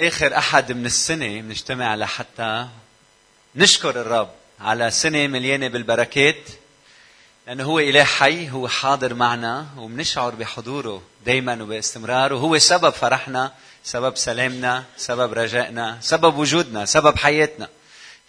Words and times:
آخر 0.00 0.36
أحد 0.38 0.72
من 0.72 0.86
السنة 0.86 1.40
بنجتمع 1.40 1.94
لحتى 1.94 2.68
نشكر 3.56 4.00
الرب 4.00 4.30
على 4.60 4.90
سنة 4.90 5.26
مليانة 5.26 5.68
بالبركات 5.68 6.48
لأنه 7.46 7.64
هو 7.64 7.78
إله 7.78 8.04
حي 8.04 8.50
هو 8.50 8.68
حاضر 8.68 9.14
معنا 9.14 9.66
وبنشعر 9.76 10.34
بحضوره 10.34 11.02
دائما 11.26 11.62
وباستمرار 11.62 12.32
وهو 12.32 12.58
سبب 12.58 12.90
فرحنا 12.90 13.52
سبب 13.84 14.16
سلامنا 14.16 14.84
سبب 14.96 15.32
رجائنا 15.32 15.98
سبب 16.00 16.38
وجودنا 16.38 16.84
سبب 16.84 17.16
حياتنا. 17.16 17.68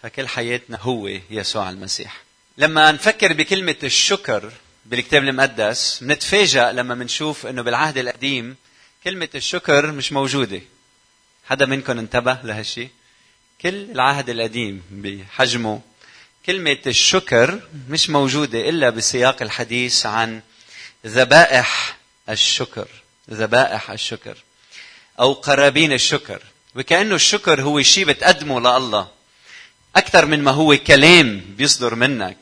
فكل 0.02 0.28
حياتنا 0.28 0.78
هو 0.80 1.08
يسوع 1.30 1.70
المسيح. 1.70 2.22
لما 2.58 2.92
نفكر 2.92 3.32
بكلمة 3.32 3.76
الشكر 3.82 4.52
بالكتاب 4.86 5.22
المقدس 5.22 5.98
بنتفاجأ 6.02 6.72
لما 6.72 6.94
بنشوف 6.94 7.46
إنه 7.46 7.62
بالعهد 7.62 7.98
القديم 7.98 8.56
كلمة 9.04 9.28
الشكر 9.34 9.92
مش 9.92 10.12
موجودة. 10.12 10.60
حدا 11.50 11.66
منكم 11.66 11.98
انتبه 11.98 12.38
لهالشيء 12.44 12.88
كل 13.60 13.90
العهد 13.90 14.28
القديم 14.30 14.82
بحجمه 14.90 15.80
كلمة 16.46 16.78
الشكر 16.86 17.60
مش 17.88 18.10
موجودة 18.10 18.68
إلا 18.68 18.90
بسياق 18.90 19.42
الحديث 19.42 20.06
عن 20.06 20.40
ذبائح 21.06 21.96
الشكر 22.28 22.88
ذبائح 23.30 23.90
الشكر 23.90 24.36
أو 25.20 25.32
قرابين 25.32 25.92
الشكر. 25.92 26.42
وكأنه 26.74 27.14
الشكر 27.14 27.62
هو 27.62 27.82
شيء 27.82 28.04
بتقدمه 28.04 28.60
لله. 28.60 29.08
أكثر 29.96 30.26
من 30.26 30.42
ما 30.42 30.50
هو 30.50 30.76
كلام 30.76 31.40
بيصدر 31.56 31.94
منك. 31.94 32.38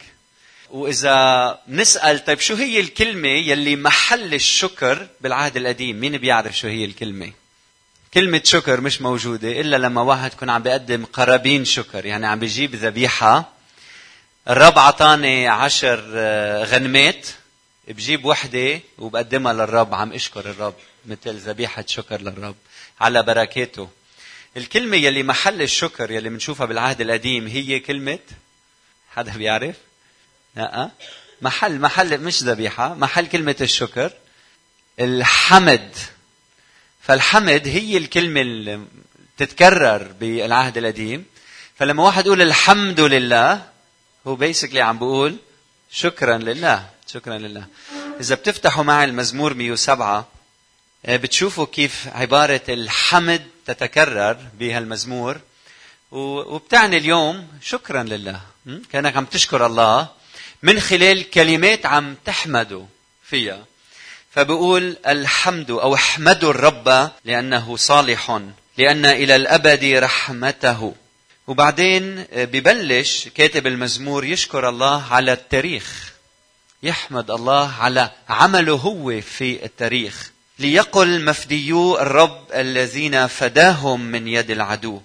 وإذا 0.70 1.58
نسأل 1.68 2.24
طيب 2.24 2.40
شو 2.40 2.54
هي 2.54 2.80
الكلمة 2.80 3.28
يلي 3.28 3.76
محل 3.76 4.34
الشكر 4.34 5.08
بالعهد 5.20 5.56
القديم؟ 5.56 6.00
مين 6.00 6.16
بيعرف 6.18 6.58
شو 6.58 6.68
هي 6.68 6.84
الكلمة؟ 6.84 7.32
كلمة 8.14 8.40
شكر 8.44 8.80
مش 8.80 9.00
موجودة 9.00 9.60
إلا 9.60 9.76
لما 9.76 10.02
واحد 10.02 10.32
يكون 10.32 10.50
عم 10.50 10.62
بيقدم 10.62 11.04
قرابين 11.04 11.64
شكر 11.64 12.06
يعني 12.06 12.26
عم 12.26 12.38
بيجيب 12.38 12.74
ذبيحة. 12.74 13.52
الرب 14.48 14.78
عطاني 14.78 15.48
عشر 15.48 16.04
آه، 16.14 16.64
غنمات. 16.64 17.26
بجيب 17.88 18.24
وحدة 18.24 18.80
وبقدمها 18.98 19.52
للرب 19.52 19.94
عم 19.94 20.12
أشكر 20.12 20.40
الرب 20.40 20.74
مثل 21.06 21.36
ذبيحة 21.36 21.84
شكر 21.86 22.20
للرب 22.20 22.56
على 23.00 23.22
بركاته. 23.22 23.88
الكلمة 24.56 24.96
يلي 24.96 25.22
محل 25.22 25.62
الشكر 25.62 26.10
يلي 26.10 26.28
بنشوفها 26.28 26.66
بالعهد 26.66 27.00
القديم 27.00 27.46
هي 27.46 27.80
كلمة؟ 27.80 28.18
حدا 29.10 29.32
بيعرف؟ 29.36 29.76
لا 30.56 30.90
محل 31.42 31.78
محل 31.78 32.20
مش 32.20 32.42
ذبيحة 32.42 32.94
محل 32.94 33.26
كلمة 33.26 33.56
الشكر. 33.60 34.12
الحمد. 35.00 35.96
فالحمد 37.08 37.68
هي 37.68 37.96
الكلمة 37.96 38.40
اللي 38.40 38.80
تتكرر 39.36 40.12
بالعهد 40.20 40.78
القديم. 40.78 41.24
فلما 41.78 42.02
واحد 42.02 42.26
يقول 42.26 42.42
الحمد 42.42 43.00
لله 43.00 43.62
هو 44.26 44.34
بيسكلي 44.34 44.80
عم 44.80 44.98
بقول 44.98 45.36
شكرا 45.90 46.38
لله 46.38 46.90
شكرا 47.06 47.38
لله. 47.38 47.66
إذا 48.20 48.34
بتفتحوا 48.34 48.84
معي 48.84 49.04
المزمور 49.04 49.54
107 49.54 50.28
آه، 51.06 51.16
بتشوفوا 51.16 51.66
كيف 51.66 52.08
عبارة 52.14 52.60
الحمد 52.68 53.42
تتكرر 53.66 54.36
بهالمزمور. 54.58 55.40
وبتعني 56.10 56.96
اليوم 56.96 57.48
شكرا 57.62 58.02
لله. 58.02 58.40
كأنك 58.92 59.16
عم 59.16 59.24
تشكر 59.24 59.66
الله 59.66 60.08
من 60.62 60.80
خلال 60.80 61.30
كلمات 61.30 61.86
عم 61.86 62.16
تحمده 62.24 62.86
فيها. 63.24 63.64
فبقول 64.30 64.96
الحمد 65.06 65.70
أو 65.70 65.94
احمدوا 65.94 66.50
الرب 66.50 67.10
لأنه 67.24 67.76
صالح 67.76 68.40
لأن 68.78 69.06
إلى 69.06 69.36
الأبد 69.36 69.84
رحمته. 69.84 70.94
وبعدين 71.46 72.24
ببلش 72.32 73.28
كاتب 73.34 73.66
المزمور 73.66 74.24
يشكر 74.24 74.68
الله 74.68 75.04
على 75.10 75.32
التاريخ. 75.32 76.12
يحمد 76.82 77.30
الله 77.30 77.72
على 77.80 78.10
عمله 78.28 78.74
هو 78.74 79.20
في 79.20 79.64
التاريخ. 79.64 80.30
ليقل 80.58 81.24
مفديو 81.24 81.98
الرب 81.98 82.44
الذين 82.54 83.26
فداهم 83.26 84.00
من 84.00 84.28
يد 84.28 84.50
العدو. 84.50 85.00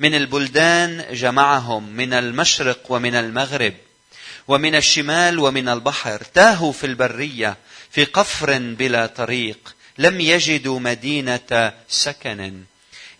من 0.00 0.14
البلدان 0.14 1.04
جمعهم 1.12 1.88
من 1.92 2.12
المشرق 2.12 2.80
ومن 2.88 3.14
المغرب. 3.14 3.74
ومن 4.48 4.74
الشمال 4.74 5.38
ومن 5.38 5.68
البحر. 5.68 6.22
تاهوا 6.34 6.72
في 6.72 6.86
البرية. 6.86 7.56
في 7.94 8.04
قفر 8.04 8.58
بلا 8.58 9.06
طريق 9.06 9.74
لم 9.98 10.20
يجدوا 10.20 10.80
مدينة 10.80 11.72
سكن. 11.88 12.62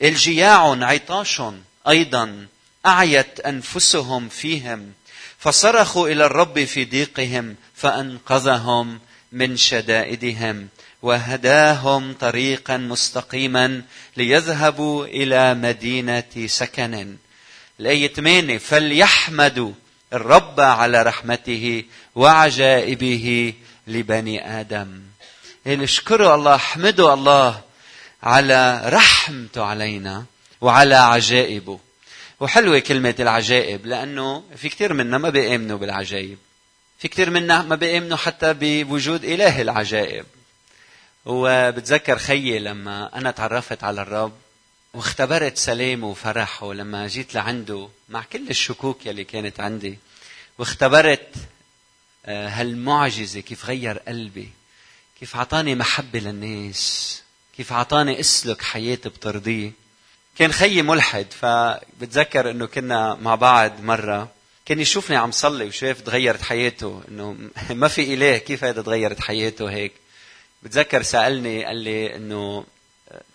الجياع 0.03 0.85
عطاش 0.85 1.43
أيضا 1.89 2.47
أعيت 2.87 3.41
أنفسهم 3.41 4.29
فيهم. 4.29 4.93
فصرخوا 5.39 6.09
إلى 6.09 6.27
الرب 6.27 6.65
في 6.65 6.85
ضيقهم 6.85 7.57
فأنقذهم 7.75 9.01
من 9.33 9.57
شدائدهم. 9.57 10.69
وهداهم 11.03 12.13
طريقا 12.13 12.77
مستقيما 12.77 13.83
ليذهبوا 14.17 15.07
إلى 15.07 15.55
مدينة 15.55 16.47
سكن. 16.47 17.17
الآية 17.81 18.13
8 18.13 18.59
فليحمدوا 18.59 19.73
الرب 20.13 20.61
على 20.61 21.03
رحمته 21.03 21.85
وعجائبه 22.15 23.55
لبني 23.87 24.61
آدم. 24.61 25.03
اشكروا 25.67 26.35
الله 26.35 26.55
احمدوا 26.55 27.15
الله 27.15 27.61
على 28.23 28.83
رحمته 28.85 29.65
علينا 29.65 30.25
وعلى 30.61 30.95
عجائبه. 30.95 31.79
وحلوة 32.41 32.79
كلمة 32.79 33.15
العجائب 33.21 33.87
لأنه 33.87 34.45
في 34.57 34.69
كثير 34.69 34.93
منا 34.93 35.19
ما 35.19 35.31
بيآمنوا 35.31 35.79
بالعجائب. 35.79 36.39
في 36.99 37.09
كثير 37.09 37.31
منا 37.31 37.63
ما 37.63 37.77
بيآمنوا 37.77 38.17
حتى 38.17 38.55
بوجود 38.61 39.25
إله 39.25 39.63
العجائب. 39.63 40.27
وبتذكر 41.27 42.19
خيي 42.19 42.59
لما 42.59 43.19
أنا 43.19 43.31
تعرفت 43.31 43.85
على 43.85 44.03
الرب 44.03 44.33
واختبرت 44.95 45.59
سلام 45.59 46.05
وفرح 46.05 46.63
ولما 46.63 47.07
جيت 47.07 47.35
لعنده 47.35 47.89
مع 48.09 48.23
كل 48.33 48.49
الشكوك 48.51 49.07
يلي 49.07 49.25
كانت 49.25 49.61
عندي. 49.61 49.99
واختبرت 50.59 51.29
آه، 52.27 52.49
هالمعجزة 52.49 53.41
كيف 53.41 53.65
غير 53.67 53.99
قلبي؟ 53.99 54.51
كيف 55.21 55.37
أعطاني 55.37 55.75
محبة 55.75 56.19
للناس؟ 56.19 57.23
كيف 57.57 57.73
أعطاني 57.73 58.21
أسلك 58.21 58.63
حياة 58.63 58.99
بترضيه 59.05 59.73
كان 60.39 60.53
خيي 60.53 60.83
ملحد 60.83 61.27
فبتذكر 61.31 62.51
إنه 62.51 62.67
كنا 62.67 63.15
مع 63.15 63.35
بعض 63.35 63.81
مرة 63.81 64.29
كان 64.67 64.81
يشوفني 64.81 65.17
عم 65.17 65.31
صلي 65.31 65.65
وشاف 65.65 66.01
تغيرت 66.01 66.43
حياته 66.43 67.03
إنه 67.09 67.37
ما 67.71 67.89
في 67.89 68.15
إله 68.15 68.39
كيف 68.39 68.65
هذا 68.65 68.83
تغيرت 68.83 69.21
حياته 69.21 69.71
هيك؟ 69.71 69.93
بتذكر 70.63 71.03
سألني 71.03 71.65
قال 71.65 71.77
لي 71.77 72.17
إنه 72.17 72.65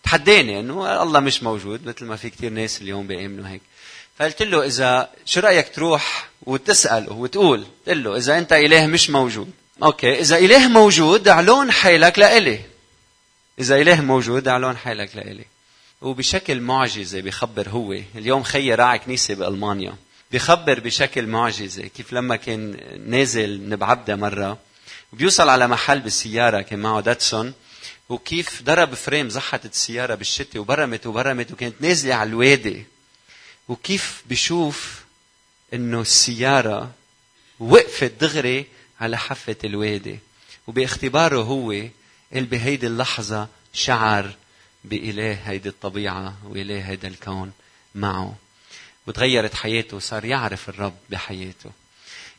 تحداني 0.04 0.60
إنه 0.60 1.04
الله 1.04 1.20
مش 1.20 1.44
موجود 1.44 1.88
مثل 1.88 2.06
ما 2.06 2.16
في 2.16 2.30
كثير 2.30 2.52
ناس 2.52 2.82
اليوم 2.82 3.08
بيأمنوا 3.08 3.48
هيك. 3.48 3.62
فقلت 4.20 4.42
له 4.42 4.66
إذا 4.66 5.10
شو 5.26 5.40
رأيك 5.40 5.76
تروح 5.76 6.30
وتساله 6.42 7.14
وتقول؟ 7.14 7.66
تقول 7.86 8.04
له 8.04 8.18
إذا 8.18 8.38
أنت 8.38 8.54
اله 8.54 8.88
مش 8.88 9.10
موجود. 9.10 9.52
أوكي 9.84 10.20
إذا 10.20 10.38
اله 10.38 10.68
موجود 10.68 11.28
اعلون 11.28 11.72
حيلك 11.72 12.20
لإلي. 12.20 12.60
إذا 13.60 13.82
اله 13.82 14.02
موجود 14.02 14.48
اعلون 14.48 14.78
حيلك 14.78 15.16
لإلي. 15.16 15.46
وبشكل 16.02 16.60
معجزة 16.62 17.22
بخبر 17.22 17.70
هو. 17.70 17.94
اليوم 18.16 18.44
خيي 18.44 18.76
راعي 18.76 19.00
كنيسة 19.00 19.34
بألمانيا. 19.34 19.96
بخبر 20.32 20.80
بشكل 20.80 21.28
معجزة. 21.28 21.88
كيف 21.88 22.14
لما 22.14 22.36
كان 22.36 22.78
نازل 23.06 23.70
نبعبده 23.70 24.16
مرة 24.16 24.58
وبيوصل 25.14 25.50
على 25.50 25.68
محل 25.68 26.00
بالسيارة 26.00 26.62
كان 26.62 26.80
معه 26.80 27.02
داتسون 27.02 27.54
وكيف 28.10 28.64
ضرب 28.64 28.94
فريم 28.94 29.30
زحت 29.30 29.66
السيارة 29.66 30.16
بالشتي 30.16 30.60
وبرمت 30.60 31.08
وبرمت 31.08 31.52
وكانت 31.52 31.76
نازلة 31.80 32.16
على 32.16 32.30
الوادي. 32.30 32.86
وكيف 33.70 34.24
بشوف 34.26 35.04
إنه 35.74 36.02
السيارة 36.02 36.92
وقفت 37.60 38.12
دغري 38.22 38.66
على 39.02 39.18
حافة 39.18 39.56
الوادي 39.64 40.20
وباختباره 40.68 41.42
هو 41.42 41.72
قال 42.34 42.46
بهيدي 42.46 42.88
اللحظة 42.88 43.48
شعر 43.74 44.36
بإله 44.84 45.34
هيدي 45.34 45.70
الطبيعة 45.70 46.38
وإله 46.44 46.80
هيدا 46.80 47.08
الكون 47.08 47.52
معه. 47.96 48.36
وتغيرت 49.08 49.54
حياته 49.54 49.98
وصار 49.98 50.26
يعرف 50.26 50.70
الرب 50.70 50.96
بحياته. 51.10 51.72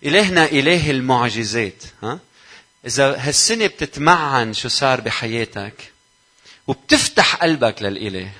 إلهنا 0.04 0.44
إله 0.44 0.90
المعجزات 0.90 1.82
ها؟ 2.02 2.18
إذا 2.86 3.16
هالسنة 3.18 3.66
بتتمعن 3.66 4.54
شو 4.54 4.68
صار 4.68 5.00
بحياتك 5.00 5.92
وبتفتح 6.66 7.34
قلبك 7.34 7.82
للإله 7.82 8.32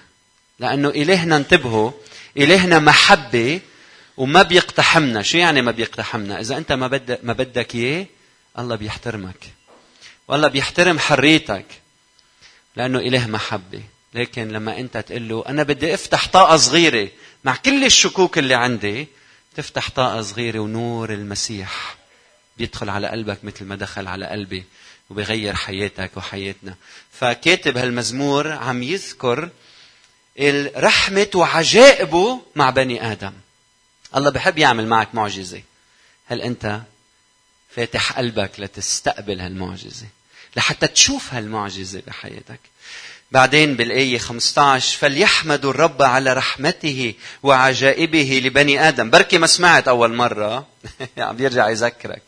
لأنه 0.59 0.89
إلهنا 0.89 1.37
انتبهوا 1.37 1.91
إلهنا 2.41 2.79
محبة 2.79 3.61
وما 4.17 4.43
بيقتحمنا. 4.43 5.23
شو 5.23 5.39
يعني 5.39 5.63
ما 5.63 5.71
بيقتحمنا؟ 5.71 6.41
إذا 6.41 6.57
أنت 6.57 6.73
ما 6.73 6.87
بدك 6.87 7.21
ما 7.23 7.33
بدك 7.33 7.75
إياه 7.75 8.07
الله 8.59 8.77
بيحترمك. 8.77 9.47
والله 10.29 10.49
بيحترم 10.49 10.99
حريتك 10.99 11.67
لأنه 12.77 12.99
إله 12.99 13.27
محبة. 13.27 13.83
لكن 14.15 14.49
لما 14.49 14.79
أنت 14.81 14.97
تقول 14.97 15.29
له 15.29 15.45
أنا 15.49 15.63
بدي 15.63 15.95
أفتح 15.95 16.29
طاقة 16.29 16.57
صغيرة 16.57 17.09
مع 17.45 17.57
كل 17.57 17.85
الشكوك 17.85 18.39
اللي 18.39 18.55
عندي. 18.55 19.07
تفتح 19.57 19.91
طاقة 19.91 20.23
صغيرة 20.23 20.59
ونور 20.59 21.13
المسيح 21.13 21.97
بيدخل 22.59 22.91
على 22.91 23.09
قلبك 23.09 23.45
مثل 23.45 23.65
ما 23.65 23.77
دخل 23.77 24.07
على 24.07 24.27
قلبي 24.27 24.65
وبيغير 25.11 25.55
حياتك 25.55 26.11
وحياتنا. 26.17 26.75
فكاتب 27.13 27.77
هالمزمور 27.77 28.53
عم 28.53 28.83
يذكر 28.83 29.51
رحمة 30.77 31.31
وعجائبه 31.35 32.41
مع 32.57 32.71
بني 32.71 33.13
آدم. 33.13 33.33
الله 34.17 34.31
بحب 34.31 34.59
يعمل 34.59 34.87
معك 34.87 35.15
معجزة. 35.15 35.63
هل 36.27 36.41
أنت 36.41 36.81
فاتح 37.77 38.13
قلبك 38.13 38.51
لتستقبل 38.59 39.41
هالمعجزة؟ 39.41 40.07
لحتى 40.57 40.87
تشوف 40.87 41.35
هالمعجزة 41.35 42.03
بحياتك. 42.07 42.61
بعدين 43.31 43.77
بالآية 43.77 44.19
15 44.19 44.99
فليحمدوا 44.99 45.71
الرب 45.71 46.03
على 46.03 46.33
رحمته 46.33 47.15
وعجائبه 47.43 48.41
لبني 48.45 48.89
آدم. 48.89 49.11
بركي 49.11 49.39
ما 49.39 49.47
سمعت 49.47 49.89
أول 49.89 50.15
مرة. 50.15 50.67
عم 51.19 51.37
بيرجع 51.37 51.69
يذكرك. 51.71 52.23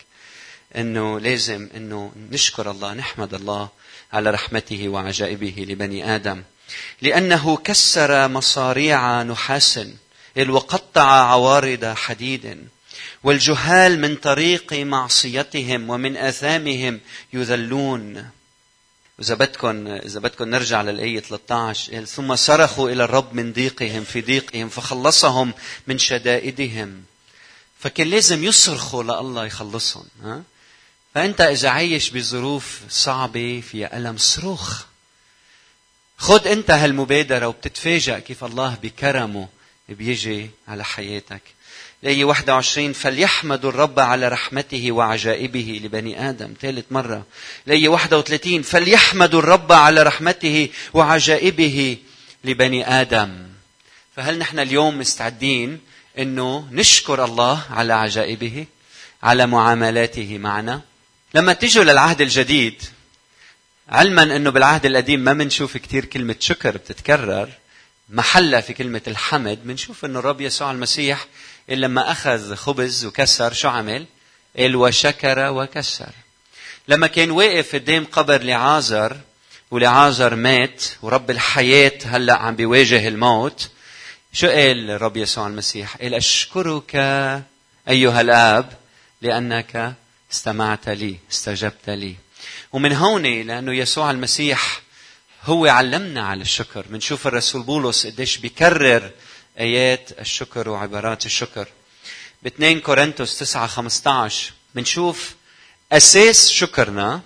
إنه 0.76 1.20
لازم 1.20 1.68
إنه 1.76 2.12
نشكر 2.30 2.70
الله 2.70 2.94
نحمد 2.94 3.34
الله 3.34 3.68
على 4.12 4.30
رحمته 4.30 4.88
وعجائبه 4.88 5.66
لبني 5.68 6.14
آدم. 6.14 6.42
لأنه 7.02 7.56
كسر 7.56 8.28
مصاريع 8.28 9.22
نحاس 9.22 9.80
وقطع 10.48 11.30
عوارض 11.30 11.84
حديد. 11.84 12.68
والجهال 13.24 14.00
من 14.00 14.16
طريق 14.16 14.72
معصيتهم 14.72 15.90
ومن 15.90 16.16
آثامهم 16.16 17.00
يذلون. 17.32 18.30
إذا 19.20 19.34
بدكم 19.34 19.86
إذا 19.86 20.20
بدكم 20.20 20.44
نرجع 20.48 20.82
للآية 20.82 21.20
13 21.20 22.04
ثم 22.04 22.36
صرخوا 22.36 22.90
إلى 22.90 23.04
الرب 23.04 23.34
من 23.34 23.52
ضيقهم 23.52 24.04
في 24.04 24.20
ضيقهم 24.20 24.68
فخلصهم 24.68 25.52
من 25.86 25.98
شدائدهم. 25.98 27.02
فكان 27.80 28.06
لازم 28.06 28.44
يصرخوا 28.44 29.02
لله 29.02 29.46
يخلصهم 29.46 30.04
ها؟ 30.22 30.42
فأنت 31.14 31.40
إذا 31.40 31.68
عايش 31.68 32.10
بظروف 32.10 32.80
صعبة 32.88 33.62
فيها 33.70 33.96
ألم 33.96 34.16
صروخ. 34.16 34.82
خد 36.22 36.46
أنت 36.46 36.70
هالمبادرة 36.70 37.46
وبتتفاجأ 37.46 38.18
كيف 38.18 38.44
الله 38.44 38.76
بكرمه 38.82 39.48
بيجي 39.88 40.50
على 40.68 40.84
حياتك. 40.84 41.42
الآية 42.02 42.24
21 42.24 42.92
فليحمدوا 42.92 43.70
الرب 43.70 44.00
على 44.00 44.28
رحمته 44.28 44.92
وعجائبه 44.92 45.80
لبني 45.84 46.28
آدم. 46.28 46.54
ثالث 46.60 46.84
مرة. 46.90 47.26
الآية 47.66 47.88
31 47.88 48.62
فليحمدوا 48.62 49.38
الرب 49.38 49.72
على 49.72 50.02
رحمته 50.02 50.68
وعجائبه 50.94 51.96
لبني 52.44 53.00
آدم. 53.00 53.46
فهل 54.16 54.38
نحن 54.38 54.58
اليوم 54.58 54.98
مستعدين 54.98 55.80
إنه 56.18 56.68
نشكر 56.70 57.24
الله 57.24 57.62
على 57.70 57.92
عجائبه 57.92 58.66
على 59.22 59.46
معاملاته 59.46 60.38
معنا؟ 60.38 60.80
لما 61.34 61.52
تيجوا 61.52 61.84
للعهد 61.84 62.20
الجديد 62.20 62.82
علما 63.88 64.22
إنه 64.22 64.50
بالعهد 64.50 64.86
القديم 64.86 65.20
ما 65.20 65.32
بنشوف 65.32 65.76
كثير 65.76 66.04
كلمة 66.04 66.36
شكر 66.40 66.76
بتتكرر 66.76 67.48
محلها 68.08 68.60
في 68.60 68.72
كلمة 68.72 69.02
الحمد 69.06 69.58
بنشوف 69.64 70.04
إنه 70.04 70.18
الرب 70.18 70.40
يسوع 70.40 70.70
المسيح 70.70 71.26
لما 71.68 72.10
أخذ 72.12 72.54
خبز 72.54 73.04
وكسر 73.04 73.52
شو 73.52 73.68
عمل؟ 73.68 74.06
قال 74.58 74.76
وشكر 74.76 75.50
وكسر 75.52 76.12
لما 76.88 77.06
كان 77.06 77.30
واقف 77.30 77.74
قدام 77.74 78.04
قبر 78.04 78.42
لعازر 78.42 79.16
ولعازر 79.70 80.34
مات 80.34 80.84
ورب 81.02 81.30
الحياة 81.30 81.98
هلأ 82.04 82.34
عم 82.34 82.56
بيواجه 82.56 83.08
الموت 83.08 83.70
شو 84.32 84.46
قال 84.46 84.90
الرب 84.90 85.16
يسوع 85.16 85.46
المسيح؟ 85.46 85.96
قال 85.96 86.14
أشكرك 86.14 86.96
أيها 87.88 88.20
الآب 88.20 88.72
لأنك 89.22 89.94
استمعت 90.32 90.88
لي 90.88 91.16
استجبت 91.32 91.90
لي 91.90 92.16
ومن 92.72 92.92
هون 92.92 93.22
لأنه 93.22 93.74
يسوع 93.74 94.10
المسيح 94.10 94.80
هو 95.44 95.66
علمنا 95.66 96.26
على 96.26 96.42
الشكر. 96.42 96.84
بنشوف 96.88 97.26
الرسول 97.26 97.62
بولس 97.62 98.06
قديش 98.06 98.36
بيكرر 98.36 99.10
آيات 99.58 100.10
الشكر 100.20 100.68
وعبارات 100.68 101.26
الشكر. 101.26 101.68
ب 102.42 102.46
2 102.46 102.80
كورنثوس 102.80 103.38
9 103.38 103.66
15 103.66 104.52
بنشوف 104.74 105.34
أساس 105.92 106.50
شكرنا 106.50 107.20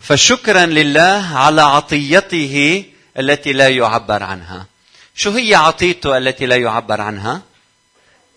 فشكرا 0.00 0.66
لله 0.66 1.38
على 1.38 1.62
عطيته 1.62 2.84
التي 3.18 3.52
لا 3.52 3.68
يعبر 3.68 4.22
عنها. 4.22 4.66
شو 5.14 5.30
هي 5.30 5.54
عطيته 5.54 6.18
التي 6.18 6.46
لا 6.46 6.56
يعبر 6.56 7.00
عنها؟ 7.00 7.42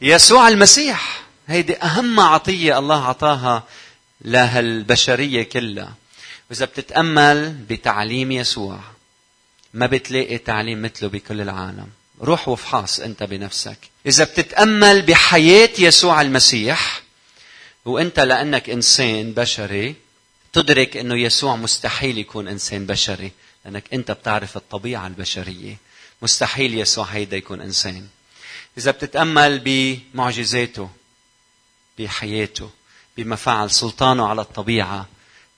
يسوع 0.02 0.48
المسيح. 0.48 1.22
هيدي 1.48 1.78
أهم 1.78 2.20
عطية 2.20 2.80
الله 2.80 3.08
عطاها 3.08 3.64
لهالبشرية 4.22 5.44
كلها. 5.44 6.01
وإذا 6.52 6.66
بتتأمل 6.66 7.50
بتعليم 7.70 8.32
يسوع 8.32 8.80
ما 9.74 9.86
بتلاقي 9.86 10.38
تعليم 10.38 10.82
مثله 10.82 11.10
بكل 11.10 11.42
العالم. 11.42 11.88
روح 12.22 12.48
وافحص 12.48 13.00
أنت 13.00 13.24
بنفسك. 13.24 13.78
إذا 14.06 14.24
بتتأمل 14.24 15.02
بحياة 15.02 15.70
يسوع 15.80 16.22
المسيح 16.22 17.02
وأنت 17.86 18.20
لأنك 18.20 18.70
إنسان 18.70 19.34
بشري 19.34 19.96
تدرك 20.54 20.98
أنه 20.98 21.16
يسوع 21.16 21.56
مستحيل 21.56 22.18
يكون 22.18 22.48
إنسان 22.48 22.86
بشري 22.86 23.32
لأنك 23.66 23.84
أنت 23.94 24.12
بتعرف 24.12 24.58
الطبيعة 24.58 25.08
البشرية. 25.08 25.78
مستحيل 26.22 26.80
يسوع 26.80 27.06
هيدا 27.06 27.38
يكون 27.38 27.62
إنسان. 27.62 28.08
إذا 28.78 28.92
بتتأمل 28.92 29.62
بمعجزاته 29.66 30.90
بحياته 32.00 32.70
بما 33.18 33.36
فعل 33.36 33.72
سلطانه 33.72 34.28
على 34.28 34.42
الطبيعة 34.42 35.08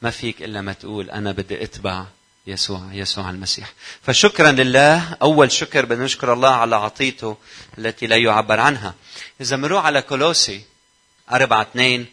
ما 0.04 0.10
فيك 0.10 0.42
إلا 0.44 0.62
ما 0.62 0.74
تقول 0.74 1.10
أنا 1.10 1.32
بدي 1.32 1.64
أتبع 1.64 2.06
يسوع 2.48 2.82
يسوع 2.92 3.30
المسيح. 3.30 3.74
فشكرا 4.02 4.52
لله. 4.52 5.18
أول 5.22 5.52
شكر 5.52 5.86
بدنا 5.86 6.06
نشكر 6.06 6.34
الله 6.34 6.50
على 6.50 6.76
عطيته 6.76 7.38
التي 7.78 8.08
لا 8.08 8.16
يعبر 8.16 8.60
عنها. 8.60 8.94
إذا 9.42 9.56
بنروح 9.56 9.86
على 9.86 10.02
كولوسي 10.02 10.64
أربعة 11.32 11.62
اثنين 11.62 12.06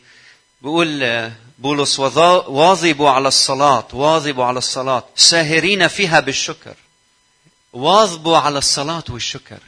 بيقول 0.62 1.31
بولس 1.58 1.98
واظبوا 1.98 3.10
على 3.10 3.28
الصلاة 3.28 3.88
واظبوا 3.93 4.44
على 4.44 4.58
الصلاة 4.58 5.04
ساهرين 5.16 5.88
فيها 5.88 6.20
بالشكر. 6.20 6.75
واظبوا 7.72 8.38
على 8.38 8.58
الصلاة 8.58 9.04
والشكر. 9.08 9.58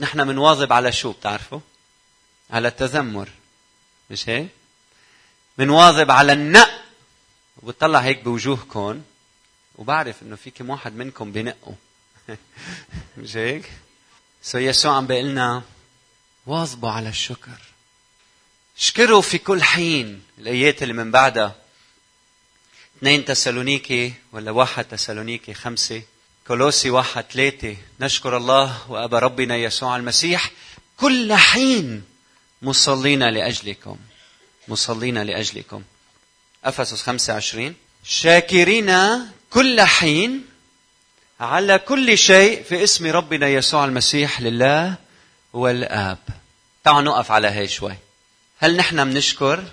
نحن 0.00 0.24
بنواظب 0.24 0.72
على 0.72 0.92
شو 0.92 1.12
بتعرفوا؟ 1.12 1.60
على 2.50 2.68
التذمر. 2.68 3.28
مش 4.10 4.28
هيك؟ 4.28 4.48
بنواظب 5.58 6.10
على 6.10 6.32
النق 6.32 6.70
وبتطلع 7.62 7.98
هيك 7.98 8.24
بوجوهكم 8.24 9.02
وبعرف 9.74 10.22
إنه 10.22 10.36
في 10.36 10.50
كم 10.50 10.70
واحد 10.70 10.96
منكم 10.96 11.32
بنقوا 11.32 11.74
مش 13.18 13.36
هيك؟ 13.36 13.72
سو 14.42 14.58
يسوع 14.58 14.96
عم 14.96 15.06
بيقول 15.06 15.24
لنا 15.24 15.62
واظبوا 16.46 16.90
على 16.90 17.08
الشكر. 17.08 17.58
اشكروا 18.78 19.20
في 19.22 19.38
كل 19.38 19.62
حين. 19.62 20.22
الآيات 20.38 20.82
اللي 20.82 20.94
من 20.94 21.10
بعدها. 21.10 21.56
اثنين 22.98 23.24
تسالونيكي 23.24 24.14
ولا 24.32 24.50
واحد 24.50 24.84
تسالونيكي 24.84 25.54
خمسة. 25.54 26.02
كولوسي 26.46 26.90
واحد 26.90 27.24
ثلاثة. 27.24 27.76
نشكر 28.00 28.36
الله 28.36 28.90
وأبا 28.90 29.18
ربنا 29.18 29.56
يسوع 29.56 29.96
المسيح 29.96 30.50
كل 30.96 31.34
حين 31.34 32.04
مصلين 32.62 33.22
لأجلكم. 33.22 33.96
مصلين 34.68 35.18
لأجلكم. 35.18 35.82
أفسس 36.68 37.02
25 37.02 37.74
شاكرين 38.04 38.92
كل 39.50 39.80
حين 39.80 40.46
على 41.40 41.78
كل 41.78 42.18
شيء 42.18 42.62
في 42.62 42.84
اسم 42.84 43.06
ربنا 43.06 43.48
يسوع 43.48 43.84
المسيح 43.84 44.40
لله 44.40 44.94
والآب. 45.52 46.18
تعالوا 46.84 47.02
نقف 47.02 47.30
على 47.30 47.48
هي 47.48 47.68
شوي. 47.68 47.94
هل 48.58 48.76
نحن 48.76 49.10
بنشكر 49.10 49.64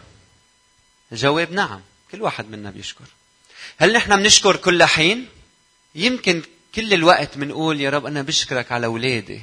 الجواب 1.12 1.52
نعم. 1.52 1.82
كل 2.12 2.22
واحد 2.22 2.50
منا 2.50 2.72
بيشكر. 2.72 3.06
هل 3.78 3.94
نحن 3.94 4.16
بنشكر 4.16 4.56
كل 4.56 4.84
حين؟ 4.84 5.28
يمكن 5.96 6.44
كل 6.75 6.94
الوقت 6.94 7.38
بنقول 7.38 7.82
يا 7.82 7.90
رب 7.90 8.06
أنا 8.06 8.22
بشكرك 8.22 8.72
على 8.72 8.86
اولادي 8.86 9.42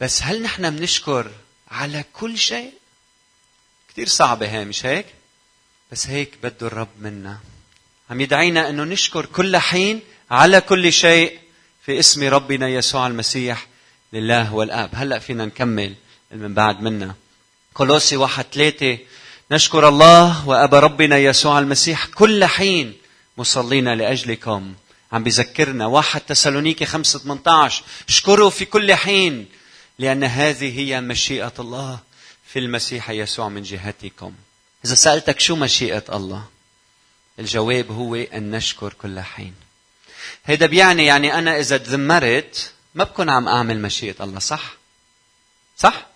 بس 0.00 0.22
هل 0.22 0.42
نحن 0.42 0.70
بنشكر 0.76 1.30
على 1.70 2.04
كل 2.12 2.38
شيء؟ 2.38 2.72
كثير 3.88 4.08
صعبة 4.08 4.48
هي 4.50 4.64
مش 4.64 4.86
هيك؟ 4.86 5.06
بس 5.92 6.06
هيك 6.06 6.30
بده 6.42 6.66
الرب 6.66 6.88
منا. 7.00 7.38
عم 8.10 8.20
يدعينا 8.20 8.68
إنه 8.68 8.84
نشكر 8.84 9.26
كل 9.26 9.56
حين 9.56 10.00
على 10.30 10.60
كل 10.60 10.92
شيء 10.92 11.38
في 11.86 11.98
اسم 11.98 12.28
ربنا 12.28 12.68
يسوع 12.68 13.06
المسيح 13.06 13.66
لله 14.12 14.54
والآب. 14.54 14.90
هلأ 14.94 15.18
فينا 15.18 15.44
نكمل 15.44 15.94
من 16.30 16.54
بعد 16.54 16.80
منا. 16.80 17.14
كولوسي 17.74 18.16
واحد 18.16 18.44
ثلاثة 18.52 18.98
نشكر 19.50 19.88
الله 19.88 20.48
وأبا 20.48 20.78
ربنا 20.80 21.18
يسوع 21.18 21.58
المسيح 21.58 22.06
كل 22.06 22.44
حين 22.44 22.94
مصلين 23.38 23.88
لأجلكم 23.88 24.74
عم 25.12 25.24
بذكرنا 25.24 25.86
واحد 25.86 26.20
تسالونيكي 26.20 26.86
5 26.86 27.18
18 27.18 27.84
اشكروا 28.08 28.50
في 28.50 28.64
كل 28.64 28.94
حين 28.94 29.46
لأن 29.98 30.24
هذه 30.24 30.78
هي 30.78 31.00
مشيئة 31.00 31.52
الله 31.58 31.98
في 32.46 32.58
المسيح 32.58 33.10
يسوع 33.10 33.48
من 33.48 33.62
جهتكم 33.62 34.32
إذا 34.86 34.94
سألتك 34.94 35.40
شو 35.40 35.56
مشيئة 35.56 36.04
الله 36.12 36.44
الجواب 37.38 37.92
هو 37.92 38.14
أن 38.14 38.50
نشكر 38.50 38.92
كل 38.92 39.20
حين 39.20 39.54
هيدا 40.44 40.66
بيعني 40.66 41.06
يعني 41.06 41.38
أنا 41.38 41.60
إذا 41.60 41.76
تذمرت 41.76 42.72
ما 42.94 43.04
بكون 43.04 43.30
عم 43.30 43.48
أعمل 43.48 43.82
مشيئة 43.82 44.24
الله 44.24 44.38
صح؟ 44.38 44.76
صح؟ 45.78 46.06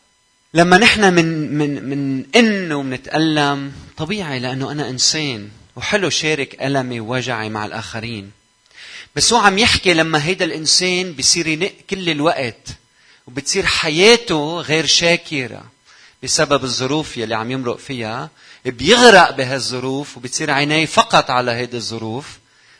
لما 0.54 0.78
نحن 0.78 1.14
من 1.14 1.58
من 1.58 1.84
من 1.84 2.26
إن 2.36 2.72
ومنتألم 2.72 3.72
طبيعي 3.96 4.38
لأنه 4.38 4.72
أنا 4.72 4.88
إنسان 4.88 5.50
وحلو 5.76 6.10
شارك 6.10 6.62
ألمي 6.62 7.00
ووجعي 7.00 7.48
مع 7.48 7.66
الآخرين 7.66 8.30
بس 9.16 9.32
هو 9.32 9.38
عم 9.38 9.58
يحكي 9.58 9.94
لما 9.94 10.24
هيدا 10.24 10.44
الإنسان 10.44 11.12
بصير 11.12 11.46
ينق 11.46 11.72
كل 11.90 12.10
الوقت 12.10 12.68
وبتصير 13.26 13.66
حياته 13.66 14.60
غير 14.60 14.86
شاكرة 14.86 15.64
بسبب 16.22 16.64
الظروف 16.64 17.16
يلي 17.16 17.34
عم 17.34 17.50
يمرق 17.50 17.76
فيها 17.78 18.30
بيغرق 18.64 19.31
بهالظروف 19.31 20.17
وبتصير 20.17 20.50
عينيه 20.50 20.87
فقط 20.87 21.31
على 21.31 21.50
هيدي 21.50 21.76
الظروف 21.76 22.38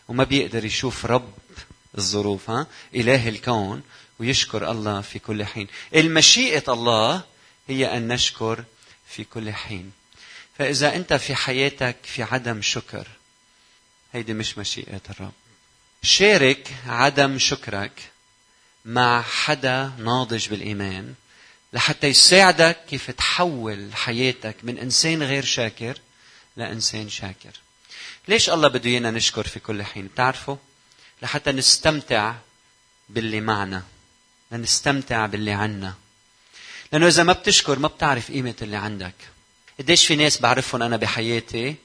وما 0.09 0.25
بيقدر 0.25 0.65
يشوف 0.65 1.07
رب 1.07 1.35
الظروف 1.99 2.51
ها؟ 2.51 2.67
إله 2.95 3.29
الكون 3.29 3.83
ويشكر 4.19 4.71
الله 4.71 5.01
في 5.01 5.19
كل 5.19 5.45
حين. 5.45 5.67
المشيئة 5.95 6.73
الله 6.73 7.23
هي 7.69 7.97
أن 7.97 8.09
نشكر 8.09 8.65
في 9.09 9.25
كل 9.25 9.53
حين. 9.53 9.93
فإذا 10.59 10.97
أنت 10.97 11.13
في 11.13 11.35
حياتك 11.35 11.97
في 12.03 12.23
عدم 12.23 12.63
شكر 12.63 13.07
هيدي 14.13 14.35
مش 14.35 14.59
مشيئة 14.59 15.01
الرب. 15.11 15.33
شارك 16.03 16.75
عدم 16.87 17.39
شكرك 17.39 18.11
مع 18.85 19.23
حدا 19.23 19.93
ناضج 19.99 20.49
بالإيمان. 20.49 21.15
لحتى 21.73 22.07
يساعدك 22.07 22.77
كيف 22.91 23.11
تحول 23.11 23.95
حياتك 23.95 24.57
من 24.63 24.79
إنسان 24.79 25.23
غير 25.23 25.45
شاكر 25.45 25.99
لإنسان 26.57 27.09
شاكر. 27.09 27.53
ليش 28.29 28.51
الله 28.51 28.69
بده 28.69 28.91
إيانا 28.91 29.11
نشكر 29.11 29.47
في 29.47 29.61
كل 29.61 29.83
حين؟ 29.83 30.07
بتعرفوا؟ 30.07 30.57
لحتى 31.23 31.53
نستمتع 31.53 32.35
باللي 33.09 33.41
معنا. 33.41 33.83
لنستمتع 34.53 35.27
باللي 35.27 35.53
عنا. 35.53 35.95
لأنه 36.93 37.07
إذا 37.07 37.23
ما 37.23 37.33
بتشكر 37.33 37.79
ما 37.79 37.89
بتعرف 37.89 38.31
قيمة 38.31 38.55
اللي 38.63 38.77
عندك. 38.77 39.15
قديش 39.79 40.07
في 40.07 40.17
ناس 40.17 40.41
بعرفهم 40.41 40.83
أنا 40.83 40.97
بحياتي؟ 40.97 41.77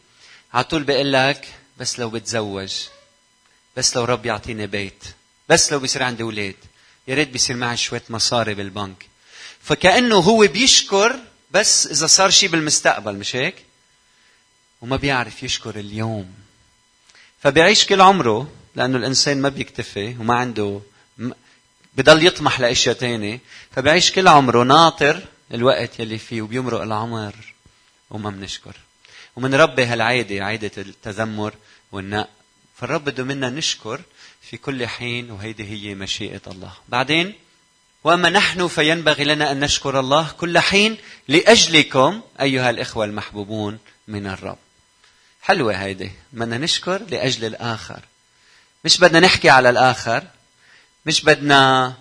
على 0.54 0.63
طول 0.63 0.84
بقول 0.84 1.13
لك 1.13 1.48
بس 1.77 2.00
لو 2.00 2.10
بتزوج 2.10 2.74
بس 3.77 3.96
لو 3.96 4.04
رب 4.04 4.25
يعطيني 4.25 4.68
بيت 4.68 5.04
بس 5.50 5.72
لو 5.72 5.80
بيصير 5.80 6.04
عندي 6.04 6.24
أولاد 6.24 6.56
يا 7.08 7.15
ريت 7.15 7.30
بيصير 7.30 7.56
معي 7.56 7.77
شوية 7.77 8.04
مصاري 8.10 8.54
بالبنك. 8.54 9.06
فكأنه 9.65 10.15
هو 10.15 10.48
بيشكر 10.48 11.19
بس 11.51 11.88
إذا 11.88 12.07
صار 12.07 12.29
شيء 12.29 12.50
بالمستقبل 12.50 13.15
مش 13.15 13.36
هيك؟ 13.36 13.55
وما 14.81 14.95
بيعرف 14.95 15.43
يشكر 15.43 15.79
اليوم. 15.79 16.34
فبيعيش 17.39 17.86
كل 17.86 18.01
عمره 18.01 18.51
لأنه 18.75 18.98
الإنسان 18.98 19.41
ما 19.41 19.50
بيكتفي 19.50 20.15
وما 20.19 20.36
عنده 20.36 20.81
بضل 21.98 22.25
يطمح 22.27 22.60
لأشياء 22.60 22.95
تانية. 22.95 23.39
فبيعيش 23.72 24.12
كل 24.12 24.27
عمره 24.27 24.63
ناطر 24.63 25.22
الوقت 25.53 26.00
يلي 26.00 26.17
فيه 26.17 26.41
وبيمرق 26.41 26.81
العمر 26.81 27.36
وما 28.10 28.29
بنشكر. 28.29 28.75
ومنربي 29.36 29.86
هالعادة 29.86 30.45
عادة 30.45 30.72
التذمر 30.77 31.53
والنق 31.91 32.29
فالرب 32.77 33.05
بده 33.05 33.24
منا 33.24 33.50
نشكر 33.50 34.01
في 34.41 34.57
كل 34.57 34.88
حين 34.88 35.31
وهيدي 35.31 35.63
هي 35.63 35.95
مشيئة 35.95 36.41
الله. 36.48 36.74
بعدين 36.89 37.34
واما 38.05 38.29
نحن 38.29 38.67
فينبغي 38.67 39.24
لنا 39.24 39.51
أن 39.51 39.59
نشكر 39.59 40.00
الله 40.00 40.31
كل 40.38 40.59
حين 40.59 40.97
لأجلكم 41.27 42.21
أيها 42.41 42.69
الإخوة 42.69 43.05
المحبوبون 43.05 43.79
من 44.07 44.27
الرب. 44.27 44.57
حلوة 45.41 45.74
هيدي. 45.74 46.12
بدنا 46.33 46.57
نشكر 46.57 47.01
لأجل 47.09 47.45
الآخر. 47.45 48.00
مش 48.85 48.97
بدنا 48.97 49.19
نحكي 49.19 49.50
على 49.50 49.69
الآخر. 49.69 50.24
مش 51.05 51.21
بدنا 51.21 51.93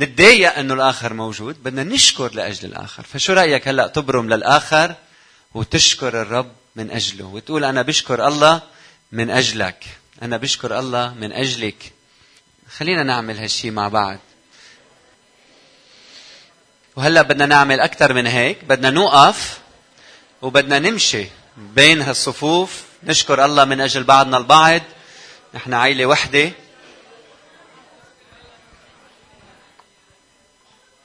نتضايق 0.00 0.58
إنه 0.58 0.74
الآخر 0.74 1.14
موجود. 1.14 1.62
بدنا 1.62 1.84
نشكر 1.84 2.34
لأجل 2.34 2.68
الآخر. 2.68 3.02
فشو 3.02 3.32
رأيك 3.32 3.68
هلأ 3.68 3.86
تبرم 3.86 4.28
للآخر 4.28 4.94
وتشكر 5.54 6.22
الرب 6.22 6.52
من 6.76 6.90
أجله؟ 6.90 7.24
وتقول 7.24 7.64
أنا 7.64 7.82
بشكر 7.82 8.28
الله 8.28 8.62
من 9.12 9.30
أجلك. 9.30 9.84
أنا 10.22 10.36
بشكر 10.36 10.78
الله 10.78 11.14
من 11.14 11.32
أجلك. 11.32 11.92
خلينا 12.76 13.02
نعمل 13.02 13.38
هالشي 13.38 13.70
مع 13.70 13.88
بعض. 13.88 14.18
وهلا 16.96 17.22
بدنا 17.22 17.46
نعمل 17.46 17.80
أكثر 17.80 18.12
من 18.12 18.26
هيك 18.26 18.64
بدنا 18.64 18.90
نوقف 18.90 19.60
وبدنا 20.42 20.78
نمشي 20.78 21.26
بين 21.56 22.02
هالصفوف. 22.02 22.82
نشكر 23.02 23.44
الله 23.44 23.64
من 23.64 23.80
أجل 23.80 24.04
بعضنا 24.04 24.36
البعض. 24.36 24.80
نحن 25.54 25.74
عائله 25.74 26.06
وحدة. 26.06 26.52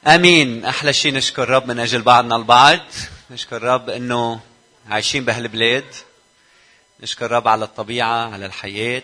آمين. 0.08 0.66
أحلى 0.66 0.94
شيء 0.94 1.14
نشكر 1.14 1.50
رب 1.50 1.68
من 1.68 1.80
أجل 1.80 2.02
بعضنا 2.02 2.36
البعض. 2.36 2.80
نشكر 3.32 3.64
رب 3.64 3.90
إنه 3.90 4.40
عايشين 4.90 5.26
بهالبلاد. 5.26 5.96
نشكر 7.00 7.32
رب 7.32 7.48
على 7.48 7.66
الطبيعة 7.66 8.34
على 8.34 8.46
الحياة. 8.46 9.04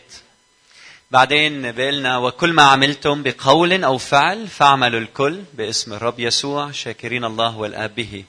بعدين 1.14 1.72
بقلنا 1.72 2.18
وكل 2.18 2.54
ما 2.54 2.64
عملتم 2.64 3.24
بقول 3.24 3.84
أو 3.84 3.98
فعل 3.98 4.48
فاعملوا 4.48 5.00
الكل 5.00 5.44
باسم 5.54 5.94
الرب 5.94 6.20
يسوع 6.20 6.72
شاكرين 6.72 7.26
الله 7.26 7.58
والآب 7.58 7.96
به. 7.96 8.26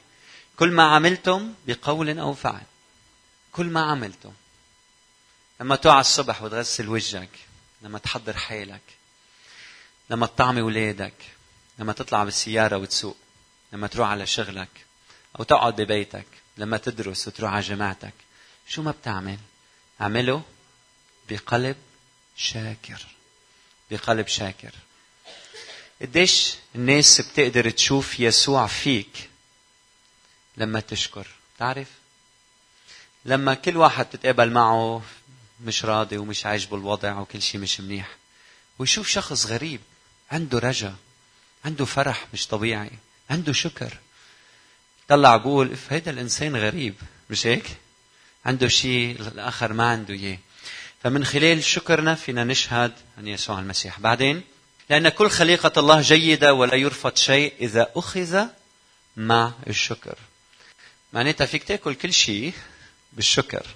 كل 0.56 0.70
ما 0.70 0.82
عملتم 0.82 1.54
بقول 1.66 2.18
أو 2.18 2.34
فعل. 2.34 2.62
كل 3.52 3.66
ما 3.66 3.80
عملتم. 3.80 4.32
لما 5.60 5.76
تقع 5.76 6.00
الصبح 6.00 6.42
وتغسل 6.42 6.88
وجهك 6.88 7.38
لما 7.82 7.98
تحضر 7.98 8.36
حالك 8.36 8.82
لما 10.10 10.26
تطعمي 10.26 10.60
اولادك 10.60 11.14
لما 11.78 11.92
تطلع 11.92 12.24
بالسيارة 12.24 12.76
وتسوق 12.76 13.16
لما 13.72 13.86
تروح 13.86 14.08
على 14.08 14.26
شغلك 14.26 14.86
أو 15.38 15.44
تقعد 15.44 15.80
ببيتك 15.80 16.26
لما 16.56 16.76
تدرس 16.76 17.28
وتروح 17.28 17.52
على 17.52 17.62
جماعتك 17.62 18.14
شو 18.68 18.82
ما 18.82 18.90
بتعمل؟ 18.90 19.38
اعمله 20.00 20.42
بقلب 21.30 21.76
شاكر. 22.36 23.06
بقلب 23.90 24.26
شاكر. 24.26 24.72
قديش 26.00 26.54
الناس 26.74 27.20
بتقدر 27.20 27.70
تشوف 27.70 28.20
يسوع 28.20 28.66
فيك 28.66 29.30
لما 30.56 30.80
تشكر. 30.80 31.26
تعرف 31.58 31.88
لما 33.24 33.54
كل 33.54 33.76
واحد 33.76 34.04
تتقابل 34.04 34.50
معه 34.50 35.02
مش 35.64 35.84
راضي 35.84 36.16
ومش 36.16 36.46
عاجبه 36.46 36.76
الوضع 36.76 37.18
وكل 37.18 37.42
شيء 37.42 37.60
مش 37.60 37.80
منيح 37.80 38.16
ويشوف 38.78 39.08
شخص 39.08 39.46
غريب 39.46 39.80
عنده 40.32 40.58
رجا 40.58 40.94
عنده 41.64 41.84
فرح 41.84 42.26
مش 42.32 42.46
طبيعي 42.46 42.90
عنده 43.30 43.52
شكر. 43.52 43.98
طلع 45.08 45.36
بقول 45.36 45.76
هيدا 45.90 46.10
الإنسان 46.10 46.56
غريب. 46.56 46.94
مش 47.30 47.46
هيك؟ 47.46 47.66
عنده 48.46 48.68
شيء 48.68 49.20
الآخر 49.20 49.72
ما 49.72 49.90
عنده 49.90 50.14
إياه. 50.14 50.38
فمن 51.04 51.25
خلال 51.25 51.64
شكرنا 51.64 52.14
فينا 52.14 52.44
نشهد 52.44 52.92
عن 53.18 53.28
يسوع 53.28 53.58
المسيح. 53.58 54.00
بعدين 54.00 54.42
لأن 54.90 55.08
كل 55.08 55.30
خليقة 55.30 55.80
الله 55.80 56.00
جيدة 56.00 56.54
ولا 56.54 56.75
يرفض 56.75 57.16
شيء 57.16 57.52
إذا 57.61 57.90
أخذ 57.96 58.46
مع 59.16 59.52
الشكر. 59.66 60.18
معناتها 61.12 61.46
فيك 61.46 61.64
تأكل 61.64 61.94
كل 61.94 62.12
شيء 62.12 62.52
بالشكر. 63.12 63.66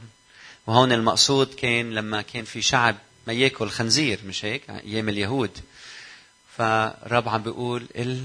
وهون 0.66 0.92
المقصود 0.92 1.54
كان 1.54 1.90
لما 1.94 2.23
كان 2.23 2.44
في 2.44 2.62
شعب 2.62 2.97
ما 3.26 3.32
يأكل 3.32 3.68
خنزير 3.70 4.20
مش 4.25 4.44
هيك؟ 4.44 4.70
أيام 4.70 5.08
اليهود. 5.08 5.58
فرب 6.56 7.28
عم 7.28 7.42
بيقول 7.42 7.87
ال... 7.97 8.25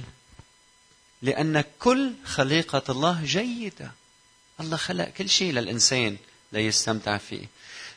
لأن 1.22 1.64
كل 1.80 2.14
خليقة 2.26 2.84
الله 2.90 3.22
جيدة. 3.26 3.92
الله 4.60 4.78
خلق 4.78 5.06
كل 5.06 5.30
شيء 5.30 5.54
للإنسان 5.54 6.18
ليستمتع 6.52 7.18
فيه. 7.18 7.46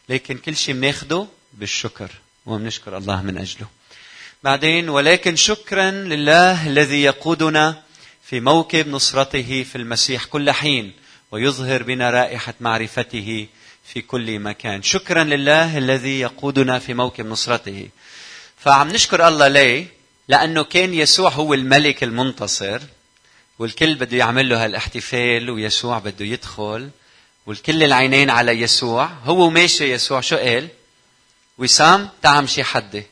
لكن 0.08 0.38
كل 0.38 0.56
شيء 0.56 0.74
بناخده 0.74 1.26
بالشكر 1.52 2.10
وبنشكر 2.46 2.96
الله 2.96 3.22
من 3.22 3.38
أجله. 3.38 3.66
بعدين 4.42 4.88
ولكن 4.88 5.36
شكرا 5.36 5.90
لله 5.90 6.66
الذي 6.66 7.02
يقودنا 7.02 7.82
في 8.24 8.40
موكب 8.40 8.88
نصرته 8.88 9.62
في 9.62 9.76
المسيح 9.76 10.24
كل 10.24 10.50
حين 10.50 10.92
ويظهر 11.30 11.82
بنا 11.82 12.10
رائحة 12.10 12.54
معرفته 12.60 13.46
في 13.84 14.00
كل 14.00 14.38
مكان. 14.38 14.82
شكرا 14.82 15.24
لله 15.24 15.78
الذي 15.78 16.20
يقودنا 16.20 16.78
في 16.78 16.94
موكب 16.94 17.26
نصرته. 17.26 17.88
فعم 18.58 18.88
نشكر 18.88 19.28
الله 19.28 19.48
ليه؟ 19.48 19.86
لأنه 20.28 20.64
كان 20.64 20.94
يسوع 20.94 21.30
هو 21.30 21.54
الملك 21.54 22.04
المنتصر 22.04 22.80
والكل 23.58 23.94
بده 23.94 24.16
يعمل 24.16 24.48
له 24.48 24.64
هالاحتفال 24.64 25.50
ويسوع 25.50 25.98
بده 25.98 26.24
يدخل. 26.24 26.90
والكل 27.46 27.82
العينين 27.82 28.30
على 28.30 28.52
يسوع. 28.52 29.04
هو 29.24 29.50
ماشي 29.50 29.92
يسوع. 29.92 30.20
شو 30.20 30.36
قال؟ 30.36 30.68
وسام 31.58 32.08
تعم 32.22 32.46
شي 32.46 32.64
حدي. 32.64 33.02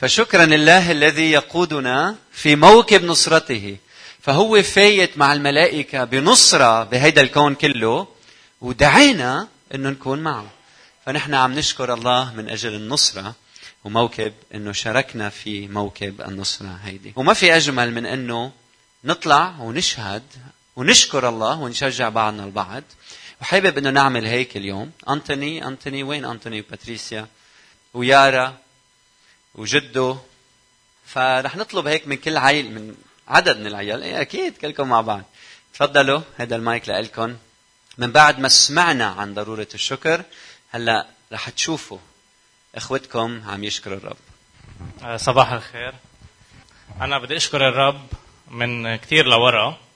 فشكرا 0.00 0.44
لله 0.46 0.90
الذي 0.90 1.30
يقودنا 1.30 2.16
في 2.32 2.56
موكب 2.56 3.04
نصرته. 3.04 3.76
فهو 4.22 4.62
فايت 4.62 5.18
مع 5.18 5.32
الملائكة 5.32 6.04
بنصرة 6.04 6.84
بهيدا 6.84 7.22
الكون 7.22 7.54
كله 7.54 8.06
ودعينا 8.60 9.48
إنه 9.74 9.90
نكون 9.90 10.18
معه. 10.18 10.50
فنحن 11.06 11.34
عم 11.34 11.54
نشكر 11.54 11.94
الله 11.94 12.34
من 12.34 12.48
أجل 12.48 12.74
النصرة 12.74 13.34
وموكب 13.84 14.32
إنه 14.54 14.72
شاركنا 14.72 15.28
في 15.28 15.68
موكب 15.68 16.20
النصرة 16.20 16.78
هيدي. 16.84 17.12
وما 17.16 17.34
في 17.34 17.56
أجمل 17.56 17.94
من 17.94 18.06
إنه 18.06 18.52
نطلع 19.04 19.54
ونشهد 19.60 20.22
ونشكر 20.80 21.28
الله 21.28 21.60
ونشجع 21.60 22.08
بعضنا 22.08 22.44
البعض. 22.44 22.82
وحابب 23.40 23.78
إنه 23.78 23.90
نعمل 23.90 24.26
هيك 24.26 24.56
اليوم. 24.56 24.92
أنتوني 25.08 25.66
أنتوني 25.66 26.02
وين 26.02 26.24
أنتوني 26.24 26.60
وباتريسيا؟ 26.60 27.26
ويارا 27.94 28.58
وجده 29.54 30.16
فرح 31.06 31.56
نطلب 31.56 31.86
هيك 31.86 32.08
من 32.08 32.16
كل 32.16 32.36
عيل 32.36 32.74
من 32.74 32.94
عدد 33.28 33.56
من 33.56 33.66
العيال. 33.66 34.02
إيه 34.02 34.20
أكيد 34.20 34.56
كلكم 34.56 34.88
مع 34.88 35.00
بعض. 35.00 35.24
تفضلوا 35.74 36.20
هذا 36.36 36.56
المايك 36.56 36.88
لكم 36.88 37.36
من 37.98 38.12
بعد 38.12 38.38
ما 38.38 38.48
سمعنا 38.48 39.06
عن 39.06 39.34
ضرورة 39.34 39.68
الشكر 39.74 40.22
هلأ 40.70 41.06
رح 41.32 41.48
تشوفوا 41.48 41.98
إخوتكم 42.74 43.42
عم 43.46 43.64
يشكروا 43.64 43.96
الرب. 43.96 44.16
آه، 45.02 45.16
صباح 45.16 45.52
الخير. 45.52 45.94
أنا 47.00 47.18
بدي 47.18 47.36
أشكر 47.36 47.68
الرب 47.68 48.06
من 48.50 48.96
كثير 48.96 49.26
لورا. 49.26 49.89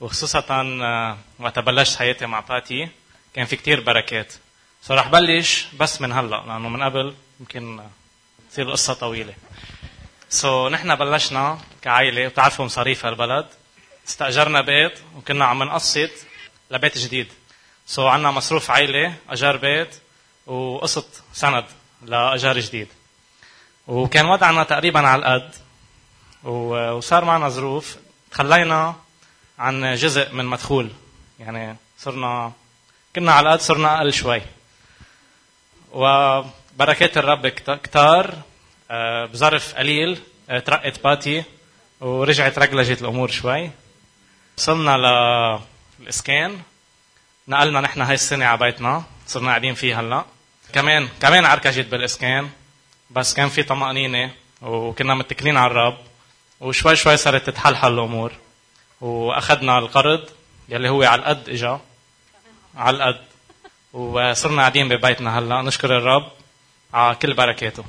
وخصوصا 0.00 0.44
آه، 0.50 1.18
وقت 1.38 1.58
بلشت 1.58 1.98
حياتي 1.98 2.26
مع 2.26 2.40
باتي 2.40 2.88
كان 3.34 3.44
في 3.44 3.56
كثير 3.56 3.80
بركات. 3.80 4.32
so 4.82 4.94
رح 4.94 5.08
بلش 5.08 5.66
بس 5.78 6.00
من 6.00 6.12
هلأ 6.12 6.36
لأنه 6.46 6.68
من 6.68 6.82
قبل 6.82 7.14
يمكن 7.40 7.80
تصير 8.50 8.66
القصة 8.66 8.94
طويلة. 8.94 9.34
so, 10.28 10.72
نحن 10.72 10.94
بلشنا 10.94 11.58
كعائلة 11.82 12.28
بتعرفوا 12.28 12.64
مصاريف 12.64 13.06
هالبلد. 13.06 13.46
استأجرنا 14.08 14.60
بيت 14.60 14.98
وكنا 15.16 15.44
عم 15.44 15.62
نقسط 15.62 16.10
لبيت 16.70 16.98
جديد. 16.98 17.28
so, 17.86 18.06
عندنا 18.06 18.30
مصروف 18.30 18.70
عائلة 18.70 19.14
أجار 19.28 19.56
بيت 19.56 19.94
وقسط 20.46 21.22
سند 21.32 21.64
لأجار 22.02 22.58
جديد. 22.58 22.88
وكان 23.86 24.26
وضعنا 24.26 24.64
تقريبا 24.64 25.00
على 25.08 25.18
القد 25.18 25.54
وصار 26.44 27.24
معنا 27.24 27.48
ظروف. 27.48 27.96
تخلينا 28.30 28.94
عن 29.60 29.94
جزء 29.94 30.32
من 30.32 30.44
مدخول. 30.44 30.90
يعني 31.40 31.76
صرنا 31.98 32.52
كنا 33.16 33.32
على 33.32 33.48
القد 33.48 33.60
صرنا 33.60 33.96
أقل 33.96 34.12
شوي. 34.12 34.42
وبركات 35.92 37.18
الرب 37.18 37.46
كتار 37.46 38.34
آه، 38.90 39.26
بظرف 39.26 39.74
قليل 39.74 40.18
آه، 40.50 40.58
ترقت 40.58 41.04
باتي 41.04 41.44
ورجعت 42.00 42.58
رجلجت 42.58 43.02
الأمور 43.02 43.30
شوي. 43.30 43.70
وصلنا 44.58 44.96
للإسكان. 46.00 46.60
نقلنا 47.48 47.80
نحن 47.80 48.02
هاي 48.02 48.14
السنة 48.14 48.44
على 48.46 48.58
بيتنا. 48.58 49.02
صرنا 49.26 49.48
قاعدين 49.48 49.74
فيه 49.74 50.00
هلأ. 50.00 50.24
كمان 50.72 51.08
كمان 51.20 51.44
عركجت 51.44 51.86
بالإسكان. 51.86 52.50
بس 53.10 53.34
كان 53.34 53.48
في 53.48 53.62
طمأنينة 53.62 54.30
وكنا 54.62 55.14
متكلين 55.14 55.56
على 55.56 55.70
الرب. 55.70 55.98
وشوي 56.60 56.96
شوي 56.96 57.16
صارت 57.16 57.46
تتحلحل 57.46 57.92
الأمور. 57.92 58.32
وأخذنا 59.00 59.78
القرض 59.78 60.30
يلي 60.68 60.88
هو 60.88 61.02
على 61.02 61.20
القد 61.20 61.48
إجا. 61.48 61.80
على 62.76 62.96
القد. 62.96 63.24
وصرنا 63.92 64.60
قاعدين 64.60 64.88
ببيتنا 64.88 65.38
هلا 65.38 65.62
نشكر 65.62 65.98
الرب 65.98 66.32
على 66.94 67.14
كل 67.14 67.34
بركاته. 67.34 67.84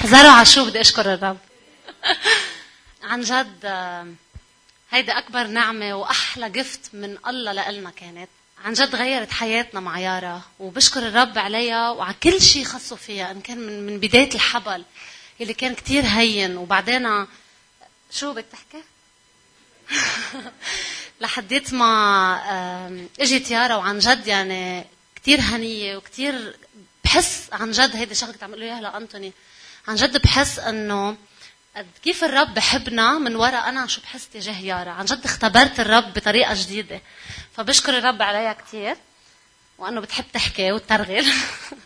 حذروا 0.00 0.30
على 0.30 0.46
شو 0.46 0.64
بدي 0.64 0.80
أشكر 0.80 1.14
الرب. 1.14 1.38
عن 3.02 3.20
جد 3.20 3.64
هيدا 4.90 5.18
أكبر 5.18 5.46
نعمة 5.46 5.94
وأحلى 5.94 6.50
جفت 6.50 6.94
من 6.94 7.18
الله 7.26 7.70
لنا 7.70 7.90
كانت. 7.90 8.28
عن 8.64 8.72
جد 8.72 8.94
غيرت 8.96 9.32
حياتنا 9.32 9.80
مع 9.80 9.98
يارا 9.98 10.42
وبشكر 10.58 11.08
الرب 11.08 11.38
عليها 11.38 11.90
وعلى 11.90 12.14
كل 12.22 12.40
شيء 12.40 12.64
خصه 12.64 12.96
فيها 12.96 13.30
إن 13.30 13.40
كان 13.40 13.58
من, 13.58 13.86
من 13.86 14.00
بداية 14.00 14.34
الحبل 14.34 14.84
اللي 15.40 15.54
كان 15.54 15.74
كتير 15.74 16.04
هين. 16.06 16.56
وبعدين 16.56 17.26
شو 18.10 18.32
بدك 18.32 18.44
تحكي؟ 18.52 18.82
لحديت 21.20 21.74
ما 21.74 23.06
اجت 23.20 23.50
يارا 23.50 23.74
وعن 23.76 23.98
جد 23.98 24.26
يعني 24.26 24.84
كتير 25.16 25.40
هنية 25.40 25.96
وكتير 25.96 26.56
بحس 27.04 27.48
عن 27.52 27.70
جد 27.70 27.96
هيدي 27.96 28.14
شغله 28.14 28.32
كنت 28.32 28.42
عم 28.42 28.54
له 28.54 28.64
إياها 28.66 28.80
لأنتوني. 28.80 29.32
عن 29.88 29.94
جد 29.94 30.22
بحس 30.22 30.58
إنه 30.58 31.16
كيف 32.04 32.24
الرب 32.24 32.54
بحبنا 32.54 33.18
من 33.18 33.36
وراء 33.36 33.68
أنا 33.68 33.86
شو 33.86 34.00
بحس 34.00 34.28
تجاه 34.28 34.60
يارا. 34.60 34.90
عن 34.90 35.04
جد 35.04 35.24
اختبرت 35.24 35.80
الرب 35.80 36.14
بطريقة 36.14 36.54
جديدة. 36.54 37.00
فبشكر 37.56 37.98
الرب 37.98 38.22
عليها 38.22 38.52
كثير 38.52 38.96
وإنه 39.78 40.00
بتحب 40.00 40.24
تحكي 40.32 40.72
وترغل 40.72 41.26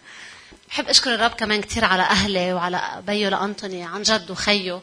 بحب 0.68 0.88
أشكر 0.88 1.14
الرب 1.14 1.30
كمان 1.30 1.60
كثير 1.60 1.84
على 1.84 2.02
أهلي 2.02 2.52
وعلى 2.52 3.02
بيو 3.06 3.28
لأنتوني 3.30 3.84
عن 3.84 4.02
جد 4.02 4.30
وخيه. 4.30 4.80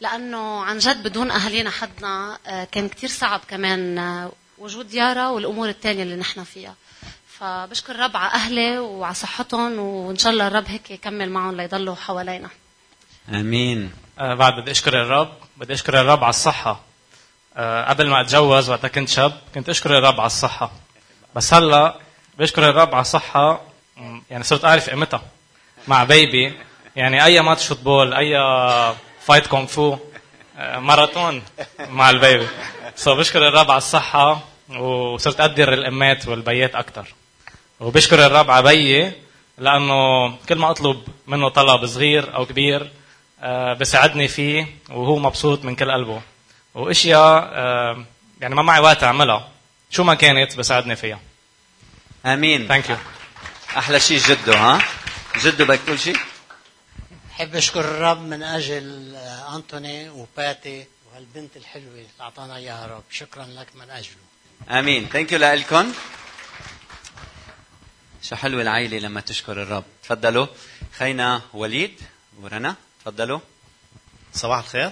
لأنه 0.00 0.60
عن 0.64 0.78
جد 0.78 1.02
بدون 1.02 1.30
أهالينا 1.30 1.70
حدنا 1.70 2.38
آه، 2.46 2.64
كان 2.64 2.88
كثير 2.88 3.10
صعب 3.10 3.40
كمان 3.48 3.98
آه، 3.98 4.32
وجود 4.58 4.94
يارا 4.94 5.28
والأمور 5.28 5.68
الثانية 5.68 6.02
اللي 6.02 6.16
نحن 6.16 6.44
فيها. 6.44 6.74
فبشكر 7.38 7.94
الرب 7.94 8.16
على 8.16 8.32
أهلي 8.32 8.78
وعلى 8.78 9.14
صحتهم 9.14 9.78
وإن 9.78 10.18
شاء 10.18 10.32
الله 10.32 10.46
الرب 10.48 10.64
هيك 10.66 10.90
يكمل 10.90 11.30
معهم 11.30 11.56
ليضلوا 11.56 11.94
حوالينا. 11.94 12.48
آمين. 13.28 13.92
أه 14.18 14.34
بعد 14.34 14.60
بدي 14.60 14.70
أشكر 14.70 15.02
الرب 15.02 15.32
بدي 15.56 15.72
أشكر 15.72 16.00
الرب 16.00 16.24
على 16.24 16.30
الصحة. 16.30 16.80
أه 17.56 17.88
قبل 17.88 18.08
ما 18.08 18.20
أتجوز 18.20 18.70
وقت 18.70 18.86
كنت 18.86 19.08
شاب 19.08 19.40
كنت 19.54 19.68
أشكر 19.68 19.98
الرب 19.98 20.20
على 20.20 20.26
الصحة. 20.26 20.72
بس 21.36 21.54
هلأ 21.54 21.98
بشكر 22.38 22.70
الرب 22.70 22.94
على 22.94 23.00
الصحة 23.00 23.60
يعني 24.30 24.44
صرت 24.44 24.64
أعرف 24.64 24.90
قيمتها 24.90 25.22
مع 25.88 26.04
baby 26.04 26.54
يعني 26.96 27.24
أي 27.24 27.40
match 27.40 27.66
football 27.66 28.14
أي 28.14 28.36
fight 29.26 29.46
كونغ 29.46 29.66
فو 29.66 29.98
ماراثون 30.58 31.42
مع 31.78 32.10
ال 32.10 32.16
baby. 32.16 32.46
so 32.96 33.14
بشكر 33.14 33.48
الرب 33.48 33.70
على 33.70 33.78
الصحة 33.78 34.40
وصرت 34.68 35.40
أقدر 35.40 35.72
الأمات 35.72 36.28
والبيات 36.28 36.74
أكثر 36.74 37.14
وبشكر 37.80 38.26
الرب 38.26 38.50
على 38.50 38.62
بيي 38.62 39.12
لأنه 39.58 40.30
كل 40.48 40.54
ما 40.58 40.70
أطلب 40.70 41.04
منه 41.26 41.48
طلب 41.48 41.86
صغير 41.86 42.34
أو 42.34 42.46
كبير 42.46 42.90
آه، 43.42 43.72
بساعدني 43.74 44.28
فيه 44.28 44.66
وهو 44.90 45.18
مبسوط 45.18 45.64
من 45.64 45.74
كل 45.76 45.90
قلبه. 45.90 46.20
وأشياء 46.74 47.50
آه، 47.52 48.04
يعني 48.40 48.54
ما 48.54 48.62
معي 48.62 48.80
وقت 48.80 49.04
أعملها. 49.04 49.48
شو 49.90 50.04
ما 50.04 50.14
كانت 50.14 50.56
بساعدني 50.56 50.96
فيها. 50.96 51.20
آمين. 52.26 52.68
thank 52.68 52.90
you 52.90 52.96
أحلى 53.78 54.00
شيء 54.00 54.18
جده 54.18 54.58
ها؟ 54.58 54.82
جده 55.42 55.64
بدك 55.64 55.80
تقول 55.86 56.00
شيء؟ 56.00 56.16
بحب 57.34 57.56
أشكر 57.56 57.80
الرب 57.80 58.20
من 58.20 58.42
أجل 58.42 59.14
آه، 59.14 59.56
أنتوني 59.56 60.08
وباتي 60.08 60.86
وهالبنت 61.06 61.56
الحلوة 61.56 61.92
اللي 61.92 62.06
أعطانا 62.20 62.56
إياها 62.56 62.86
رب. 62.86 63.02
شكرا 63.10 63.44
لك 63.44 63.66
من 63.74 63.90
أجله. 63.90 64.16
آمين. 64.70 65.08
ثانك 65.08 65.32
يو 65.32 65.38
لكم 65.38 65.92
شو 68.22 68.36
حلوة 68.36 68.62
العائله 68.62 68.98
لما 68.98 69.20
تشكر 69.20 69.62
الرب. 69.62 69.84
تفضلوا. 70.02 70.46
خينا 70.92 71.42
وليد 71.52 72.00
ورنا. 72.40 72.74
تفضلوا. 73.00 73.40
صباح 74.34 74.58
الخير. 74.58 74.90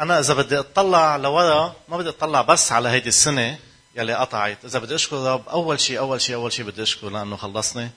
أنا 0.00 0.20
إذا 0.20 0.34
بدي 0.34 0.58
أطلع 0.58 1.16
لورا 1.16 1.76
ما 1.88 1.96
بدي 1.96 2.08
أطلع 2.08 2.42
بس 2.42 2.72
على 2.72 2.88
هيدي 2.88 3.08
السنة 3.08 3.58
يلي 3.96 4.14
قطعت. 4.14 4.64
إذا 4.64 4.78
بدي 4.78 4.94
أشكر 4.94 5.16
الرب 5.16 5.48
أول 5.48 5.80
شيء 5.80 5.98
أول 5.98 6.20
شيء 6.20 6.34
أول 6.34 6.52
شيء 6.52 6.64
بدي 6.64 6.82
اشكره 6.82 7.08
لأنه 7.08 7.36
خلصني. 7.36 7.90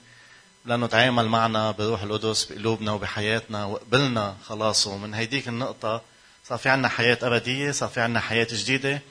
لأنه 0.66 0.86
تعامل 0.86 1.28
معنا 1.28 1.70
بروح 1.70 2.02
القدس 2.02 2.44
بقلوبنا 2.44 2.92
وبحياتنا 2.92 3.64
وقبلنا 3.64 4.36
خلاص. 4.46 4.86
ومن 4.86 5.14
هيديك 5.14 5.48
النقطة 5.48 6.02
صار 6.48 6.58
في 6.58 6.68
عنا 6.68 6.88
حياة 6.88 7.18
أبدية 7.22 7.70
صار 7.70 7.88
في 7.88 8.00
عنا 8.00 8.20
حياة 8.20 8.46
جديدة 8.50 9.02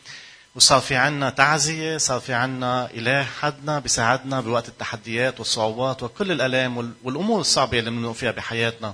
وصار 0.56 0.82
في 0.82 0.96
عنا 0.96 1.30
تعزية 1.30 1.98
صار 1.98 2.20
في 2.20 2.34
عنا 2.34 2.90
إله 2.92 3.24
حدنا 3.24 3.80
بيساعدنا 3.80 4.42
بوقت 4.42 4.68
التحديات 4.68 5.40
والصعوبات 5.40 6.04
وكل 6.04 6.32
الآلام 6.32 6.78
والأمور 7.04 7.42
الصعبة 7.42 7.80
اللي 7.80 7.90
بنوقف 7.90 8.18
فيها 8.18 8.32
بحياتنا. 8.32 8.94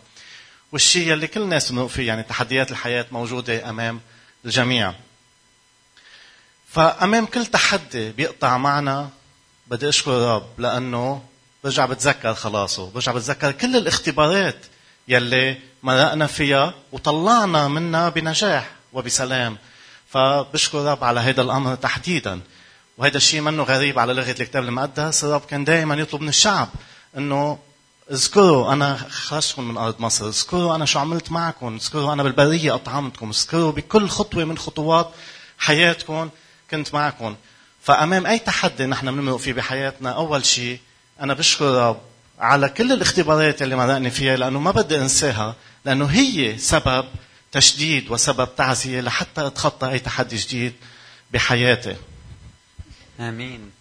والشيء 0.72 1.14
اللي 1.14 1.28
كل 1.28 1.42
الناس 1.42 1.72
بنوقف 1.72 1.94
فيه 1.94 2.08
يعني 2.08 2.24
تحديات 2.24 2.72
الحياة 2.72 3.06
موجودة 3.12 3.70
أمام 3.70 4.02
الجميع. 4.46 4.94
فأمام 6.68 7.26
كل 7.26 7.46
تحدي 7.46 8.12
بيقطع 8.12 8.58
معنا 8.58 9.10
بدي 9.68 9.90
أشكر 9.90 10.12
الرب 10.12 10.60
لأنه 10.60 11.24
برجع 11.64 11.86
بتذكر 11.86 12.34
خلاصه 12.34 12.90
برجع 12.90 13.12
بتذكر 13.12 13.52
كل 13.52 13.76
الاختبارات 13.76 14.66
يلي 15.08 15.58
مرقنا 15.84 16.28
فيها 16.28 16.74
وطلعنا 16.92 17.68
منها 17.68 18.10
بنجاح 18.10 18.72
وبسلام. 18.94 19.58
فبشكر 20.10 20.82
الرب 20.82 21.04
على 21.04 21.20
هذا 21.20 21.42
الأمر 21.42 21.76
تحديدا. 21.76 22.42
وهذا 22.98 23.18
الشيء 23.18 23.42
منه 23.42 23.64
غريب 23.64 24.00
على 24.00 24.14
لغة 24.14 24.30
الكتاب 24.30 24.64
المقدس. 24.64 25.24
الرب 25.24 25.42
كان 25.42 25.64
دائما 25.64 25.96
يطلب 25.96 26.22
من 26.22 26.30
الشعب 26.30 26.70
إنه 27.18 27.60
اذكروا 28.12 28.74
أنا 28.74 28.98
خرجتكم 29.10 29.68
من 29.68 29.78
أرض 29.78 29.96
مصر. 30.00 30.28
اذكروا 30.28 30.76
أنا 30.76 30.86
شو 30.86 31.00
عملت 31.00 31.32
معكم. 31.32 31.76
اذكروا 31.76 32.14
أنا 32.14 32.24
بالبرية 32.24 32.76
أطعمتكم. 32.76 33.30
اذكروا 33.30 33.72
بكل 33.72 34.10
خطوة 34.10 34.44
من 34.44 34.58
خطوات 34.58 35.12
حياتكم 35.58 36.30
كنت 36.72 36.94
معكم. 36.94 37.36
فأمام 37.82 38.26
أي 38.26 38.40
تحدي 38.40 38.86
نحن 38.86 39.12
بنمرق 39.12 39.38
فيه 39.38 39.54
بحياتنا 39.54 40.12
أول 40.12 40.46
شيء 40.46 40.80
أنا 41.22 41.34
بشكر 41.34 41.70
الرب 41.70 42.02
على 42.40 42.70
كل 42.70 42.92
الاختبارات 42.92 43.62
اللي 43.62 43.76
مرقني 43.76 44.12
فيها 44.12 44.38
لأنه 44.38 44.60
ما 44.60 44.72
بدي 44.72 44.98
أنساها 44.98 45.56
لأنه 45.86 46.06
هي 46.06 46.58
سبب 46.58 47.06
تشديد 47.52 48.12
وسبب 48.12 48.56
تعزية 48.56 49.02
لحتى 49.02 49.48
أتخطى 49.48 49.92
أي 49.92 50.00
تحدي 50.00 50.36
جديد 50.36 50.74
بحياتي. 51.32 51.96
آمين. 53.20 53.72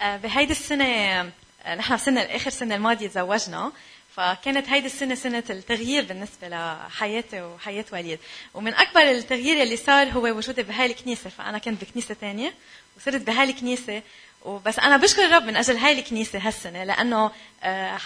آه، 0.00 0.16
بهيدي 0.16 0.52
السنة 0.52 0.84
آه، 0.84 1.74
نحن 1.74 1.94
بسنة 1.94 2.20
آخر 2.20 2.50
سنة 2.50 2.74
الماضية 2.74 3.08
تزوجنا 3.08 3.72
فكانت 4.16 4.68
هيدي 4.68 4.86
السنة 4.86 5.14
سنة 5.14 5.44
التغيير 5.50 6.04
بالنسبة 6.04 6.48
لحياتي 6.48 7.42
وحياة 7.42 7.84
وليد 7.92 8.18
ومن 8.54 8.74
أكبر 8.74 9.00
التغيير 9.00 9.62
اللي 9.62 9.76
صار 9.76 10.08
هو 10.08 10.22
وجودي 10.22 10.62
بهاي 10.62 10.86
الكنيسة 10.86 11.30
فأنا 11.30 11.58
كنت 11.58 11.84
بكنيسة 11.84 12.16
تانية 12.20 12.54
وصرت 12.96 13.22
بهاي 13.22 13.50
الكنيسة 13.50 14.02
وبس 14.42 14.78
أنا 14.78 14.96
بشكر 14.96 15.24
الرب 15.24 15.42
من 15.42 15.56
أجل 15.56 15.76
هاي 15.76 15.98
الكنيسة 15.98 16.38
هالسنة 16.38 16.84
لأنه 16.84 17.30
آه، 17.62 17.96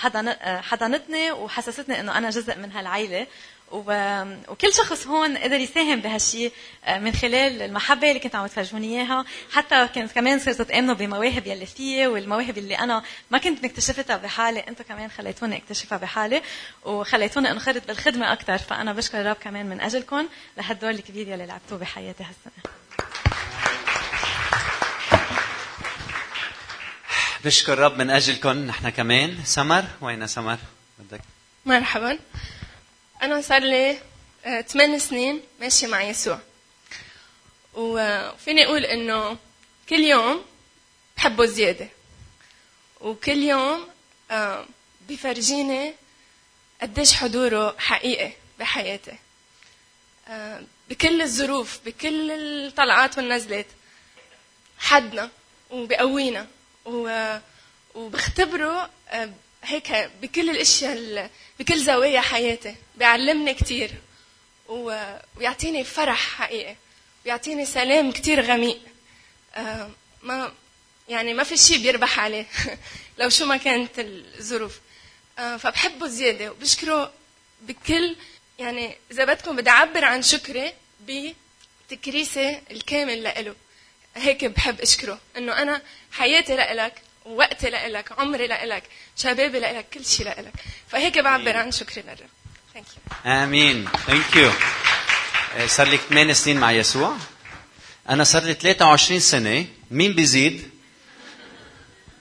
حضنتني 0.61 1.33
وحسستني 1.33 2.01
إنه 2.01 2.19
أنا 2.19 2.31
جزء 2.31 2.59
من 2.59 2.73
هالعيلة. 2.73 3.27
وكل 3.73 4.73
شخص 4.73 5.07
هون 5.07 5.37
قدر 5.37 5.57
يساهم 5.57 6.01
بهالشيء 6.01 6.53
آه، 6.85 6.99
من 6.99 7.13
خلال 7.13 7.63
المحبة 7.63 8.09
اللي 8.09 8.21
كنت 8.21 8.35
عم 8.35 8.47
تفرجوني 8.47 8.87
إياها. 8.87 9.25
حتى 9.53 9.89
كنت 9.95 10.13
كمان 10.13 10.39
صرت 10.39 10.63
تامنوا 10.63 10.95
بمواهب 10.95 11.47
يلي 11.47 11.67
فيي 11.67 12.07
والمواهب 12.07 12.59
اللي 12.59 12.79
أنا 12.79 13.03
ما 13.31 13.39
كنت 13.39 13.65
مكتشفتها 13.65 14.17
بحالي. 14.17 14.61
أنتم 14.61 14.85
كمان 14.85 15.11
خليتوني 15.11 15.57
أكتشفها 15.57 15.99
بحالي 15.99 16.43
وخليتوني 16.85 17.51
أنخرط 17.51 17.87
بالخدمة 17.87 18.33
أكثر 18.33 18.59
فأنا 18.59 18.93
بشكر 18.93 19.21
الرب 19.21 19.37
كمان 19.37 19.67
من 19.67 19.81
أجلكم 19.81 20.29
لهالدور 20.57 20.91
الكبير 20.91 21.29
يلي 21.29 21.47
لعبتوه 21.47 21.79
بحياتي 21.79 22.23
هالسنة. 22.25 22.75
بشكر 27.45 27.79
رب 27.79 27.99
من 27.99 28.11
اجلكم 28.11 28.67
نحن 28.67 28.89
كمان. 28.89 29.45
سمر 29.45 29.85
وين 30.01 30.27
سمر؟ 30.27 30.59
بدك؟ 30.99 31.21
مرحبا. 31.67 32.19
أنا 33.23 33.41
صار 33.41 33.63
لي 33.63 33.99
آه، 34.45 34.61
ثمان 34.61 34.99
سنين 34.99 35.41
ماشية 35.61 35.87
مع 35.87 36.03
يسوع. 36.03 36.39
وفيني 37.75 38.65
أقول 38.65 38.85
إنه 38.85 39.37
كل 39.89 40.01
يوم 40.01 40.45
بحبه 41.17 41.47
زيادة. 41.47 41.89
وكل 43.01 43.39
يوم 43.39 43.89
آه، 44.31 44.67
بفرجيني 45.09 45.95
قديش 46.83 47.13
حضوره 47.13 47.77
حقيقي 47.79 48.33
بحياتي. 48.59 49.19
آه، 50.29 50.63
بكل 50.91 51.23
الظروف 51.23 51.81
بكل 51.87 52.31
الطلعات 52.31 53.19
والنزلات. 53.19 53.67
حدنا 54.79 55.31
وبقوينا. 55.71 56.47
وبختبره 57.95 58.91
آه، 59.09 59.31
هيك 59.65 60.11
بكل 60.23 60.51
الأشياء 60.51 61.31
بكل 61.59 61.85
زوايا 61.85 62.21
حياتي. 62.21 62.77
بيعلمني 62.95 63.55
كثير 63.55 63.91
ويعطيني 64.69 65.85
فرح 65.85 66.19
حقيقي. 66.19 66.77
بيعطيني 67.25 67.67
سلام 67.67 68.13
كثير 68.13 68.41
غميق. 68.41 68.81
آه، 69.55 69.91
ما 70.23 70.53
يعني 71.09 71.35
ما 71.35 71.45
في 71.45 71.57
شيء 71.57 71.83
بيربح 71.83 72.21
عليه 72.21 72.47
لو 73.19 73.29
شو 73.29 73.47
ما 73.47 73.57
كانت 73.57 73.91
الظروف. 73.99 74.81
آه، 75.39 75.57
فبحبه 75.57 76.07
زيادة. 76.07 76.51
وبشكره 76.51 77.13
بكل 77.61 78.17
يعني 78.59 78.97
إذا 79.11 79.25
بدكم 79.25 79.57
بدي 79.57 79.71
أعبر 79.71 80.05
عن 80.05 80.23
شكري 80.23 80.73
بتكريسة 81.01 82.61
الكامل 82.71 83.23
لإله. 83.23 83.55
هيك 84.17 84.45
بحب 84.45 84.81
أشكره 84.81 85.19
إنه 85.37 85.63
أنا 85.63 85.83
حياتي 86.13 86.57
لإلك 86.57 87.03
وقتي 87.25 87.71
لإلك 87.71 88.13
عمري 88.19 88.47
لإلك 88.47 88.83
شبابي 89.17 89.59
لإلك 89.59 89.87
كل 89.95 90.05
شيء 90.05 90.27
لإلك. 90.27 90.53
فهيك 90.89 91.19
بعبر 91.19 91.57
عن 91.57 91.73
شكري 91.73 92.03
للرب 92.03 92.29
thank 92.75 92.87
you 92.87 93.33
آمين. 93.33 93.89
thank 94.07 94.37
you 94.37 94.51
صار 95.67 95.89
لك 95.89 96.01
8 96.01 96.33
سنين 96.33 96.61
مع 96.61 96.73
يسوع. 96.73 97.17
أنا 98.09 98.25
صار 98.25 98.43
لي 98.43 98.55
23 98.55 99.21
سنة. 99.21 99.67
مين 99.91 100.13
بيزيد؟ 100.13 100.71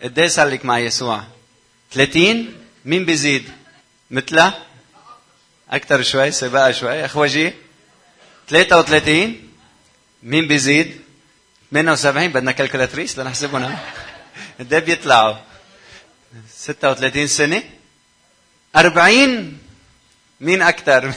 قد 0.03 0.19
إيه 0.19 0.27
صار 0.27 0.47
لك 0.47 0.65
مع 0.65 0.79
يسوع؟ 0.79 1.23
30 1.91 2.65
مين 2.85 3.05
بيزيد؟ 3.05 3.51
مثله 4.11 4.53
أكثر 5.69 6.03
شوي 6.03 6.31
سبقه 6.31 6.71
شوي. 6.71 7.05
أخوجي؟ 7.05 7.53
33 8.47 9.49
مين 10.23 10.47
بيزيد؟ 10.47 11.02
78 11.73 12.27
بدنا 12.31 12.51
كالكولاتريس 12.51 13.19
لنحسبهم 13.19 13.77
قد 14.59 14.73
إيه 14.73 14.79
بيطلعوا 14.79 15.35
36 16.55 17.27
سنة 17.27 17.63
40 18.75 19.57
مين 20.41 20.61
أكثر؟ 20.61 21.13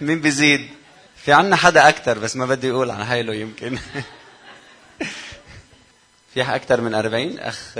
مين 0.00 0.20
بيزيد؟ 0.20 0.68
في 1.24 1.32
عنا 1.32 1.56
حدا 1.56 1.88
أكثر 1.88 2.18
بس 2.18 2.36
ما 2.36 2.46
بدي 2.46 2.70
أقول 2.70 2.90
عن 2.90 3.00
هايلو 3.02 3.32
يمكن 3.32 3.78
في 6.34 6.42
أكثر 6.42 6.80
من 6.80 6.94
40 6.94 7.38
أخ 7.38 7.72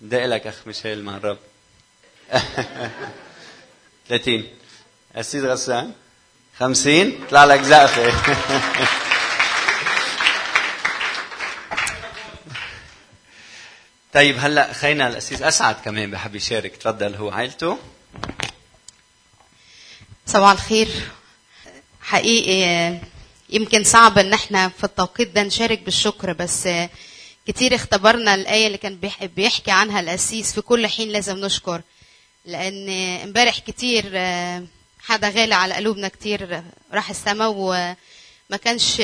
بدي 0.00 0.26
لك 0.26 0.46
أخ 0.46 0.54
ميشيل 0.66 1.04
مع 1.04 1.16
الرب 1.16 1.38
30 4.08 4.44
السيد 5.16 5.44
غسان 5.44 5.92
50 6.58 7.12
طلع 7.30 7.44
لك 7.44 7.62
زقفة 7.62 8.12
طيب 14.12 14.36
هلا 14.38 14.72
خينا 14.72 15.08
الاسيس 15.08 15.42
أسعد 15.42 15.74
كمان 15.84 16.10
بحب 16.10 16.34
يشارك. 16.34 16.76
تفضل 16.76 17.14
هو 17.14 17.30
عائلته؟ 17.30 17.78
صباح 20.26 20.50
الخير. 20.50 20.88
حقيقي 22.00 22.98
يمكن 23.50 23.84
صعب 23.84 24.18
إن 24.18 24.32
إحنا 24.32 24.68
في 24.68 24.84
التوقيت 24.84 25.28
ده 25.28 25.42
نشارك 25.42 25.78
بالشكر 25.82 26.32
بس 26.32 26.68
كتير 27.46 27.74
اختبرنا 27.74 28.34
الآية 28.34 28.66
اللي 28.66 28.78
كان 28.78 28.98
بيحكي 29.36 29.70
عنها 29.70 30.00
القسيس 30.00 30.52
في 30.52 30.60
كل 30.60 30.86
حين 30.86 31.08
لازم 31.08 31.38
نشكر 31.38 31.80
لأن 32.44 32.88
إمبارح 33.24 33.58
كتير 33.58 34.04
حدا 35.00 35.28
غالي 35.28 35.54
على 35.54 35.74
قلوبنا 35.74 36.08
كتير 36.08 36.62
راح 36.92 37.10
السما 37.10 37.46
وما 37.46 38.56
كانش 38.64 38.96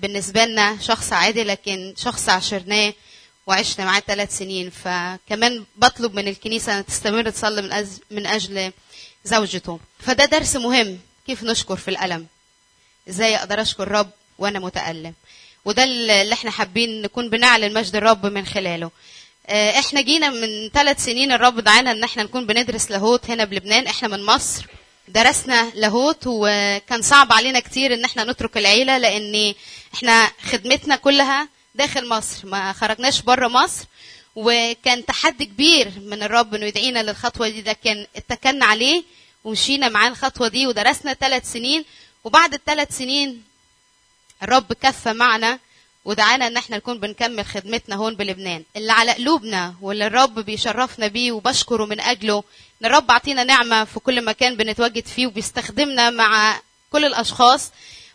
بالنسبة 0.00 0.44
لنا 0.44 0.78
شخص 0.80 1.12
عادي 1.12 1.42
لكن 1.44 1.94
شخص 1.96 2.28
عشرناه. 2.28 2.92
وعشنا 3.46 3.84
معاه 3.84 4.00
ثلاث 4.00 4.38
سنين 4.38 4.70
فكمان 4.70 5.64
بطلب 5.76 6.14
من 6.14 6.28
الكنيسة 6.28 6.78
أن 6.78 6.86
تستمر 6.86 7.30
تصلي 7.30 7.62
من 7.62 7.72
أجل, 7.72 7.88
من 8.10 8.26
أجل 8.26 8.72
زوجته. 9.24 9.80
فده 9.98 10.24
درس 10.24 10.56
مهم 10.56 10.98
كيف 11.26 11.42
نشكر 11.44 11.76
في 11.76 11.88
الألم؟ 11.88 12.26
إزاي 13.08 13.36
أقدر 13.36 13.60
أشكر 13.62 13.88
رب 13.88 14.10
وأنا 14.38 14.58
متألم؟ 14.58 15.14
وده 15.64 15.84
اللي 15.84 16.32
إحنا 16.32 16.50
حابين 16.50 17.02
نكون 17.02 17.30
بنعلن 17.30 17.74
مجد 17.74 17.96
الرب 17.96 18.26
من 18.26 18.46
خلاله. 18.46 18.90
آه، 19.46 19.78
إحنا 19.78 20.00
جينا 20.00 20.30
من 20.30 20.70
ثلاث 20.74 21.04
سنين 21.04 21.32
الرب 21.32 21.60
دعانا 21.60 21.90
إن 21.90 22.04
إحنا 22.04 22.22
نكون 22.22 22.46
بندرس 22.46 22.90
لاهوت 22.90 23.30
هنا 23.30 23.44
بلبنان. 23.44 23.86
إحنا 23.86 24.08
من 24.08 24.22
مصر 24.24 24.66
درسنا 25.08 25.70
لاهوت 25.74 26.22
وكان 26.26 27.02
صعب 27.02 27.32
علينا 27.32 27.60
كتير 27.60 27.94
إن 27.94 28.04
إحنا 28.04 28.24
نترك 28.24 28.56
العيلة 28.56 28.98
لأن 28.98 29.54
إحنا 29.94 30.30
خدمتنا 30.42 30.96
كلها 30.96 31.48
داخل 31.74 32.08
مصر. 32.08 32.46
ما 32.48 32.72
خرجناش 32.72 33.22
بره 33.22 33.48
مصر. 33.48 33.84
وكان 34.36 35.06
تحدي 35.06 35.44
كبير 35.44 35.92
من 36.00 36.22
الرب 36.22 36.54
إنه 36.54 36.66
يدعينا 36.66 37.02
للخطوة 37.02 37.48
دي. 37.48 37.62
ده 37.62 37.72
كان 37.72 38.06
اتكلنا 38.16 38.66
عليه 38.66 39.02
ومشينا 39.44 39.88
معاه 39.88 40.08
الخطوة 40.08 40.48
دي 40.48 40.66
ودرسنا 40.66 41.14
ثلاث 41.14 41.52
سنين. 41.52 41.84
وبعد 42.24 42.54
الثلاث 42.54 42.98
سنين 42.98 43.44
الرب 44.42 44.72
كفى 44.72 45.12
معنا 45.12 45.58
ودعانا 46.04 46.46
إن 46.46 46.56
إحنا 46.56 46.76
نكون 46.76 47.00
بنكمل 47.00 47.44
خدمتنا 47.44 47.96
هون 47.96 48.14
بلبنان. 48.16 48.64
اللي 48.76 48.92
على 48.92 49.12
قلوبنا 49.12 49.74
واللي 49.80 50.06
الرب 50.06 50.38
بيشرفنا 50.38 51.06
بيه 51.06 51.32
وبشكره 51.32 51.84
من 51.84 52.00
أجله. 52.00 52.44
إن 52.82 52.86
الرب 52.86 53.10
عطينا 53.10 53.44
نعمة 53.44 53.84
في 53.84 54.00
كل 54.00 54.24
مكان 54.24 54.56
بنتواجد 54.56 55.06
فيه 55.06 55.26
وبيستخدمنا 55.26 56.10
مع 56.10 56.60
كل 56.90 57.04
الأشخاص. 57.04 57.70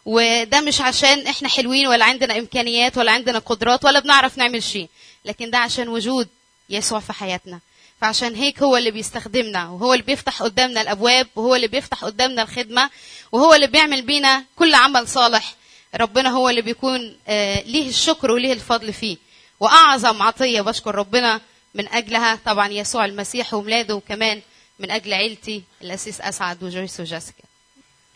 وده 0.10 0.62
مش 0.62 0.82
عشان 0.82 1.28
إحنا 1.28 1.50
حلوين 1.50 1.88
ولا 1.88 2.06
عندنا 2.06 2.38
امكانيات 2.38 2.98
ولا 2.98 3.12
عندنا 3.12 3.40
قدرات 3.40 3.86
ولا 3.86 4.00
بنعرف 4.00 4.38
نعمل 4.38 4.64
شيء 4.64 4.90
لكن 5.26 5.50
ده 5.50 5.58
عشان 5.58 5.88
وجود 5.88 6.28
يسوع 6.70 7.00
في 7.00 7.14
حياتنا. 7.14 7.60
فعشان 8.02 8.36
هيك 8.36 8.62
هو 8.64 8.78
اللي 8.78 8.92
بيستخدمنا 8.92 9.70
وهو 9.70 9.94
اللي 9.94 10.06
بيفتح 10.06 10.44
قدامنا 10.44 10.82
الأبواب 10.82 11.28
وهو 11.36 11.56
اللي 11.56 11.68
بيفتح 11.68 12.04
قدامنا 12.06 12.42
الخدمة 12.42 12.90
وهو 13.32 13.54
اللي 13.54 13.68
بيعمل 13.68 14.02
بينا 14.02 14.44
كل 14.56 14.74
عمل 14.76 15.08
صالح. 15.08 15.56
ربنا 15.96 16.30
هو 16.30 16.50
اللي 16.50 16.62
بيكون 16.62 17.16
آه، 17.28 17.62
ليه 17.62 17.90
الشكر 17.90 18.32
وليه 18.32 18.54
الفضل 18.54 18.94
فيه. 18.94 19.18
وأعظم 19.60 20.22
عطية 20.22 20.62
بشكر 20.62 20.96
ربنا 20.96 21.42
من 21.74 21.88
أجلها 21.90 22.40
طبعا 22.46 22.68
يسوع 22.68 23.06
المسيح 23.06 23.54
وولاده 23.54 23.96
وكمان 23.96 24.42
من 24.80 24.92
أجل 24.92 25.14
عيلتي 25.14 25.64
الأسيس 25.82 26.22
أسعد 26.22 26.64
وجويس 26.64 27.00
وجاسكا 27.00 27.44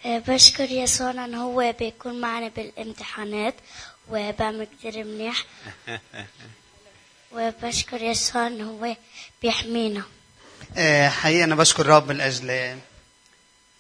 بشكر 0.06 0.72
يسوع 0.72 1.12
إن 1.12 1.36
هو 1.36 1.74
بيكون 1.80 2.22
معنا 2.22 2.48
بالامتحانات 2.48 3.56
وبعمل 4.10 4.68
كتير 4.80 5.04
منيح. 5.04 5.46
وبشكر 7.36 8.02
يسوع 8.02 8.48
إن 8.48 8.62
هو 8.62 8.96
بيحمينا. 9.42 10.04
آه، 10.78 11.10
حقيقة 11.10 11.44
أنا 11.44 11.56
بشكر 11.56 11.82
الرب 11.82 12.12
من 12.12 12.22
أجل 12.22 12.78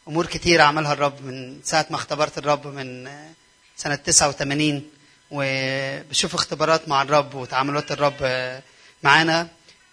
أمور 0.07 0.25
كتيرة 0.25 0.63
عملها 0.63 0.93
الرب 0.93 1.25
من 1.25 1.59
ساعة 1.63 1.85
ما 1.89 1.95
اختبرت 1.95 2.37
الرب 2.37 2.67
من 2.67 3.07
آه، 3.07 3.29
سنة 3.77 3.95
89 3.95 4.89
وبشوف 5.31 6.35
اختبارات 6.35 6.89
مع 6.89 7.01
الرب 7.01 7.35
وتعاملات 7.35 7.91
الرب 7.91 8.17
آه، 8.21 8.61
معانا. 9.03 9.47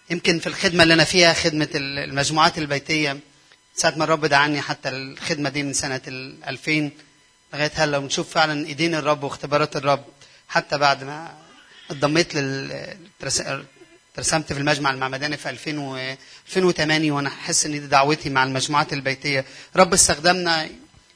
يمكن 0.09 0.39
في 0.39 0.47
الخدمة 0.47 0.83
اللي 0.83 0.93
أنا 0.93 1.03
فيها 1.03 1.33
خدمة 1.33 1.69
المجموعات 1.75 2.57
البيتية 2.57 3.19
ساعة 3.75 3.93
ما 3.97 4.03
الرب 4.03 4.25
دعاني 4.25 4.61
حتى 4.61 4.89
الخدمة 4.89 5.49
دي 5.49 5.63
من 5.63 5.73
سنة 5.73 6.01
ال 6.07 6.43
2000 6.43 6.89
لغاية 7.53 7.71
هلا 7.75 7.97
ونشوف 7.97 8.29
فعلا 8.33 8.67
إيدين 8.67 8.95
الرب 8.95 9.23
واختبارات 9.23 9.75
الرب. 9.75 10.03
حتى 10.47 10.77
بعد 10.77 11.03
ما 11.03 11.33
انضميت 11.91 12.35
لل 12.35 12.97
ترسمت 14.15 14.53
في 14.53 14.59
المجمع 14.59 14.91
المعمداني 14.91 15.37
في 15.37 15.49
2000 15.49 15.77
و 15.79 16.15
2008 16.47 17.11
وأنا 17.11 17.29
احس 17.29 17.65
إن 17.65 17.71
دي 17.71 17.79
دعوتي 17.79 18.29
مع 18.29 18.43
المجموعات 18.43 18.93
البيتية. 18.93 19.45
رب 19.75 19.93
استخدمنا 19.93 20.69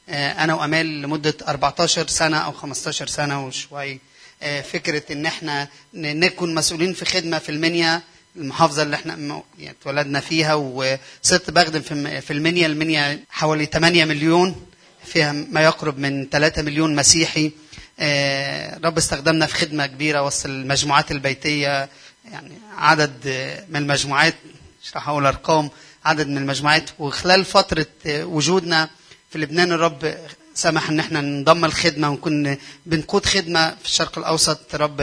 آه، 0.10 0.32
أنا 0.44 0.54
وأمال 0.54 1.02
لمدة 1.02 1.34
14 1.48 2.08
سنة 2.08 2.38
أو 2.38 2.52
15 2.52 3.08
سنة 3.08 3.46
وشوي 3.46 4.00
آه، 4.44 4.62
فكرة 4.62 5.14
إن 5.14 5.26
إحنا 5.26 5.68
نكون 5.94 6.56
مسؤولين 6.56 6.94
في 6.94 7.06
خدمة 7.06 7.40
في 7.40 7.50
المنيا. 7.50 8.02
المحافظة 8.38 8.82
اللي 8.84 8.96
إحنا 8.96 9.14
يعني 9.60 9.76
اتولدنا 9.82 10.20
فيها 10.20 10.54
وصرت 10.54 11.50
بخدم 11.50 11.82
في 12.22 12.32
المنيا. 12.32 12.68
المنيا 12.68 13.20
حوالي 13.30 13.66
8 13.66 14.06
مليون 14.06 14.66
فيها 15.06 15.32
ما 15.32 15.62
يقرب 15.64 16.00
من 16.00 16.30
3 16.30 16.62
مليون 16.62 16.96
مسيحي. 16.96 17.52
آه، 18.00 18.80
رب 18.84 18.98
استخدمنا 18.98 19.46
في 19.46 19.56
خدمة 19.56 19.86
كبيرة 19.86 20.22
وسط 20.22 20.46
المجموعات 20.46 21.12
البيتية. 21.12 21.90
يعني 22.32 22.54
عدد 22.78 23.14
آه، 23.28 23.66
من 23.70 23.76
المجموعات 23.82 24.36
مش 24.84 24.96
راح 24.96 25.10
أقول 25.10 25.26
أرقام 25.26 25.70
عدد 26.06 26.28
من 26.28 26.38
المجموعات. 26.38 26.90
وخلال 27.00 27.46
فترة 27.46 27.86
آه، 28.06 28.26
وجودنا 28.26 28.90
في 29.30 29.38
لبنان 29.38 29.72
الرب 29.72 30.16
سمح 30.56 30.90
إن 30.90 31.00
إحنا 31.00 31.22
ننضم 31.22 31.66
الخدمة 31.66 32.10
ونكون 32.10 32.58
بنقود 32.86 33.26
خدمة 33.26 33.70
في 33.76 33.86
الشرق 33.86 34.18
الأوسط. 34.18 34.76
رب 34.76 34.98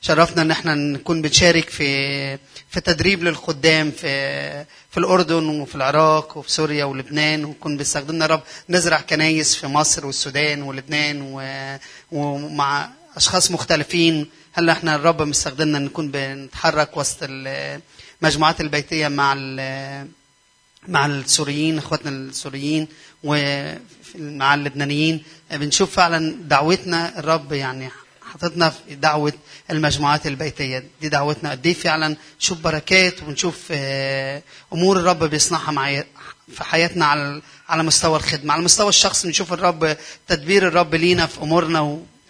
شرفنا 0.00 0.42
إن 0.42 0.50
إحنا 0.50 0.74
نكون 0.74 1.22
بنشارك 1.22 1.68
في 1.70 2.36
في 2.70 2.80
تدريب 2.80 3.22
للخدام 3.24 3.90
في 3.90 4.64
في 4.90 4.98
الأردن 4.98 5.48
وفي 5.60 5.74
العراق 5.74 6.36
وفي 6.38 6.52
سوريا 6.52 6.84
ولبنان 6.84 7.44
ونكون 7.44 7.76
بيستخدمنا 7.76 8.26
رب 8.26 8.42
نزرع 8.68 9.00
كنايس 9.00 9.54
في 9.54 9.66
مصر 9.66 10.06
والسودان 10.06 10.62
ولبنان 10.62 11.22
و- 11.22 11.78
ومع 12.12 12.90
أشخاص 13.16 13.50
مختلفين. 13.50 14.26
هلا 14.52 14.72
إحنا 14.72 14.94
الرب 14.96 15.22
مستخدمنا 15.22 15.78
نكون 15.78 16.10
بنتحرك 16.10 16.96
وسط 16.96 17.16
المجموعات 17.22 18.60
البيتية 18.60 19.08
مع 19.08 19.34
مع 20.88 21.06
السوريين 21.06 21.78
إخواتنا 21.78 22.10
السوريين 22.10 22.88
ومع 24.20 24.54
اللبنانيين 24.54 25.22
بنشوف 25.50 25.94
فعلا 25.96 26.36
دعوتنا 26.42 27.18
الرب 27.18 27.52
يعني 27.52 27.88
حطتنا 28.32 28.70
في 28.70 28.94
دعوة 28.94 29.32
المجموعات 29.70 30.26
البيتية. 30.26 30.84
دي 31.00 31.08
دعوتنا 31.08 31.50
قد 31.50 31.66
إيه 31.66 31.74
فعلا 31.74 32.16
نشوف 32.40 32.58
بركات 32.60 33.22
ونشوف 33.22 33.58
آه، 33.70 34.42
أمور 34.72 34.96
الرب 35.00 35.24
بيصنعها 35.24 35.70
مع 35.72 36.02
في 36.54 36.64
حياتنا 36.64 37.04
على 37.06 37.42
على 37.68 37.82
مستوى 37.82 38.16
الخدمة. 38.16 38.52
على 38.52 38.60
المستوى 38.60 38.88
الشخصي 38.88 39.28
نشوف 39.28 39.52
الرب 39.52 39.96
تدبير 40.28 40.68
الرب 40.68 40.94
لينا 40.94 41.26
في 41.26 41.42
أمورنا 41.42 41.80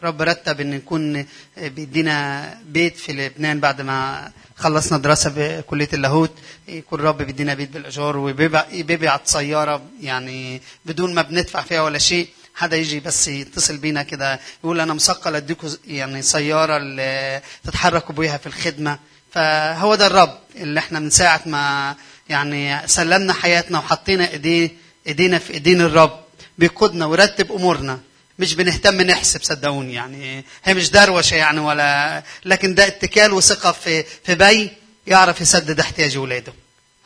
ورب 0.03 0.23
رتب 0.23 0.61
إن 0.61 0.71
نكون 0.71 1.27
بيدينا 1.57 2.59
بيت 2.67 2.97
في 2.97 3.13
لبنان 3.13 3.61
بعد 3.61 3.81
ما 3.81 4.31
خلصنا 4.57 4.99
دراسة 4.99 5.33
بكلية 5.37 5.89
اللاهوت. 5.93 6.31
يكون 6.69 7.01
الرب 7.01 7.23
بيدينا 7.23 7.55
بيت 7.55 7.71
بالإيجار 7.71 8.17
وبيبعت 8.17 9.27
سيارة 9.29 9.83
يعني 10.03 10.63
بدون 10.85 11.15
ما 11.15 11.23
بندفع 11.23 11.63
فيها 11.63 11.83
ولا 11.83 11.99
شيء. 11.99 12.29
حدا 12.55 12.77
يجي 12.77 13.01
بس 13.01 13.29
يتصل 13.29 13.77
بينا 13.77 14.03
كده 14.03 14.41
يقول 14.65 14.81
أنا 14.81 14.95
مثقل 14.95 15.35
اديكم 15.37 15.69
يعني 15.87 16.23
سيارة 16.23 16.77
اللي 16.77 17.43
تتحركوا 17.65 18.15
بيها 18.15 18.37
في 18.37 18.47
الخدمة. 18.47 18.99
فهو 19.33 19.95
ده 19.95 20.07
الرب 20.07 20.39
اللي 20.57 20.81
إحنا 20.81 21.01
من 21.01 21.11
ساعة 21.11 21.41
ما 21.47 21.95
يعني 22.29 22.89
سلمنا 22.89 23.33
حياتنا 23.33 23.79
وحطينا 23.79 24.31
ايديه 24.31 24.71
إيدينا 25.07 25.39
في 25.39 25.53
إيدين 25.55 25.81
الرب. 25.81 26.21
بيقودنا 26.59 27.07
ويرتب 27.07 27.53
أمورنا. 27.53 28.01
مش 28.39 28.55
بنهتم 28.55 29.01
نحسب 29.01 29.43
صدقوني 29.43 29.95
يعني 29.95 30.45
هي 30.65 30.75
مش 30.75 30.91
دروشة 30.91 31.35
يعني 31.35 31.61
ولا 31.61 32.23
لكن 32.45 32.75
ده 32.75 32.87
اتكال 32.87 33.33
وثقة 33.33 33.73
في 33.73 34.03
في 34.03 34.35
بي 34.35 34.71
يعرف 35.07 35.41
يسدد 35.41 35.81
احتياج 35.81 36.17
أولاده. 36.17 36.53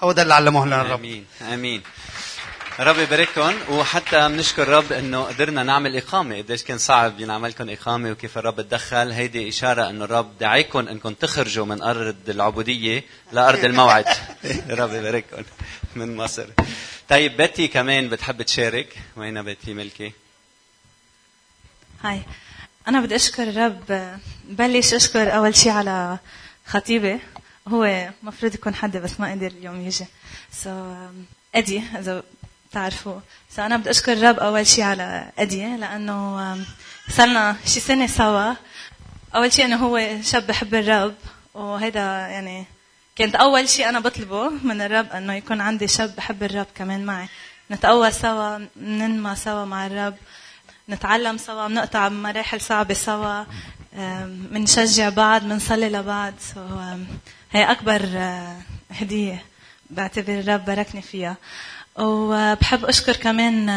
هو 0.02 0.12
ده 0.12 0.22
اللي 0.22 0.34
علمه 0.34 0.66
لنا 0.66 0.80
الرب. 0.80 0.98
آمين 0.98 1.24
آمين. 1.52 1.82
رب 2.80 2.98
يبارككم 2.98 3.54
وحتى 3.70 4.28
بنشكر 4.28 4.62
الرب 4.62 4.92
إنه 4.92 5.22
قدرنا 5.22 5.62
نعمل 5.62 5.96
إقامة. 5.96 6.36
قديش 6.36 6.62
كان 6.62 6.78
صعب 6.78 7.20
ينعمل 7.20 7.48
لكم 7.48 7.70
إقامة 7.70 8.10
وكيف 8.10 8.38
الرب 8.38 8.60
تدخل. 8.60 9.10
هيدي 9.10 9.48
إشارة 9.48 9.90
إنه 9.90 10.04
الرب 10.04 10.38
دعيكم 10.38 10.88
إنكم 10.88 11.14
تخرجوا 11.14 11.66
من 11.66 11.82
أرض 11.82 12.16
العبودية 12.28 13.04
لأرض 13.32 13.64
الموعد. 13.64 14.04
رب 14.80 14.94
يبارككم 14.94 15.42
من 15.96 16.16
مصر. 16.16 16.46
طيب 17.08 17.36
بتي 17.42 17.68
كمان 17.68 18.08
بتحب 18.08 18.42
تشارك. 18.42 18.88
وين 19.16 19.42
بتي 19.42 19.74
ملكي؟ 19.74 20.12
هاي. 22.04 22.22
أنا 22.88 23.00
بدي 23.00 23.16
أشكر 23.16 23.42
الرب. 23.42 24.18
بلش 24.44 24.94
أشكر 24.94 25.36
أول 25.36 25.56
شيء 25.56 25.72
على 25.72 26.18
خطيبي. 26.66 27.20
هو 27.68 28.10
مفروض 28.22 28.54
يكون 28.54 28.74
حدي 28.74 28.98
بس 28.98 29.20
ما 29.20 29.32
قدر 29.32 29.46
اليوم 29.46 29.80
يجي. 29.80 30.06
so, 30.52 31.08
أدي 31.54 31.82
إذا 31.98 32.22
بتعرفوا 32.70 33.20
so, 33.50 33.58
أنا 33.60 33.76
بدي 33.76 33.90
أشكر 33.90 34.12
الرب 34.12 34.38
أول 34.38 34.66
شيء 34.66 34.84
على 34.84 35.32
أدي 35.38 35.76
لأنه 35.76 36.56
صرنا 37.10 37.56
شي 37.66 37.80
سنة 37.80 38.06
سوا. 38.06 38.54
أول 39.34 39.52
شيء 39.52 39.64
إنه 39.64 39.76
هو 39.76 40.22
شاب 40.22 40.46
بحب 40.46 40.74
الرب 40.74 41.14
وهيدا 41.54 42.00
يعني 42.00 42.64
كانت 43.16 43.34
أول 43.34 43.68
شيء 43.68 43.88
أنا 43.88 44.00
بطلبه 44.00 44.48
من 44.48 44.80
الرب 44.80 45.12
إنه 45.12 45.34
يكون 45.34 45.60
عندي 45.60 45.88
شاب 45.88 46.16
بحب 46.16 46.42
الرب 46.42 46.66
كمان 46.74 47.04
معي. 47.04 47.28
نتقوى 47.70 48.10
سوا 48.10 48.58
ننمى 48.76 49.36
سوا 49.36 49.64
مع 49.64 49.86
الرب. 49.86 50.16
نتعلم 50.88 51.36
سوا 51.36 51.68
بنقطع 51.68 52.08
مراحل 52.08 52.60
صعبة 52.60 52.94
سوا 52.94 53.44
بنشجع 54.26 55.08
بعض 55.08 55.42
بنصلي 55.44 55.88
لبعض. 55.88 56.32
So, 56.54 56.58
هي 57.52 57.70
أكبر 57.70 58.08
هدية 58.90 59.42
بعتبر 59.90 60.38
الرب 60.38 60.64
باركني 60.64 61.02
فيها. 61.02 61.36
وبحب 61.96 62.84
أشكر 62.84 63.16
كمان 63.16 63.70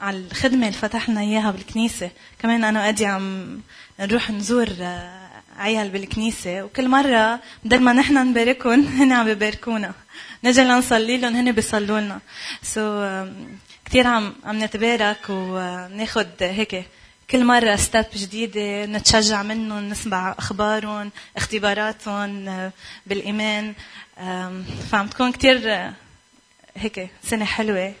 على 0.00 0.18
الخدمة 0.18 0.66
اللي 0.66 0.78
فتحنا 0.78 1.20
إياها 1.20 1.50
بالكنيسة. 1.50 2.10
كمان 2.38 2.64
أنا 2.64 2.80
وأدي 2.80 3.06
عم 3.06 3.60
نروح 4.00 4.30
نزور 4.30 4.68
عيال 5.58 5.88
بالكنيسة. 5.88 6.62
وكل 6.62 6.88
مرة 6.88 7.40
بدل 7.64 7.80
ما 7.80 7.92
نحن 7.92 8.14
نباركهم 8.30 8.86
هن 8.86 9.12
عم 9.12 9.24
بيباركونا 9.24 9.92
نجي 10.44 10.60
لنصلي 10.60 11.16
لهم 11.16 11.36
هن 11.36 11.52
بيصلوا 11.52 12.00
لنا. 12.00 12.20
so, 12.62 13.28
كثير 13.90 14.06
عم 14.06 14.34
عم 14.44 14.64
نتبارك 14.64 15.18
وناخد 15.28 16.28
هيك 16.40 16.84
كل 17.30 17.44
مرة 17.44 17.76
step 17.76 18.04
جديدة 18.14 18.86
نتشجع 18.86 19.42
منهم 19.42 19.88
نسمع 19.88 20.34
أخبارهم 20.38 21.10
اختباراتهم 21.36 22.70
بالإيمان. 23.06 23.74
فعم 24.90 25.06
تكون 25.10 25.32
كثير 25.32 25.90
هيك 26.76 27.10
سنة 27.22 27.44
حلوة 27.44 27.94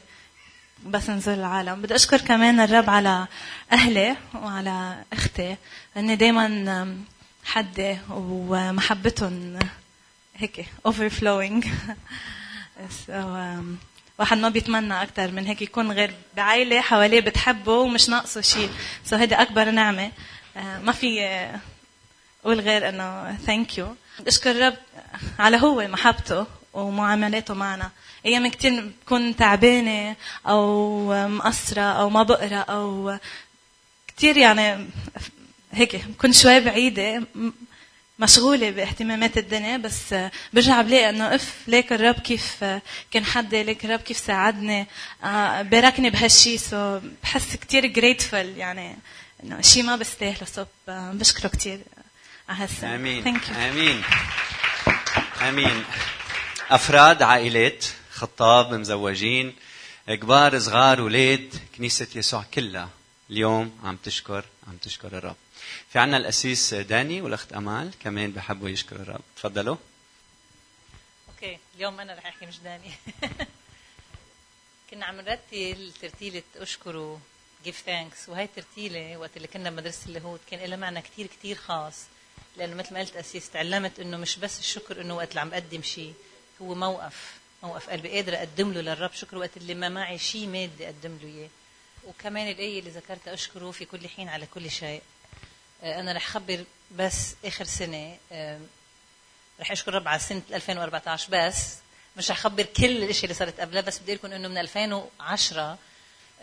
بس 0.86 1.10
نزور 1.10 1.34
العالم. 1.34 1.82
بدي 1.82 1.94
أشكر 1.94 2.20
كمان 2.20 2.60
الرب 2.60 2.90
على 2.90 3.26
أهلي 3.72 4.16
وعلى 4.34 5.04
أختي. 5.12 5.56
لأني 5.96 6.16
دايما 6.16 6.96
حدي 7.44 7.98
ومحبتهم 8.10 9.58
هيك 10.36 10.66
overflowing. 10.88 11.66
So, 13.06 13.12
um, 13.12 13.78
واحد 14.20 14.38
ما 14.38 14.48
بيتمنى 14.48 15.02
أكثر 15.02 15.30
من 15.30 15.46
هيك 15.46 15.62
يكون 15.62 15.92
غير 15.92 16.14
بعائلة 16.36 16.80
حواليه 16.80 17.20
بتحبه 17.20 17.72
ومش 17.72 18.08
ناقصه 18.08 18.40
شيء 18.40 18.70
so 19.04 19.18
هيدي 19.18 19.34
أكبر 19.34 19.70
نعمة. 19.70 20.12
ما 20.56 20.92
في 20.92 21.20
أقول 22.44 22.60
غير 22.60 22.88
إنه 22.88 23.36
thank 23.46 23.78
you 23.78 23.96
أشكر 24.26 24.50
الرب 24.50 24.76
على 25.38 25.56
هو 25.56 25.88
محبته 25.88 26.46
ومعاملاته 26.72 27.54
معنا. 27.54 27.90
أيام 28.26 28.48
كثير 28.48 28.92
بكون 29.04 29.36
تعبانة 29.36 30.16
أو 30.46 31.28
مقصرة 31.28 31.82
أو 31.82 32.10
ما 32.10 32.22
بقرأ 32.22 32.56
أو 32.56 33.18
كثير 34.16 34.36
يعني 34.36 34.86
هيك 35.72 35.96
بكون 35.96 36.32
شوي 36.32 36.60
بعيدة. 36.60 37.22
مشغولة 38.20 38.70
باهتمامات 38.70 39.38
الدنيا 39.38 39.76
بس 39.76 40.14
برجع 40.52 40.82
بلاقي 40.82 41.10
إنه 41.10 41.34
أوف 41.34 41.54
ليك 41.66 41.92
الرب 41.92 42.14
كيف 42.14 42.64
كان 43.10 43.24
حدي 43.24 43.62
ليك 43.62 43.84
الرب 43.84 44.00
كيف 44.00 44.18
ساعدني 44.18 44.86
آه، 45.24 45.62
باركني 45.62 46.10
بهالشي 46.10 46.58
so 46.58 47.00
بحس 47.22 47.56
كتير 47.56 47.86
grateful 47.86 48.34
يعني 48.34 48.96
إنه 49.44 49.60
شيء 49.60 49.82
ما 49.82 49.96
بستاهله 49.96 50.44
so 50.44 50.64
بشكره 50.88 51.48
كتير 51.48 51.80
على 52.48 52.58
هالسنة. 52.62 52.94
آمين. 52.94 53.24
Thank 53.24 53.42
you. 53.42 53.56
آمين. 53.56 54.02
آمين. 55.42 55.84
أفراد 56.70 57.22
عائلات 57.22 57.84
خطاب 58.12 58.74
مزوجين 58.74 59.54
كبار 60.08 60.58
صغار 60.58 60.98
أولاد 60.98 61.54
كنيسة 61.76 62.06
يسوع 62.14 62.44
كلها 62.54 62.88
اليوم 63.30 63.78
عم 63.84 63.96
تشكر 63.96 64.44
عم 64.68 64.76
تشكر 64.76 65.08
الرب. 65.18 65.36
في 65.90 65.98
عنا 65.98 66.16
الأسيس 66.16 66.74
داني 66.74 67.20
والأخت 67.20 67.52
أمال 67.52 67.90
كمان 68.00 68.30
بحبوا 68.30 68.68
يشكروا 68.68 69.02
الرب. 69.02 69.20
تفضلوا. 69.36 69.76
okay 71.28 71.58
اليوم 71.74 72.00
أنا 72.00 72.14
رح 72.14 72.26
أحكي 72.26 72.46
مش 72.46 72.58
داني. 72.58 72.90
كنا 74.90 75.06
عم 75.06 75.20
نرتل 75.20 75.92
ترتيلة 76.02 76.42
أشكروا 76.56 77.18
give 77.64 77.82
thanks 77.86 78.28
وهي 78.28 78.44
الترتيلة 78.44 79.16
وقت 79.16 79.36
اللي 79.36 79.48
كنا 79.48 79.70
بمدرسة 79.70 80.06
اللاهوت 80.06 80.40
كان 80.50 80.60
لها 80.60 80.76
معنى 80.76 81.02
كتير 81.02 81.26
كتير 81.26 81.56
خاص. 81.56 81.94
لأنه 82.56 82.74
مثل 82.74 82.94
ما 82.94 83.00
قلت 83.00 83.16
أسيس 83.16 83.50
تعلمت 83.50 84.00
إنه 84.00 84.16
مش 84.16 84.36
بس 84.36 84.58
الشكر 84.58 85.00
إنه 85.00 85.16
وقت 85.16 85.30
اللي 85.30 85.40
عم 85.40 85.50
بقدم 85.50 85.82
شيء 85.82 86.14
هو 86.62 86.74
موقف 86.74 87.38
موقف 87.62 87.90
قلبي 87.90 88.08
قادرة 88.08 88.36
أقدم 88.36 88.72
له 88.72 88.80
للرب. 88.80 89.12
شكر 89.12 89.38
وقت 89.38 89.56
اللي 89.56 89.74
ما 89.74 89.88
معي 89.88 90.18
شيء 90.18 90.46
مادي 90.46 90.84
أقدم 90.86 91.18
له 91.22 91.28
إياه. 91.28 91.48
وكمان 92.04 92.48
الآية 92.48 92.78
اللي 92.78 92.90
ذكرتها 92.90 93.34
أشكره 93.34 93.70
في 93.70 93.84
كل 93.84 94.08
حين 94.08 94.28
على 94.28 94.46
كل 94.46 94.70
شيء. 94.70 95.02
آه، 95.82 96.00
أنا 96.00 96.12
رح 96.12 96.26
خبر 96.26 96.64
بس 96.96 97.34
آخر 97.44 97.64
سنة 97.64 98.18
آه، 98.32 98.60
رح 99.60 99.70
أشكر 99.70 99.94
رب 99.94 100.08
على 100.08 100.18
سنة 100.18 100.42
2014 100.52 101.28
بس 101.30 101.76
مش 102.16 102.30
رح 102.30 102.36
اخبر 102.38 102.62
كل 102.62 102.84
الاشياء 102.84 103.24
اللي 103.24 103.34
صارت 103.34 103.60
قبلها 103.60 103.82
بس 103.82 103.98
بدي 103.98 104.14
لكم 104.14 104.32
إنه 104.32 104.48
من 104.48 104.58
2010 104.58 105.78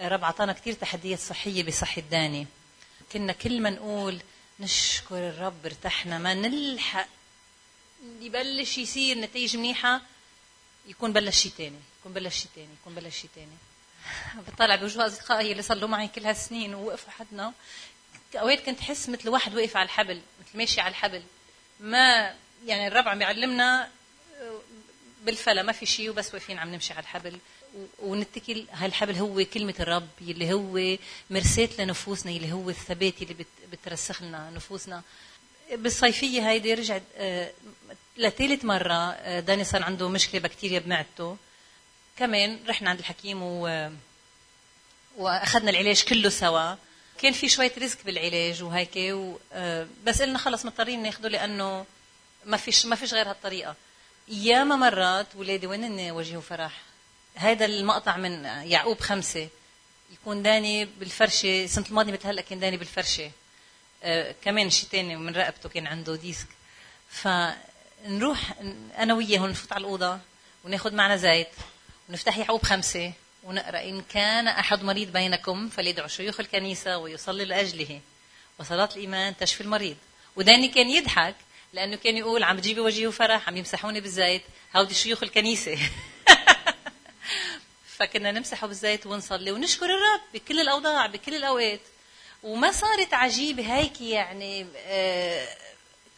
رب 0.02 0.23
عطانا 0.23 0.54
كثير 0.54 0.73
تحديات 0.73 1.19
صحية 1.19 1.63
بصحة 1.63 2.02
داني 2.02 2.47
كنا 3.13 3.34
كل 3.34 3.62
ما 3.62 3.69
نقول 3.69 4.19
نشكر 4.60 5.30
الرب 5.30 5.65
ارتحنا 5.65 6.17
ما 6.17 6.34
نلحق 6.34 7.08
يبلش 8.19 8.78
يصير 8.78 9.17
نتائج 9.17 9.58
منيحة 9.58 10.02
يكون 10.88 11.13
بلش 11.13 11.41
شيء 11.41 11.52
ثاني 11.52 11.80
يكون 12.00 12.13
بلش 12.13 12.36
شيء 12.36 12.52
ثاني 12.56 12.73
يكون 12.82 12.95
بلش 12.95 13.17
شيء 13.17 13.30
ثاني 13.36 13.58
بطلع 14.47 14.76
بوجوه 14.76 15.08
أصدقائي 15.08 15.52
اللي 15.52 15.63
له 15.69 15.88
معي 15.88 16.08
كل 16.08 16.26
هالسنين 16.26 16.76
ووقفوا 16.76 17.12
حدنا. 17.12 17.54
أوقات 18.36 18.60
كنت 18.60 18.80
أحس 18.80 19.10
مثل 19.10 19.30
واحد 19.30 19.56
واقف 19.56 19.78
على 19.78 19.86
الحبل 19.86 20.22
مثل 20.40 20.58
ماشي 20.58 20.82
على 20.82 20.92
الحبل. 20.92 21.24
ما 21.80 22.34
يعني 22.66 22.88
الرب 22.88 23.08
عم 23.08 23.18
بيعلمنا 23.20 23.90
بالفلا 25.26 25.63
ما 25.63 25.72
في 25.72 25.86
شيء 25.86 26.10
وبس 26.10 26.34
واقفين 26.34 26.60
عم 26.60 26.74
نمشي 26.74 26.94
على 26.94 27.02
الحبل. 27.04 27.40
ونتكل 28.00 28.66
هالحبل 28.72 29.16
هو 29.16 29.46
كلمة 29.54 29.74
الرب 29.80 30.08
يلي 30.22 30.54
هو 30.54 30.98
مرساة 31.30 31.70
لنفوسنا 31.80 32.32
يلي 32.32 32.52
هو 32.52 32.70
الثبات 32.70 33.24
بت- 33.24 33.46
بترسخ 33.72 34.22
لنا 34.24 34.50
نفوسنا. 34.50 35.02
بالصيفية 35.72 36.50
هيدي 36.50 36.74
رجعت 36.74 37.04
آه، 37.18 37.52
لثالث 38.18 38.66
مرة 38.66 38.94
آه، 39.12 39.40
داني 39.40 39.63
صار 39.63 39.84
عنده 39.84 40.10
مشكلة 40.10 40.42
بكتيريا 40.42 40.80
بمعدته. 40.80 41.38
كمان 42.18 42.60
رحنا 42.68 42.90
عند 42.90 43.00
الحكيم 43.00 43.44
و 43.44 43.90
وأخذنا 45.18 45.70
العلاج 45.70 46.04
كله 46.04 46.30
سوا. 46.30 46.76
كان 47.20 47.34
في 47.34 47.50
شوية 47.50 47.72
ريسك 47.78 48.06
بالعلاج 48.06 48.64
وهيك 48.64 48.92
و... 48.98 49.38
آه، 49.54 49.88
بس 50.04 50.22
قلنا 50.22 50.38
خلص 50.38 50.66
مضطرين 50.66 51.04
ناخده 51.04 51.30
لأنه 51.30 51.86
ما 52.46 52.58
فيش 52.58 52.86
ما 52.86 52.96
فيش 52.96 53.14
غير 53.14 53.30
هالطريقه 53.30 53.76
ياما 54.28 54.76
مرات 54.76 55.28
ولادي 55.36 55.68
وين 55.68 56.12
وجهوا 56.12 56.42
فرح؟ 56.42 56.82
هذا 57.36 57.66
المقطع 57.66 58.18
من 58.18 58.46
يعقوب 58.46 59.00
خمسة. 59.00 59.48
يكون 60.12 60.44
داني 60.44 60.86
بالفرشة 60.86 61.64
السنة 61.64 61.86
الماضية 61.86 62.12
مثل 62.12 62.28
هلا 62.28 62.42
كان 62.42 62.60
داني 62.60 62.78
بالفرشة. 62.78 63.32
آه 64.04 64.36
كمان 64.44 64.70
شيء 64.70 64.90
تاني 64.90 65.16
من 65.16 65.36
رقبته 65.36 65.70
كان 65.70 65.88
عنده 65.88 66.16
ديسك. 66.16 66.48
فنروح 67.10 68.54
أنا 68.98 69.14
وياه 69.14 69.40
نفوت 69.40 69.74
على 69.74 69.82
الأوضة 69.82 70.20
وناخد 70.64 70.94
معنا 70.94 71.16
زيت 71.16 71.50
ونفتح 72.10 72.38
يعقوب 72.38 72.64
خمسة. 72.64 73.14
ونقرأ 73.48 73.84
إن 73.84 74.02
كان 74.02 74.48
أحد 74.48 74.84
مريض 74.84 75.12
بينكم 75.12 75.70
فليدعو 75.70 76.08
شيوخ 76.08 76.40
الكنيسة 76.40 76.98
ويصلي 76.98 77.46
لأجله. 77.46 78.02
وصلاة 78.60 78.90
الإيمان 78.96 79.38
تشفي 79.38 79.62
المريض. 79.62 79.96
وداني 80.36 80.68
كان 80.68 80.90
يضحك 80.90 81.36
لأنه 81.74 81.96
كان 81.96 82.18
يقول 82.18 82.44
عم 82.44 82.58
بتجيبي 82.58 82.82
وجهي 82.82 83.08
وفرح 83.08 83.48
عم 83.48 83.58
يمسحوني 83.58 84.02
بالزيت. 84.02 84.42
هودي 84.76 84.94
شيوخ 84.94 85.24
الكنيسة. 85.24 85.78
فكنا 87.98 88.32
نمسحه 88.32 88.68
بالزيت 88.68 89.06
ونصلي 89.06 89.52
ونشكر 89.52 89.86
الرب 89.86 90.22
بكل 90.34 90.60
الأوضاع 90.60 91.06
بكل 91.06 91.36
الأوقات. 91.36 91.82
وما 92.44 92.72
صارت 92.72 93.14
عجيبة 93.14 93.76
هيك 93.76 94.02
يعني 94.02 94.68
آه، 94.78 95.48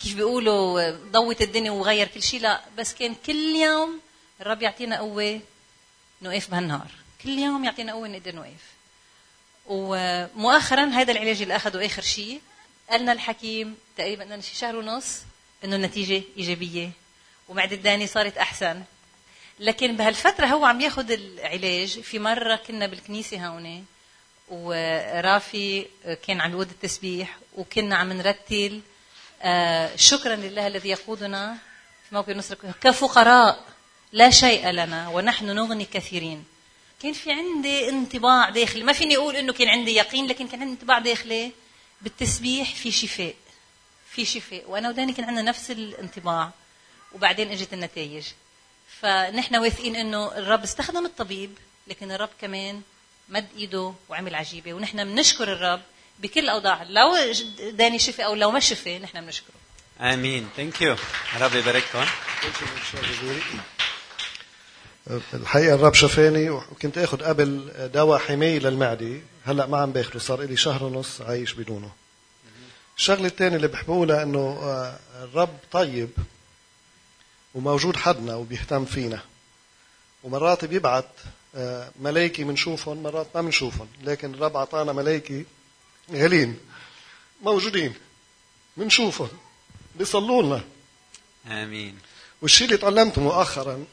كيف 0.02 0.16
بيقولوا 0.16 0.92
ضوت 0.92 1.42
الدنيا 1.42 1.72
وغير 1.72 2.08
كل 2.08 2.24
شيء 2.24 2.42
لا 2.42 2.62
بس 2.78 2.94
كان 2.94 3.16
كل 3.26 3.56
يوم 3.56 4.00
الرب 4.42 4.62
يعطينا 4.62 5.00
قوة 5.00 5.42
نوقف 6.22 6.52
بهالنهار. 6.52 6.92
كل 7.24 7.30
يوم 7.30 7.66
يعطينا 7.66 7.94
قوة 7.94 8.08
نقدر 8.08 8.36
نوقف. 8.36 8.64
ومؤخرا 9.66 10.86
هذا 10.86 11.12
العلاج 11.12 11.42
اللي 11.42 11.56
اخذه 11.56 11.86
آخر 11.86 12.02
شيء 12.02 12.42
قالنا 12.90 13.12
الحكيم 13.12 13.78
تقريبا 13.98 14.24
لنا 14.24 14.42
شي 14.42 14.56
شهر 14.56 14.76
ونص 14.76 15.18
إنه 15.64 15.76
النتيجة 15.76 16.24
إيجابية 16.38 16.92
ومعدة 17.48 17.76
داني 17.76 18.08
صارت 18.08 18.38
أحسن. 18.38 18.84
لكن 19.60 19.96
بهالفترة 19.98 20.46
هو 20.46 20.66
عم 20.66 20.82
ياخذ 20.82 21.12
العلاج. 21.12 22.00
في 22.00 22.20
مرة 22.20 22.56
كنا 22.56 22.88
بالكنيسة 22.88 23.48
هون 23.48 23.86
ورافي 24.50 25.86
كان 26.28 26.42
عم 26.42 26.52
يود 26.52 26.70
التسبيح 26.70 27.38
وكنا 27.58 27.96
عم 27.96 28.14
نرتل 28.14 28.82
آه، 29.42 29.96
شكرا 29.96 30.36
لله 30.36 30.68
الذي 30.68 30.90
يقودنا. 30.90 31.58
في 32.10 32.16
موكب 32.16 32.36
نصر 32.36 32.56
كفقراء 32.82 33.66
لا 34.12 34.30
شيء 34.30 34.70
لنا 34.70 35.10
ونحن 35.10 35.46
نغني 35.46 35.86
كثيرين. 35.86 36.46
كان 37.02 37.14
في 37.14 37.32
عندي 37.32 37.90
انطباع 37.90 38.50
داخلي. 38.50 38.84
ما 38.84 38.94
فيني 38.94 39.18
أقول 39.18 39.36
إنه 39.36 39.54
كان 39.54 39.68
عندي 39.68 39.92
يقين 39.92 40.28
لكن 40.28 40.48
كان 40.48 40.62
عندي 40.62 40.74
انطباع 40.74 41.00
داخلي 41.00 41.52
بالتسبيح 42.02 42.76
في 42.76 42.92
شفاء 42.92 43.36
في 44.12 44.26
شفاء. 44.26 44.64
وأنا 44.68 44.90
وداني 44.90 45.14
كان 45.14 45.26
عندنا 45.26 45.42
نفس 45.42 45.72
الانطباع 45.72 46.52
وبعدين 47.14 47.52
إجت 47.52 47.74
النتائج. 47.74 48.24
فنحن 49.02 49.56
واثقين 49.56 49.96
إنه 49.96 50.38
الرب 50.38 50.64
استخدم 50.64 51.06
الطبيب 51.06 51.58
لكن 51.88 52.12
الرب 52.12 52.30
كمان 52.42 52.82
مد 53.30 53.48
إيده 53.58 53.94
وعمل 54.10 54.36
عجيبة. 54.36 54.74
ونحن 54.74 55.04
بنشكر 55.04 55.54
الرب 55.54 55.82
بكل 56.20 56.40
الاوضاع 56.40 56.84
لو 56.84 57.34
داني 57.72 58.00
شفي 58.00 58.26
أو 58.26 58.36
لو 58.36 58.52
ما 58.52 58.60
شفي 58.60 59.00
نحن 59.00 59.22
بنشكره. 59.22 59.56
آمين. 60.02 60.50
ثانك 60.58 60.82
يو 60.82 60.96
رب 61.40 61.56
يبارككم. 61.56 62.06
الحقيقة 65.10 65.76
الرب 65.76 65.94
شفاني 65.94 66.50
وكنت 66.50 66.98
اخذ 66.98 67.24
قبل 67.24 67.72
دواء 67.94 68.20
حماية 68.20 68.60
للمعدة. 68.60 69.22
هلأ 69.46 69.66
ما 69.66 69.78
عم 69.78 69.92
باخده 69.92 70.20
صار 70.20 70.42
لي 70.42 70.58
شهر 70.58 70.84
ونص 70.84 71.22
عايش 71.22 71.54
بدونه. 71.54 71.92
الشغلة 72.98 73.28
الثانية 73.28 73.56
اللي 73.56 73.68
بحب 73.68 73.92
اقولها 73.92 74.24
انه 74.24 74.40
آه، 74.40 75.00
الرب 75.24 75.58
طيب 75.72 76.10
وموجود 77.56 77.96
حدنا 77.96 78.36
وبيهتم 78.36 78.86
فينا. 78.86 79.22
ومرات 80.24 80.66
بيبعت 80.66 81.10
آه، 81.56 81.92
ملايكي 82.00 82.44
بنشوفهم 82.44 83.04
مرات 83.04 83.28
ما 83.36 83.42
بنشوفهم 83.42 83.88
لكن 84.04 84.34
الرب 84.34 84.56
أعطانا 84.56 84.94
ملايكي 84.94 85.46
غالين 86.12 86.58
موجودين 87.44 87.94
بنشوفهم 88.78 89.30
بيصلوا 89.96 90.44
لنا. 90.44 90.62
آمين. 91.48 91.98
والشيء 92.42 92.68
اللي 92.68 92.78
تعلمته 92.78 93.22
مؤخرا 93.22 93.86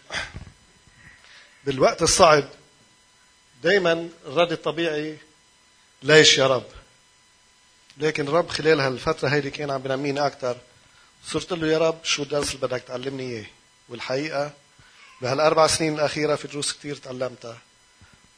بالوقت 1.66 2.02
الصعب 2.02 2.44
دائما 3.62 4.08
الرد 4.26 4.52
الطبيعي 4.52 5.18
ليش 6.02 6.38
يا 6.38 6.46
رب؟ 6.46 6.66
لكن 7.98 8.28
الرب 8.28 8.48
خلال 8.48 8.80
هالفترة 8.80 9.28
هيدي 9.28 9.50
كان 9.50 9.70
عم 9.70 9.82
بنميني 9.82 10.26
أكثر 10.26 10.56
صرت 11.24 11.52
له 11.52 11.66
يا 11.66 11.78
رب 11.78 12.04
شو 12.04 12.22
الدرس 12.22 12.54
اللي 12.54 12.66
بدك 12.66 12.82
تعلمني 12.82 13.22
إياه؟ 13.22 13.46
والحقيقة 13.88 14.52
بهالأربع 15.22 15.66
سنين 15.66 15.94
الأخيرة 15.94 16.34
في 16.34 16.48
دروس 16.48 16.72
كثير 16.72 16.96
تعلمتها. 16.96 17.58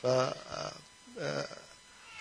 ف 0.03 0.07
آه، 0.07 1.47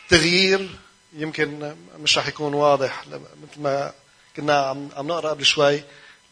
تغيير 0.09 0.69
يمكن 1.13 1.75
مش 1.99 2.17
رح 2.17 2.27
يكون 2.27 2.53
واضح. 2.53 3.07
مثل 3.07 3.61
ما 3.61 3.93
كنا 4.35 4.57
عم 4.57 4.89
عم 4.95 5.07
نقرأ 5.07 5.29
قبل 5.29 5.45
شوي 5.45 5.83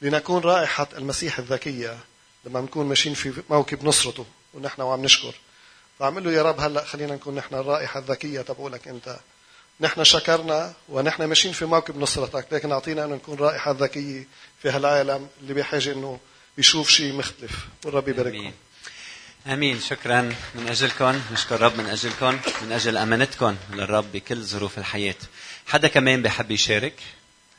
لنكون 0.02 0.44
رائحة 0.44 0.88
المسيح 0.98 1.40
الذكية 1.40 2.00
لما 2.46 2.62
نكون 2.62 2.86
ماشيين 2.86 3.16
في 3.16 3.34
موكب 3.50 3.86
نصرته. 3.86 4.26
ونحن 4.56 4.82
وعم 4.82 5.06
نشكر. 5.06 5.36
فعمل 6.00 6.24
له 6.24 6.32
يا 6.32 6.42
رب 6.42 6.60
هلأ 6.60 6.86
خلينا 6.86 7.16
نكون 7.16 7.36
نحن 7.36 7.56
الرائحة 7.56 8.00
الذكية. 8.00 8.42
تبعولك 8.42 8.88
أنت 8.88 9.20
نحن 9.80 10.04
شكرنا 10.04 10.74
ونحن 10.90 11.24
ماشيين 11.24 11.54
في 11.54 11.66
موكب 11.66 11.98
نصرتك 11.98 12.48
لكن 12.52 12.72
أعطينا 12.72 13.06
انه 13.06 13.16
نكون 13.16 13.38
رائحة 13.38 13.72
ذكية 13.72 14.28
في 14.62 14.70
هالعالم 14.70 15.28
اللي 15.42 15.54
بحاجة 15.54 15.92
إنه 15.92 16.20
يشوف 16.58 16.90
شيء 16.90 17.14
مختلف. 17.14 17.52
والرب 17.86 18.08
يبارككم 18.08 18.38
آمين. 18.38 18.54
آمين. 19.48 19.80
شكرا 19.80 20.22
من 20.56 20.68
أجلكم. 20.68 21.22
نشكر 21.32 21.56
الرب 21.56 21.78
من 21.78 21.86
أجلكم. 21.86 22.40
من 22.62 22.72
أجل 22.72 22.98
أمانتكم 22.98 23.58
للرب 23.72 24.12
بكل 24.12 24.44
ظروف 24.44 24.78
الحياة. 24.78 25.16
حدا 25.68 25.88
كمان 25.88 26.22
بحب 26.22 26.52
يشارك؟ 26.52 27.00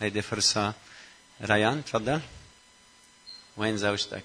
هيدي 0.00 0.22
فرصة. 0.22 0.72
ريان 1.42 1.84
تفضل. 1.84 2.20
وين 3.56 3.76
زوجتك؟ 3.76 4.24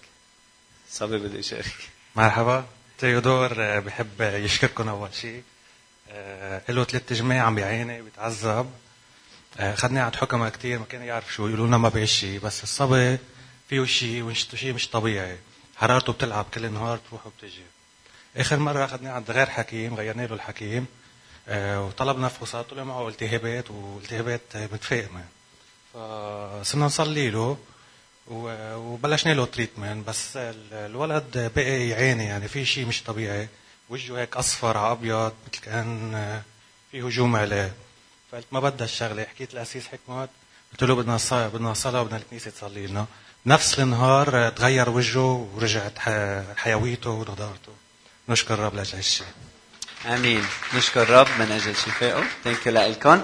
صبي 0.91 1.17
بده 1.17 1.39
يشارك. 1.39 1.75
مرحبا 2.15 2.65
تيودور 2.97 3.53
آه، 3.59 3.79
بحب 3.79 4.21
يشكركم 4.21 4.89
أول 4.89 5.13
شيء 5.13 5.43
آه، 6.09 6.61
له 6.69 6.83
ثلاث 6.83 7.13
جماع 7.13 7.43
عم 7.43 7.55
بيعاني 7.55 8.01
بيتعذب. 8.01 8.71
آه، 9.59 9.73
اخذناه 9.73 10.03
عند 10.03 10.15
حكمه 10.15 10.49
كثير 10.49 10.79
ما 10.79 10.85
كان 10.85 11.01
يعرف 11.03 11.33
شو 11.33 11.47
يقولوا 11.47 11.67
لنا 11.67 11.77
ما 11.77 11.89
بيعيش 11.89 12.11
شيء 12.11 12.39
بس 12.39 12.63
الصبي 12.63 13.17
فيه 13.69 13.85
شيء 13.85 14.33
شيء 14.33 14.73
مش 14.73 14.89
طبيعي. 14.89 15.37
حرارته 15.77 16.13
بتلعب 16.13 16.45
كل 16.53 16.65
النهار 16.65 16.97
بتروح 16.97 17.27
وبتجي. 17.27 17.63
آخر 18.37 18.59
مرة 18.59 18.85
اخذناه 18.85 19.11
عند 19.11 19.31
غير 19.31 19.49
حكيم 19.49 19.95
غيرنا 19.95 20.21
له 20.21 20.35
الحكيم. 20.35 20.85
وطلبنا 21.49 22.27
فحوصات 22.27 22.69
طلع 22.69 22.83
معه 22.83 23.07
التهابات 23.07 23.71
والتهابات 23.71 24.41
متفاقمه 24.55 25.25
فصرنا 25.93 26.85
نصلي 26.85 27.29
له. 27.29 27.57
وبلشنا 28.27 29.33
له 29.33 29.45
treatment 29.45 30.07
بس 30.07 30.29
الولد 30.71 31.51
بقي 31.55 31.89
يعاني 31.89 32.25
يعني 32.25 32.47
في 32.47 32.65
شيء 32.65 32.85
مش 32.85 33.03
طبيعي. 33.03 33.47
وجهه 33.89 34.19
هيك 34.19 34.37
أصفر 34.37 34.77
على 34.77 34.91
أبيض 34.91 35.33
مثل 35.47 35.61
كأن 35.61 36.41
في 36.91 37.01
هجوم 37.01 37.35
عليه. 37.35 37.73
فقلت 38.31 38.45
ما 38.51 38.59
بدها 38.59 38.85
الشغلة 38.85 39.23
حكيت 39.23 39.53
لأسيس 39.53 39.87
حكمت. 39.87 40.29
قلت 40.71 40.83
له 40.83 40.95
بدنا 40.95 41.17
صلاة 41.17 41.47
بدنا 41.47 41.73
صلاة 41.73 42.03
بدنا 42.03 42.17
الكنيسة 42.17 42.51
تصلي 42.51 42.87
لنا. 42.87 43.05
نفس 43.45 43.79
النهار 43.79 44.49
تغير 44.49 44.89
وجهه 44.89 45.49
ورجعت 45.55 45.99
حيويته 46.57 47.09
ونضارته. 47.09 47.73
نشكر 48.29 48.53
الرب 48.53 48.75
لأجل 48.75 48.95
هالشيء 48.95 49.27
آمين. 50.05 50.45
نشكر 50.75 51.01
الرب 51.01 51.27
من 51.39 51.51
أجل 51.51 51.75
شفائه. 51.75 52.23
thank 52.43 52.67
you 52.67 52.73
لكم 52.73 53.21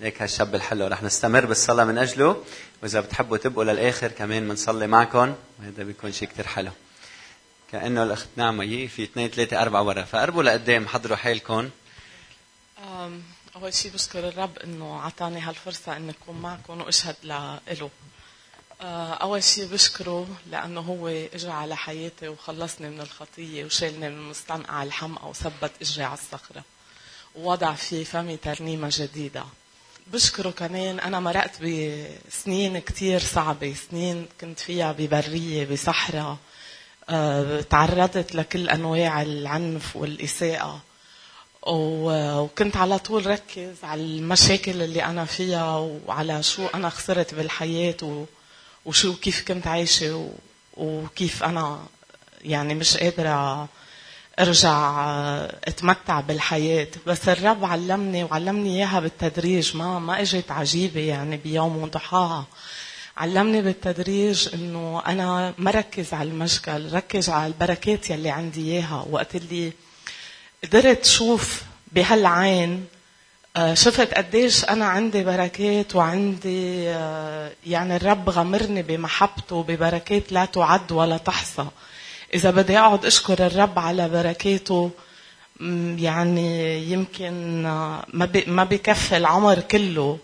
ليك 0.00 0.22
هالشاب 0.22 0.54
الحلو. 0.54 0.86
رح 0.86 1.02
نستمر 1.02 1.46
بالصلاة 1.46 1.84
من 1.84 1.98
أجله. 1.98 2.44
وإذا 2.86 3.00
بتحبوا 3.00 3.36
تبقوا 3.36 3.64
للآخر 3.64 4.08
كمان 4.08 4.48
بنصلي 4.48 4.86
معكم 4.86 5.34
وهذا 5.58 5.82
بيكون 5.82 6.12
شيء 6.12 6.28
كتير 6.28 6.46
حلو. 6.46 6.70
كأنه 7.72 8.02
الأخت 8.02 8.28
نعمة 8.36 8.64
يي 8.64 8.88
في 8.88 9.02
اثنين 9.02 9.28
ثلاثة 9.28 9.62
أربعة 9.62 9.82
ورا. 9.82 10.02
فقربوا 10.02 10.42
لقدام 10.42 10.88
حضروا 10.88 11.16
حالكم 11.16 11.70
أول 13.56 13.74
شيء 13.74 13.92
بشكر 13.92 14.28
الرب 14.28 14.58
إنه 14.58 15.00
عطاني 15.00 15.40
هالفرصة 15.40 15.96
إني 15.96 16.10
أكون 16.10 16.40
معكم 16.40 16.80
وأشهد 16.80 17.16
له 17.24 17.60
آه، 18.80 19.14
أول 19.14 19.42
شيء 19.44 19.66
بشكره 19.66 20.28
لأنه 20.50 20.80
هو 20.80 21.08
إجا 21.08 21.52
على 21.52 21.76
حياتي 21.76 22.28
وخلصني 22.28 22.90
من 22.90 23.00
الخطية 23.00 23.64
وشالني 23.64 24.08
من 24.08 24.28
مستنقع 24.30 24.82
الحمقى 24.82 25.28
وثبت 25.28 25.70
إجري 25.82 26.04
على 26.04 26.18
الصخرة. 26.18 26.64
ووضع 27.34 27.74
في 27.74 28.04
فمي 28.04 28.36
ترنيمة 28.36 28.88
جديدة. 28.92 29.44
بشكره 30.12 30.50
كمان. 30.50 31.00
أنا 31.00 31.20
مرقت 31.20 31.62
بسنين 31.62 32.78
كتير 32.78 33.20
صعبة 33.20 33.74
سنين 33.90 34.26
كنت 34.40 34.60
فيها 34.60 34.92
ببرية 34.92 35.66
بصحراء 35.72 36.36
أه 37.10 37.60
تعرضت 37.60 38.34
لكل 38.34 38.68
أنواع 38.68 39.22
العنف 39.22 39.96
والإساءة. 39.96 40.80
وكنت 41.68 42.76
على 42.76 42.98
طول 42.98 43.26
ركز 43.26 43.74
على 43.82 44.00
المشاكل 44.00 44.82
اللي 44.82 45.04
أنا 45.04 45.24
فيها 45.24 45.76
وعلى 46.06 46.42
شو 46.42 46.66
أنا 46.66 46.88
خسرت 46.90 47.34
بالحياة 47.34 48.26
وشو 48.84 49.14
كيف 49.16 49.44
كنت 49.48 49.66
عايشة 49.66 50.30
وكيف 50.76 51.42
أنا 51.42 51.86
يعني 52.44 52.74
مش 52.74 52.96
قادرة 52.96 53.68
ارجع 54.40 55.06
اتمتع 55.64 56.20
بالحياة. 56.20 56.88
بس 57.06 57.28
الرب 57.28 57.64
علمني 57.64 58.24
وعلمني 58.24 58.76
إياها 58.76 59.00
بالتدريج. 59.00 59.76
ما 59.76 59.98
ما 59.98 60.20
إجت 60.20 60.50
عجيبة 60.50 61.00
يعني 61.00 61.36
بيوم 61.36 61.76
وضحاها. 61.76 62.46
علمني 63.16 63.62
بالتدريج 63.62 64.48
إنه 64.54 65.02
أنا 65.06 65.54
ما 65.58 65.70
ركز 65.70 66.14
على 66.14 66.30
المشكل 66.30 66.92
ركز 66.92 67.28
على 67.28 67.46
البركات 67.46 68.10
يلي 68.10 68.30
عندي 68.30 68.72
إياها. 68.72 69.06
وقت 69.10 69.36
اللي 69.36 69.72
قدرت 70.64 71.04
شوف 71.04 71.62
بهالعين 71.92 72.86
آه، 73.56 73.74
شفت 73.74 74.14
قديش 74.14 74.64
أنا 74.64 74.84
عندي 74.84 75.24
بركات 75.24 75.96
وعندي 75.96 76.88
آه، 76.88 77.52
يعني 77.66 77.96
الرب 77.96 78.30
غمرني 78.30 78.82
بمحبته 78.82 79.62
ببركات 79.62 80.32
لا 80.32 80.44
تعد 80.44 80.92
ولا 80.92 81.16
تحصى. 81.16 81.66
إذا 82.34 82.50
بدي 82.50 82.78
أقعد 82.78 83.04
أشكر 83.04 83.46
الرب 83.46 83.78
على 83.78 84.08
بركاته 84.08 84.90
يعني 85.96 86.82
يمكن 86.90 87.62
ما 88.12 88.30
ما 88.46 88.64
بكفي 88.64 89.16
العمر 89.16 89.60
كله 89.60 90.18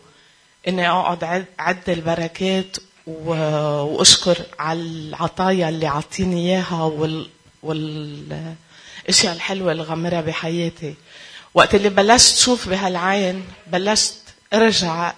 إني 0.69 0.91
أقعد 0.91 1.47
عد 1.59 1.91
البركات 1.91 2.77
وأشكر 3.07 4.39
على 4.59 4.81
العطايا 4.81 5.69
اللي 5.69 5.87
عطيني 5.87 6.37
إياها 6.37 6.83
وال 6.83 7.29
والأشياء 7.63 9.33
الحلوة 9.33 9.73
غمرها 9.73 10.21
بحياتي. 10.21 10.95
وقت 11.55 11.75
اللي 11.75 11.89
بلشت 11.89 12.37
شوف 12.37 12.69
بهالعين 12.69 13.45
بلشت 13.67 14.15
أرجع 14.55 15.13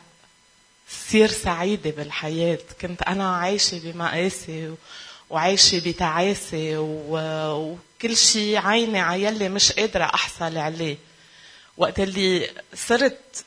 صير 1.10 1.28
سعيدة 1.30 1.90
بالحياة. 1.90 2.58
كنت 2.80 3.02
أنا 3.02 3.36
عايشة 3.36 3.80
بمقاسي 3.84 4.74
وعايشة 5.34 5.82
بتعاسة 5.86 6.74
وكل 6.78 8.16
شيء 8.16 8.56
عيني 8.58 9.00
عيلي 9.00 9.48
مش 9.48 9.72
قادرة 9.72 10.04
أحصل 10.04 10.58
عليه. 10.58 10.96
وقت 11.76 12.00
اللي 12.00 12.50
صرت 12.74 13.44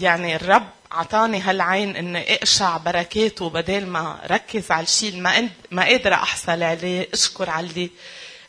يعني 0.00 0.36
الرب 0.36 0.68
عطاني 0.92 1.40
هالعين 1.40 1.96
إني 1.96 2.34
أقشع 2.34 2.76
بركاته 2.76 3.50
بدل 3.50 3.86
ما 3.86 4.20
ركز 4.30 4.70
على 4.70 4.82
الشيء 4.82 5.16
ما 5.20 5.48
ما 5.70 5.84
قادرة 5.84 6.14
أحصل 6.14 6.62
عليه 6.62 7.08
أشكر 7.14 7.50
على 7.50 7.90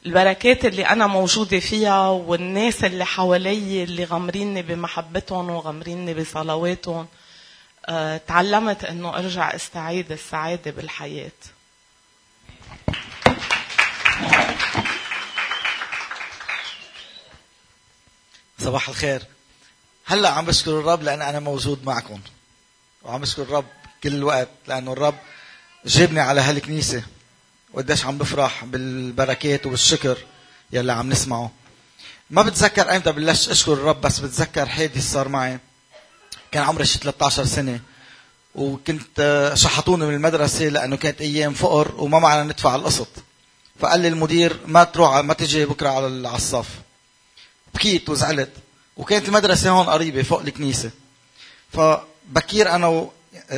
البركات 0.05 0.65
اللي 0.65 0.85
أنا 0.85 1.07
موجودة 1.07 1.59
فيها 1.59 2.09
والناس 2.09 2.83
اللي 2.83 3.05
حوالي 3.05 3.83
اللي 3.83 4.03
غمريني 4.03 4.61
بمحبتهم 4.61 5.49
وغمريني 5.49 6.13
بصلواتهم. 6.13 7.07
أه 7.85 8.17
تعلمت 8.27 8.83
إنه 8.85 9.17
أرجع 9.17 9.55
أستعيد 9.55 10.11
السعادة 10.11 10.71
بالحياة. 10.71 11.31
صباح 18.69 18.89
الخير. 18.89 19.21
هلأ 20.05 20.29
عم 20.29 20.45
بشكر 20.45 20.79
الرب 20.79 21.03
لأن 21.03 21.21
أنا 21.21 21.39
موجود 21.39 21.85
معكم. 21.85 22.19
وعم 23.03 23.21
بشكر 23.21 23.41
الرب 23.41 23.65
كل 24.03 24.15
الوقت 24.15 24.49
لأنه 24.67 24.93
الرب 24.93 25.15
جابني 25.85 26.19
على 26.19 26.41
هالكنيسة. 26.41 27.03
وقديش 27.73 28.05
عم 28.05 28.17
بفرح 28.17 28.65
بالبركات 28.65 29.65
وبالشكر 29.65 30.17
يلي 30.71 30.91
عم 30.91 31.09
نسمعه. 31.09 31.51
ما 32.29 32.41
بتذكر 32.41 32.91
ايمتى 32.91 33.11
بلشت 33.11 33.49
أشكر 33.49 33.73
الرب 33.73 34.01
بس 34.01 34.19
بتذكر 34.19 34.65
حادث 34.65 35.11
صار 35.11 35.27
معي. 35.27 35.59
كان 36.51 36.63
عمري 36.63 36.85
شي 36.85 36.99
13 36.99 37.45
سنة. 37.45 37.79
وكنت 38.55 39.51
شحطوني 39.55 40.05
من 40.05 40.13
المدرسة 40.13 40.65
لأنه 40.65 40.97
كانت 40.97 41.21
أيام 41.21 41.53
فقر 41.53 41.95
وما 41.97 42.19
معنا 42.19 42.43
ندفع 42.43 42.75
القسط. 42.75 43.09
فقال 43.79 43.99
لي 43.99 44.07
المدير 44.07 44.59
ما 44.65 44.83
تروح 44.83 45.15
ما 45.15 45.33
تجي 45.33 45.65
بكرة 45.65 45.89
على 45.89 46.07
الصف. 46.07 46.69
بكيت 47.79 48.09
وزعلت 48.09 48.49
وكانت 48.97 49.27
المدرسة 49.27 49.69
هون 49.69 49.85
قريبة 49.85 50.23
فوق 50.23 50.41
الكنيسة. 50.41 50.91
فبكير 51.73 52.75
أنا 52.75 53.09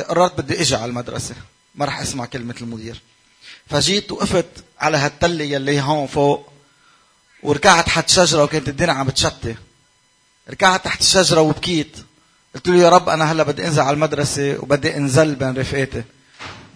قررت 0.08 0.40
بدي 0.40 0.60
إجي 0.60 0.76
على 0.76 0.84
المدرسة. 0.84 1.34
ما 1.74 1.84
راح 1.84 2.00
أسمع 2.00 2.26
كلمة 2.26 2.54
المدير. 2.60 3.00
فجيت 3.66 4.12
وقفت 4.12 4.46
على 4.80 4.96
هالتلة 4.96 5.44
يلي 5.44 5.80
هون 5.80 6.06
فوق. 6.06 6.52
وركعت 7.42 7.86
تحت 7.86 8.10
شجره 8.10 8.42
وكانت 8.42 8.68
الدنيا 8.68 8.92
عم 8.92 9.06
بتشتي 9.06 9.54
ركعت 10.50 10.84
تحت 10.84 11.00
الشجرة 11.00 11.40
وبكيت. 11.40 11.96
قلت 12.54 12.68
له 12.68 12.76
يا 12.76 12.88
رب 12.88 13.08
أنا 13.08 13.32
هلا 13.32 13.42
بدي 13.42 13.66
أنزل 13.66 13.82
على 13.82 13.94
المدرسة 13.94 14.58
وبدي 14.60 14.96
أنزل 14.96 15.34
بين 15.34 15.58
رفقاتي. 15.58 16.02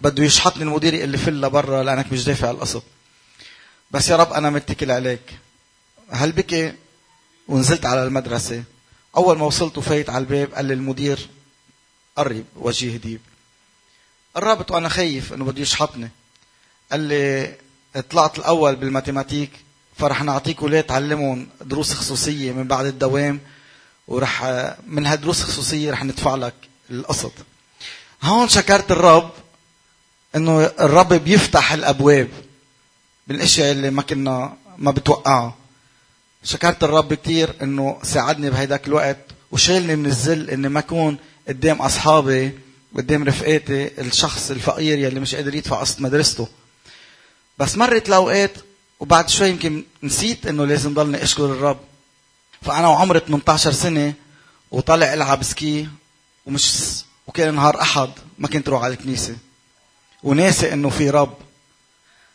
بده 0.01 0.23
يشحطني 0.23 0.63
المدير 0.63 0.93
يقول 0.93 1.09
لي 1.09 1.17
فل 1.17 1.41
لبرا 1.41 1.83
لأنك 1.83 2.11
مش 2.11 2.23
دافع 2.23 2.51
القسط 2.51 2.83
بس 3.91 4.09
يا 4.09 4.15
رب 4.15 4.33
أنا 4.33 4.49
متكل 4.49 4.91
عليك. 4.91 5.21
هل 6.11 6.31
بكي 6.31 6.73
ونزلت 7.47 7.85
على 7.85 8.03
المدرسة. 8.03 8.63
أول 9.17 9.37
ما 9.37 9.45
وصلت 9.45 9.77
وفايت 9.77 10.09
على 10.09 10.17
الباب 10.17 10.53
قال 10.53 10.65
لي 10.65 10.73
المدير 10.73 11.27
قرب 12.15 12.45
وجيه 12.55 12.97
ديب. 12.97 13.21
قربت 14.35 14.71
وأنا 14.71 14.89
خايف 14.89 15.33
إنه 15.33 15.45
بده 15.45 15.61
يشحطني. 15.61 16.09
قال 16.91 16.99
لي 16.99 17.55
طلعت 18.09 18.39
الأول 18.39 18.75
بال 18.75 18.85
mathématiques 18.85 19.51
فرح 19.97 20.23
نعطيك 20.23 20.63
ولاد 20.63 20.83
تعلمهم 20.83 21.47
دروس 21.61 21.93
خصوصية 21.93 22.51
من 22.51 22.63
بعد 22.67 22.85
الدوام؟ 22.85 23.39
ورح 24.07 24.43
من 24.87 25.05
هالدروس 25.05 25.41
الخصوصيه 25.41 25.91
رح 25.91 26.03
ندفع 26.03 26.35
لك 26.35 26.53
القسط. 26.91 27.31
هون 28.23 28.49
شكرت 28.49 28.91
الرب 28.91 29.31
إنه 30.35 30.65
الرب 30.65 31.13
بيفتح 31.13 31.73
الأبواب 31.73 32.29
بالأشياء 33.27 33.71
اللي 33.71 33.89
ما 33.89 34.01
كنا 34.01 34.57
ما 34.77 34.91
بتوقعها. 34.91 35.55
شكرت 36.47 36.83
الرب 36.83 37.13
كثير 37.13 37.53
إنه 37.61 37.99
ساعدني 38.03 38.49
بهيداك 38.49 38.87
الوقت 38.87 39.17
وشالني 39.51 39.95
من 39.95 40.05
الذل 40.05 40.49
إني 40.49 40.69
ما 40.69 40.79
اكون 40.79 41.17
قدام 41.47 41.81
أصحابي 41.81 42.51
قدام 42.97 43.23
رفقاتي 43.23 44.01
الشخص 44.01 44.51
الفقير 44.51 44.99
يلي 44.99 45.19
مش 45.19 45.35
قادر 45.35 45.55
يدفع 45.55 45.79
قسط 45.79 46.01
مدرسته. 46.01 46.47
بس 47.57 47.77
مرت 47.77 48.07
الاوقات 48.07 48.51
وبعد 48.99 49.29
شوي 49.29 49.49
يمكن 49.49 49.83
نسيت 50.03 50.45
إنه 50.45 50.65
لازم 50.65 50.93
ضلني 50.93 51.23
أشكر 51.23 51.45
الرب. 51.45 51.79
فأنا 52.61 52.87
وعمري 52.87 53.19
18 53.19 53.71
سنة 53.71 54.13
وطالع 54.71 55.13
ألعب 55.13 55.43
سكي 55.43 55.87
ومش 56.45 56.73
وكان 57.27 57.55
نهار 57.55 57.81
أحد 57.81 58.09
ما 58.37 58.47
كنت 58.47 58.69
روح 58.69 58.83
على 58.83 58.93
الكنيسة. 58.93 59.35
وناسي 60.23 60.73
إنه 60.73 60.89
في 60.89 61.09
رب. 61.09 61.33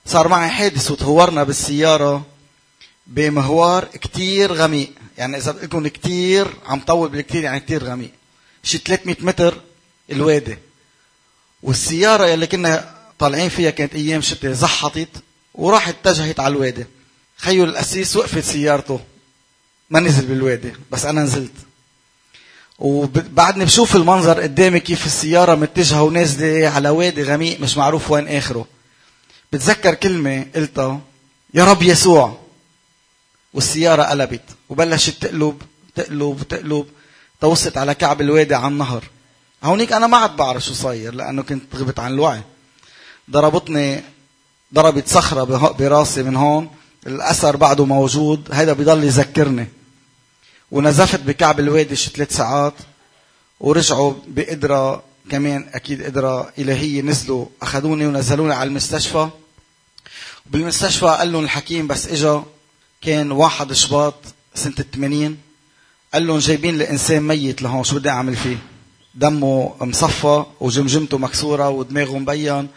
صار 0.07 0.29
معي 0.29 0.51
حادث 0.51 0.91
وتهورنا 0.91 1.43
بالسيارة 1.45 2.32
بمهوار 3.07 3.85
كتير 3.85 4.53
غميق. 4.53 4.91
يعني 5.19 5.37
إذا 5.37 5.53
لكم 5.53 5.89
كتير 5.89 6.47
عم 6.67 6.81
طول 6.81 7.09
بالكتير 7.09 7.45
يعني 7.45 7.61
كتير 7.61 7.85
غميق. 7.85 8.11
شي 8.63 8.79
300 8.79 9.17
متر 9.21 9.61
الوادي. 10.13 10.59
والسيارة 11.63 12.27
يلي 12.27 12.47
كنا 12.47 12.95
طالعين 13.19 13.49
فيها 13.49 13.71
كانت 13.71 13.95
أيام 13.95 14.21
شتاء 14.21 14.53
زحطت 14.53 15.09
وراحت 15.55 15.95
اتجهت 16.07 16.41
على 16.41 16.53
الوادي. 16.53 16.85
خيو 17.37 17.65
القسيس 17.65 18.17
وقفت 18.17 18.45
سيارته. 18.45 19.01
ما 19.91 20.01
نزل 20.01 20.27
بالوادي 20.27 20.73
بس 20.91 21.05
أنا 21.05 21.23
نزلت. 21.23 21.53
وبعدني 22.79 23.65
بشوف 23.65 23.97
المنظر 23.97 24.41
قدامي 24.41 24.81
كيف 24.81 25.07
السيارة 25.07 25.55
متجهة 25.55 26.03
ونازلة 26.03 26.69
على 26.69 26.89
وادي 26.89 27.23
غميق 27.23 27.61
مش 27.61 27.77
معروف 27.77 28.11
وين 28.11 28.29
آخره. 28.29 28.67
بتذكر 29.53 29.95
كلمة 29.95 30.47
قلتها 30.55 31.01
يا 31.55 31.65
رب 31.65 31.83
يسوع. 31.83 32.42
والسيارة 33.55 34.03
قلبت 34.03 34.43
وبلشت 34.69 35.23
تقلب 35.23 35.63
تقلب 35.95 36.43
تقلب. 36.49 36.87
توصلت 37.41 37.79
على 37.79 37.95
كعب 37.95 38.21
الوادي 38.21 38.55
على 38.55 38.69
النهر. 38.69 39.05
هونيك 39.65 39.93
أنا 39.93 40.07
ما 40.07 40.17
عاد 40.17 40.37
بعرف 40.37 40.65
شو 40.65 40.75
صاير 40.75 41.15
لأنه 41.15 41.43
كنت 41.43 41.77
غبت 41.77 41.99
عن 41.99 42.13
الوعي. 42.13 42.43
ضربتني 43.31 44.03
ضربت 44.75 45.09
صخرة 45.09 45.45
براسي 45.79 46.23
من 46.23 46.37
هون. 46.37 46.71
الأثر 47.07 47.57
بعده 47.57 47.85
موجود 47.85 48.49
هذا 48.53 48.73
بيضل 48.73 49.05
يذكرني. 49.05 49.69
ونزفت 50.71 51.21
بكعب 51.21 51.61
الوادي 51.61 51.97
شي 51.97 52.11
ثلاث 52.11 52.37
ساعات 52.37 52.75
ورجعوا 53.61 54.15
بقدرة 54.27 55.03
كمان 55.31 55.69
أكيد 55.75 56.03
قدرة 56.03 56.53
إلهية 56.59 57.03
نزلوا 57.03 57.47
أخذوني 57.63 58.07
ونزلوني 58.07 58.55
على 58.55 58.69
المستشفى. 58.69 59.29
بالمستشفى 60.47 61.07
قال 61.07 61.33
لهم 61.33 61.45
الحكيم 61.45 61.87
بس 61.87 62.07
إجا 62.07 62.43
كان 63.03 63.33
واحد 63.33 63.73
شباط 63.73 64.15
سنة 64.55 64.75
الثمانين 64.79 65.39
قال 66.15 66.27
لهم 66.27 66.39
جايبين 66.39 66.75
الإنسان 66.75 67.23
ميت 67.23 67.63
لهون 67.63 67.85
شو 67.85 67.97
بدي 67.97 68.09
أعمل 68.11 68.37
فيه؟ 68.37 68.57
دمه 69.15 69.75
مصفى 69.81 70.45
وجمجمته 70.61 71.19
مكسورة 71.19 71.69
ودماغه 71.69 72.19
مبين. 72.19 72.69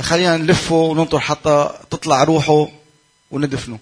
خلينا 0.00 0.36
نلفه 0.36 0.74
وننطر 0.74 1.20
حتى 1.20 1.70
تطلع 1.90 2.24
روحه 2.24 2.68
وندفنه. 3.30 3.78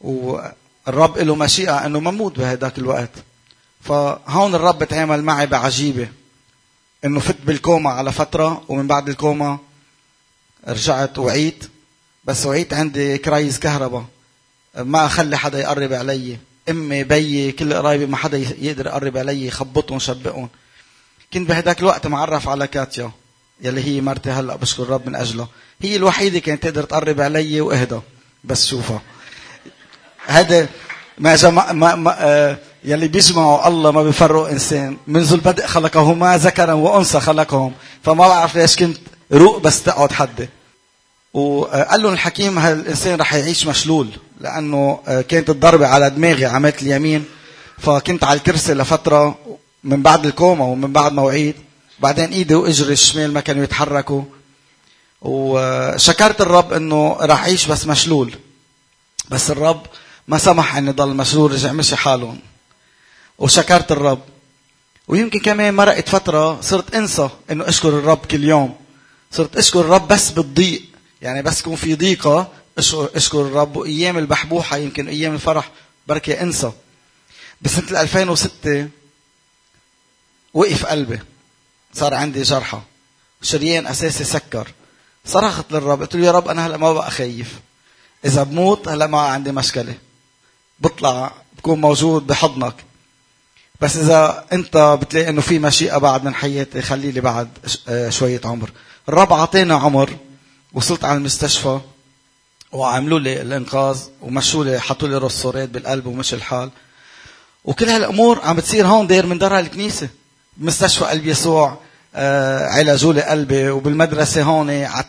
والرب 0.00 1.18
له 1.18 1.34
مشيئة 1.34 1.86
إنه 1.86 2.00
مموت 2.00 2.38
بهداك 2.38 2.78
الوقت. 2.78 3.10
فهون 3.80 4.54
الرب 4.54 4.84
تعامل 4.84 5.22
معي 5.22 5.46
بعجيبة. 5.46 6.08
إنه 7.04 7.20
فت 7.20 7.36
بالكوما 7.44 7.90
على 7.90 8.12
فترة 8.12 8.64
ومن 8.68 8.86
بعد 8.86 9.08
الكوما 9.08 9.58
رجعت 10.68 11.18
وعيت. 11.18 11.64
بس 12.24 12.46
وعيت 12.46 12.74
عندي 12.74 13.18
كرايز 13.18 13.58
كهرباء. 13.58 14.04
ما 14.78 15.06
اخلي 15.06 15.36
حدا 15.36 15.60
يقرب 15.60 15.92
علي. 15.92 16.36
أمي 16.70 17.04
بيي 17.04 17.52
كل 17.52 17.74
قرايبي 17.74 18.06
ما 18.06 18.16
حدا 18.16 18.38
يقدر 18.38 18.86
يقرب 18.86 19.16
علي 19.16 19.46
يخبطهم 19.46 19.98
شبقهم. 19.98 20.48
كنت 21.32 21.48
بهداك 21.48 21.80
الوقت 21.80 22.06
معرف 22.06 22.48
على 22.48 22.66
كاتيا 22.66 23.10
يلي 23.60 23.84
هي 23.84 24.00
مرتي 24.00 24.30
هلأ 24.30 24.56
بشكر 24.56 24.82
الرب 24.82 25.06
من 25.06 25.14
اجلها 25.14 25.48
هي 25.82 25.96
الوحيدة 25.96 26.38
كانت 26.38 26.62
تقدر 26.62 26.82
تقرب 26.82 27.20
علي 27.20 27.60
وإهدى. 27.60 28.00
بس 28.44 28.66
شوفها. 28.66 29.02
هذا 30.26 30.68
ما 31.18 31.36
جمع 31.36 31.72
ما, 31.72 31.94
ما 31.94 32.16
آه 32.18 32.58
يلي 32.84 33.08
بيجمعوا 33.08 33.68
الله 33.68 33.90
ما 33.90 34.02
بيفرقوا 34.02 34.50
إنسان. 34.50 34.96
منذ 35.06 35.32
البدء 35.32 35.66
خلقهما 35.66 36.38
ذكرا 36.38 36.72
وأنثى 36.72 37.20
خلقهم. 37.20 37.72
فما 38.02 38.28
بعرف 38.28 38.56
ليش 38.56 38.76
كنت 38.76 38.98
روق 39.32 39.58
بس 39.58 39.82
تقعد 39.82 40.12
حدي. 40.12 40.48
وقال 41.34 42.02
لهم 42.02 42.12
الحكيم 42.12 42.58
هالإنسان 42.58 43.20
رح 43.20 43.34
يعيش 43.34 43.66
مشلول. 43.66 44.08
لأنه 44.40 45.00
آه، 45.08 45.20
كانت 45.20 45.50
الضربة 45.50 45.86
على 45.86 46.10
دماغي 46.10 46.44
عملت 46.44 46.82
اليمين 46.82 47.24
فكنت 47.78 48.24
على 48.24 48.38
الكرسي 48.38 48.74
لفترة 48.74 49.38
من 49.84 50.02
بعد 50.02 50.26
الكوما 50.26 50.64
ومن 50.64 50.92
بعد 50.92 51.12
ما 51.12 51.22
وعيت 51.22 51.56
بعدين 52.00 52.32
إيدي 52.32 52.54
وإجري 52.54 52.92
الشمال 52.92 53.32
ما 53.32 53.40
كانوا 53.40 53.64
يتحركوا. 53.64 54.22
وشكرت 55.22 56.40
الرب 56.40 56.72
إنه 56.72 57.16
راح 57.20 57.40
أعيش 57.40 57.66
بس 57.66 57.86
مشلول. 57.86 58.34
بس 59.30 59.50
الرب 59.50 59.86
ما 60.28 60.38
سمح 60.38 60.76
إني 60.76 60.90
ضل 60.90 61.08
مشلول 61.14 61.52
رجع 61.52 61.72
مشي 61.72 61.96
حالهم 61.96 62.38
وشكرت 63.38 63.92
الرب. 63.92 64.20
ويمكن 65.08 65.40
كمان 65.40 65.74
مرقت 65.74 66.08
فترة 66.08 66.60
صرت 66.60 66.94
أنسى 66.94 67.28
إنه 67.50 67.68
أشكر 67.68 67.88
الرب 67.88 68.18
كل 68.30 68.44
يوم. 68.44 68.74
صرت 69.32 69.56
أشكر 69.56 69.80
الرب 69.80 70.08
بس 70.08 70.30
بالضيق. 70.30 70.82
يعني 71.22 71.42
بس 71.42 71.60
يكون 71.60 71.76
في 71.76 71.94
ضيقة 71.94 72.48
اشكر 72.78 73.40
الرب 73.40 73.76
وايام 73.76 74.18
البحبوحة 74.18 74.76
يمكن 74.76 75.08
أيام 75.08 75.34
الفرح 75.34 75.70
بركي 76.06 76.40
انسى. 76.42 76.72
بسنة 77.62 78.00
2006 78.00 78.88
وقف 80.54 80.86
قلبي. 80.86 81.20
صار 81.94 82.14
عندي 82.14 82.42
جرحى. 82.42 82.80
شريان 83.42 83.86
أساسي 83.86 84.24
سكر. 84.24 84.68
صرخت 85.24 85.72
للرب 85.72 86.00
قلت 86.00 86.16
له 86.16 86.26
يا 86.26 86.30
رب 86.30 86.48
أنا 86.48 86.66
هلأ 86.66 86.76
ما 86.76 86.92
بقى 86.92 87.10
خايف. 87.10 87.60
إذا 88.24 88.42
بموت 88.42 88.88
هلأ 88.88 89.06
ما 89.06 89.20
عندي 89.20 89.52
مشكلة. 89.52 89.94
بطلع 90.80 91.32
بكون 91.58 91.80
موجود 91.80 92.26
بحضنك. 92.26 92.74
بس 93.80 93.96
إذا 93.96 94.44
أنت 94.52 94.98
بتلاقي 95.02 95.28
إنه 95.28 95.40
في 95.40 95.58
مشيئة 95.58 95.98
بعد 95.98 96.24
من 96.24 96.34
حياتي 96.34 96.82
خلي 96.82 97.10
لي 97.10 97.20
بعد 97.20 97.48
آه، 97.88 98.10
شوية 98.10 98.40
عمر. 98.44 98.70
الرب 99.08 99.32
أعطينا 99.32 99.74
عمر. 99.74 100.16
وصلت 100.72 101.04
على 101.04 101.18
المستشفى. 101.18 101.80
وعملوا 102.76 103.18
لي 103.18 103.42
الإنقاذ 103.42 103.98
ومشوا 104.22 104.64
لي 104.64 104.80
حطوا 104.80 105.08
لي 105.08 105.16
رصورات 105.16 105.68
بالقلب 105.68 106.06
ومشي 106.06 106.36
الحال. 106.36 106.70
وكل 107.64 107.88
هالأمور 107.88 108.40
عم 108.40 108.56
بتصير 108.56 108.86
هون 108.86 109.06
داير 109.06 109.26
من 109.26 109.38
درها 109.38 109.60
الكنيسة. 109.60 110.08
بمستشفى 110.56 111.04
قلب 111.04 111.26
يسوع 111.26 111.78
آه، 112.14 112.66
علاجوا 112.66 113.12
لي 113.12 113.22
قلبي 113.22 113.70
وبالمدرسة 113.70 114.42
هون 114.42 114.70
آه، 114.70 115.04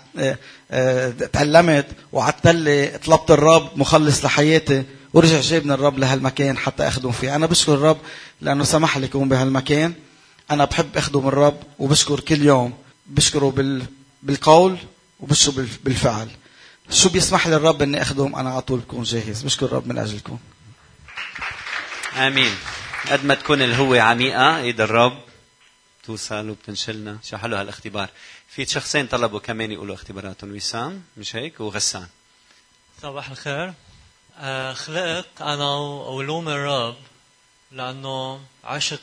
آه، 0.72 1.10
تعلمت 1.10 1.86
وعتلي 2.14 2.88
طلبت 2.88 3.32
الرب 3.32 3.70
مخلص 3.76 4.26
لحياتي 4.26 4.84
ورجع 5.14 5.40
جابني 5.40 5.74
الرب 5.74 6.00
لهالمكان 6.00 6.58
حتى 6.58 6.88
أخدم 6.88 7.12
فيه. 7.12 7.36
أنا 7.36 7.46
بشكر 7.46 7.74
الرب 7.74 7.98
لأنه 8.42 8.64
سمح 8.64 8.98
لي 8.98 9.06
اكون 9.06 9.30
بهالمكان. 9.30 9.94
أنا 10.52 10.66
بحب 10.66 10.98
أخدم 10.98 11.28
الرب 11.28 11.58
وبشكر 11.80 12.20
كل 12.20 12.42
يوم. 12.42 12.74
بشكره 13.08 13.52
بال... 13.52 13.84
بالقول 14.24 14.78
وبشكره 15.20 15.68
بالفعل. 15.86 16.28
شو 16.92 17.10
بيسمح 17.10 17.48
لي 17.48 17.56
الرب 17.56 17.82
إني 17.82 18.02
اخدم 18.02 18.36
أنا 18.36 18.50
على 18.50 18.62
طول 18.62 18.80
بكون 18.80 19.04
جاهز. 19.04 19.44
بشكر 19.44 19.66
الرب 19.66 19.88
من 19.88 19.98
أجلكم. 19.98 20.40
آمين. 22.16 22.52
قد 23.12 23.26
ما 23.26 23.36
تكون 23.36 23.62
الهوة 23.62 24.02
عميقة 24.02 24.58
إيد 24.58 24.82
الرب 24.82 25.24
توصل 26.04 26.50
وبتنشلنا. 26.50 27.18
شو 27.24 27.38
حلو 27.38 27.56
هالاختبار. 27.58 28.10
في 28.50 28.66
شخصين 28.66 29.08
طلبوا 29.08 29.40
كمان 29.40 29.72
يقولوا 29.72 29.96
اختباراتهم. 29.96 30.56
وسام 30.56 31.04
مش 31.18 31.36
هيك؟ 31.36 31.60
وغسان. 31.60 32.08
صباح 33.02 33.30
الخير. 33.30 33.74
آه 34.40 34.74
خلقت 34.74 35.42
أنا 35.42 35.70
وعلوم 35.76 36.50
الرب 36.50 36.98
لأنه 37.72 38.40
عشق 38.64 39.00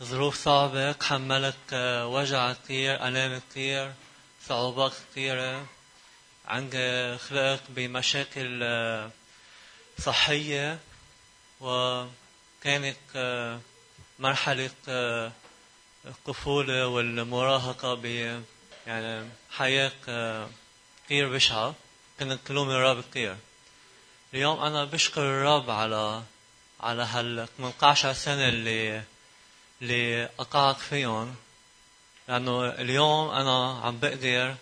بظروف 0.00 0.44
صعبة 0.44 0.94
حملت 1.02 1.56
آه 1.72 2.06
وجع 2.06 2.52
كثير 2.52 3.08
ألام 3.08 3.40
كثير 3.50 3.92
صعوبات 4.48 4.92
كثيرة 5.10 5.66
عندي 6.48 7.18
خلقت 7.18 7.62
بمشاكل 7.68 8.60
آه 8.62 9.10
صحية 9.98 10.78
وكانت 11.60 12.96
آه 13.16 13.60
مرحلة 14.18 14.70
آه 14.88 15.32
الطفولة 16.04 16.86
والمراهقة 16.86 17.94
ب 17.94 18.04
يعني 18.86 19.28
حياة 19.50 19.92
كثير 21.06 21.32
بشعة. 21.34 21.74
كنت 22.20 22.38
تلوم 22.46 22.70
الرب 22.70 23.04
كثير. 23.10 23.36
اليوم 24.34 24.60
أنا 24.60 24.84
بشكر 24.84 25.20
الرب 25.20 25.70
على 25.70 26.22
على 26.80 27.02
هال 27.02 27.48
18 27.58 28.12
سنة 28.12 28.48
اللي 28.48 29.02
اللي 29.82 30.24
أقعد 30.38 30.76
فيهم. 30.76 31.36
لأنه 32.28 32.68
اليوم 32.68 33.30
أنا 33.30 33.80
عم 33.84 33.98
بقدر 33.98 34.54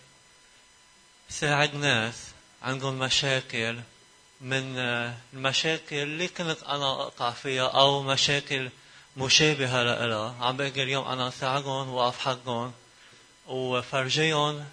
ساعد 1.29 1.75
ناس 1.75 2.15
عندهم 2.63 2.99
مشاكل 2.99 3.81
من 4.41 4.79
المشاكل 5.35 5.97
اللي 5.97 6.29
كنت 6.29 6.63
أنا 6.63 7.03
أقع 7.03 7.31
فيها 7.31 7.69
أو 7.69 8.03
مشاكل 8.03 8.71
مشابهة 9.17 9.83
لها 9.83 10.35
عم 10.41 10.57
بقدر 10.57 10.83
اليوم 10.83 11.09
أنا 11.09 11.31
ساعدهم 11.31 11.89
وأقف 11.89 12.19
حقهم 12.19 12.73
وفرجيهم 13.47 14.65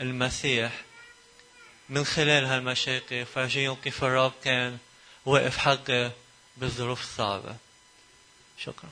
المسيح 0.00 0.72
من 1.88 2.04
خلال 2.04 2.44
هالمشاكل 2.44 3.26
فرجيهم 3.26 3.76
كيف 3.84 4.04
الرب 4.04 4.32
كان 4.44 4.78
واقف 5.26 5.58
حقي 5.58 6.10
بالظروف 6.56 7.02
الصعبة. 7.02 7.56
شكرا. 8.58 8.90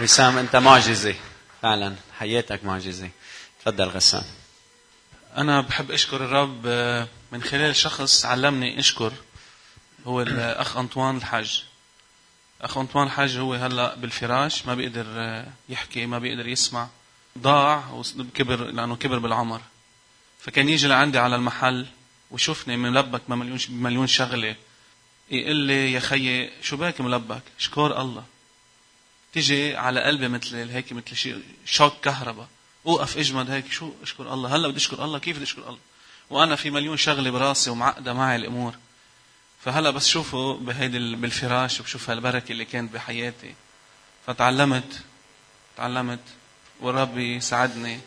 وسام 0.00 0.38
أنت 0.38 0.56
معجزة. 0.56 1.14
فعلا 1.62 1.96
حياتك 2.18 2.64
معجزة. 2.64 3.10
تفضل 3.60 3.84
غسان. 3.84 4.24
أنا 5.36 5.60
بحب 5.60 5.90
أشكر 5.90 6.24
الرب 6.24 6.62
آه، 6.66 7.08
من 7.32 7.42
خلال 7.42 7.76
شخص 7.76 8.24
علمني 8.24 8.78
أشكر 8.78 9.12
هو 10.06 10.22
الأخ 10.22 10.76
أنطوان 10.76 11.16
الحاج. 11.16 11.64
أخ 12.60 12.78
أنطوان 12.78 13.06
الحاج 13.06 13.36
هو 13.36 13.54
هلأ 13.54 13.94
بالفراش 13.94 14.66
ما 14.66 14.74
بيقدر 14.74 15.06
آه، 15.08 15.46
يحكي 15.68 16.06
ما 16.06 16.18
بيقدر 16.18 16.46
يسمع. 16.48 16.88
ضاع 17.38 17.90
وكبر 17.90 18.64
لأنه 18.64 18.96
كبر 18.96 19.18
بالعمر. 19.18 19.60
فكان 20.40 20.68
يجي 20.68 20.88
لعندي 20.88 21.18
على 21.18 21.36
المحل 21.36 21.86
وشوفني 22.30 22.76
ملبك 22.76 23.22
بمليون 23.28 23.58
بمليون 23.68 24.06
شغلة. 24.06 24.56
يقول 25.30 25.56
لي 25.56 25.92
يا 25.92 26.00
خيي 26.00 26.50
شو 26.62 26.76
باك 26.76 27.00
ملبك 27.00 27.42
شكور 27.58 28.00
الله. 28.00 28.24
تيجي 29.32 29.76
على 29.76 30.02
قلبي 30.02 30.28
مثل 30.28 30.70
هيك 30.70 30.92
مثل 30.92 31.16
شيء 31.16 31.42
شوك 31.64 31.94
كهرباء. 32.02 32.48
أوقف 32.86 33.18
اجمد 33.18 33.50
هيك. 33.50 33.72
شو؟ 33.72 33.92
اشكر 34.02 34.34
الله. 34.34 34.56
هلا 34.56 34.68
بدي 34.68 34.76
أشكر 34.76 35.04
الله. 35.04 35.18
كيف 35.18 35.36
بدي 35.36 35.44
أشكر 35.44 35.62
الله؟ 35.62 35.78
وأنا 36.30 36.56
في 36.56 36.70
مليون 36.70 36.96
شغلة 36.96 37.30
براسي 37.30 37.70
ومعقدة 37.70 38.12
معي 38.12 38.36
الأمور. 38.36 38.74
فهلا 39.64 39.90
بس 39.90 40.08
شوفه 40.08 40.56
بهيدي 40.56 41.16
بالفراش 41.16 41.80
وبشوف 41.80 42.10
هالبركة 42.10 42.52
اللي 42.52 42.64
كانت 42.64 42.94
بحياتي. 42.94 43.54
فتعلمت 44.26 45.02
تعلمت. 45.76 46.20
والرب 46.80 47.18
يساعدني 47.18 48.00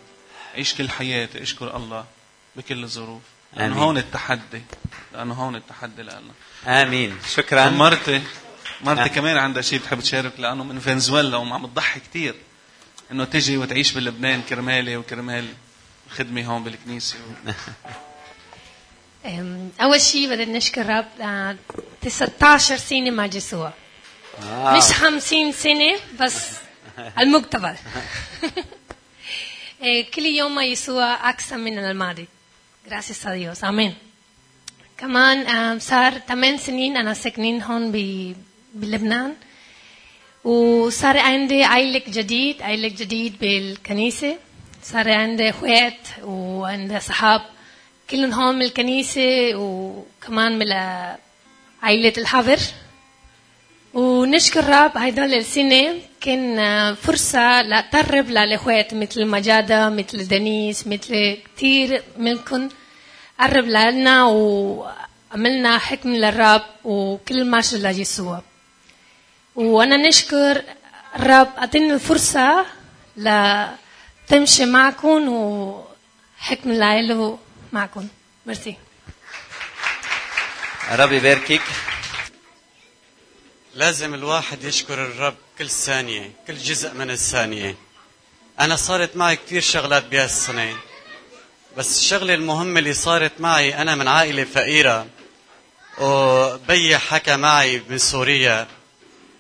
عيش 0.56 0.74
كل 0.74 0.90
حياتي. 0.90 1.44
أشكر 1.44 1.78
الله 1.78 2.06
بكل 2.56 2.84
الظروف. 2.84 3.22
لأنه. 3.54 3.84
هون 3.84 3.98
التحدي. 3.98 4.62
لأنه 5.14 5.34
هون 5.34 5.56
التحدي 5.56 6.02
لنا 6.02 6.22
آمين. 6.68 7.18
شكرا. 7.34 7.70
مرتي 7.70 8.22
مرتي 8.82 9.02
آه. 9.02 9.08
كمان 9.08 9.38
عندها 9.38 9.62
شيء 9.62 9.80
بتحب 9.80 10.00
تشارك 10.00 10.40
لأنه 10.40 10.64
من 10.64 10.80
فنزويلا 10.80 11.38
وعم 11.38 11.68
تضحي 11.68 12.00
كثير 12.00 12.36
إنه 13.12 13.26
تجي 13.26 13.58
وتعيش 13.58 13.92
بلبنان 13.92 14.42
كرمالي 14.42 14.98
وكرمال 14.98 15.48
الخدمه 16.08 16.46
هون 16.46 16.64
بالكنيسة. 16.64 17.16
و... 19.26 19.68
أول 19.82 20.02
شيء 20.02 20.30
بدنا 20.30 20.58
نشكر 20.58 20.86
رب 20.86 21.06
آه، 21.22 21.56
19 22.02 22.78
سنة 22.78 23.12
مع 23.12 23.26
يسوع 23.26 23.74
آه. 24.44 24.78
مش 24.78 24.84
50 24.84 25.52
سنة 25.52 25.96
بس 26.20 26.50
المقتبل. 27.20 27.76
إيه، 29.84 30.12
كل 30.12 30.26
يوم 30.26 30.56
مع 30.56 30.64
يسوع 30.64 31.30
أكثر 31.30 31.58
من 31.58 31.80
الماضي. 31.80 32.28
Gracias 32.90 33.26
a 33.26 33.30
Dios. 33.30 33.64
آمين. 33.64 33.96
كمان 34.98 35.80
صار 35.80 36.20
8 36.20 36.58
سنين 36.58 36.98
أنا 36.98 37.14
ساكنين 37.14 37.62
هون 37.62 37.92
بلبنان. 38.74 39.36
وصار 40.44 41.18
عندي 41.18 41.64
عائلة 41.64 42.02
جديد 42.08 42.62
عائلة 42.62 42.88
جديد 42.88 43.40
بالكنيسة 43.42 44.36
صار 44.84 45.12
عندي 45.12 45.50
اخوات 45.50 45.98
وعندي 46.24 46.98
اصحاب 46.98 47.42
كلهم 48.10 48.32
هون 48.34 48.56
من 48.56 48.62
الكنيسة 48.62 49.56
وكمان 49.56 50.60
من 50.60 50.72
عائلة 51.84 52.14
الحفر 52.18 52.60
ونشكر 53.94 54.60
الرب 54.60 54.98
هيدول 54.98 55.34
السنة 55.34 55.96
كان 56.22 56.96
فرصة 56.96 57.62
لأقرب 57.62 58.30
للإخوات 58.30 58.94
مثل 58.94 59.26
مجادة 59.28 59.90
مثل 59.90 60.28
دنيس 60.28 60.88
مثل 60.88 61.38
كتير 61.56 62.04
منكم 62.18 62.70
قرب 63.40 63.66
لنا 63.66 64.26
وعملنا 64.26 65.78
حكم 65.78 66.14
للرب 66.16 66.62
وكل 66.86 67.46
ماشي 67.46 67.78
ليسوع 67.78 68.42
وأنا 69.60 70.08
نشكر 70.08 70.64
الرب 71.16 71.48
أعطيني 71.58 71.94
الفرصة 71.94 72.66
لتمشي 73.18 74.66
معكم 74.66 75.30
وحكم 75.30 76.72
لإله 76.72 77.40
معكم. 77.74 78.08
ميرسي 78.46 78.76
ربي 80.92 81.18
يباركك. 81.18 81.62
لازم 83.76 84.14
الواحد 84.14 84.64
يشكر 84.64 84.94
الرب 85.06 85.36
كل 85.58 85.70
ثانية 85.70 86.32
كل 86.48 86.58
جزء 86.58 86.94
من 86.94 87.12
الثانية. 87.12 87.76
أنا 88.60 88.76
صارت 88.76 89.18
معي 89.18 89.36
كثير 89.36 89.62
شغلات 89.62 90.06
بهالسنة 90.06 90.78
بس 91.78 92.00
الشغلة 92.00 92.34
المهمة 92.34 92.80
اللي 92.80 92.94
صارت 92.94 93.42
معي 93.42 93.82
أنا 93.82 93.96
من 93.96 94.08
عائلة 94.08 94.44
فقيرة 94.44 95.08
وبي 95.98 96.98
حكى 96.98 97.38
معي 97.38 97.84
من 97.90 97.98
سوريا. 97.98 98.68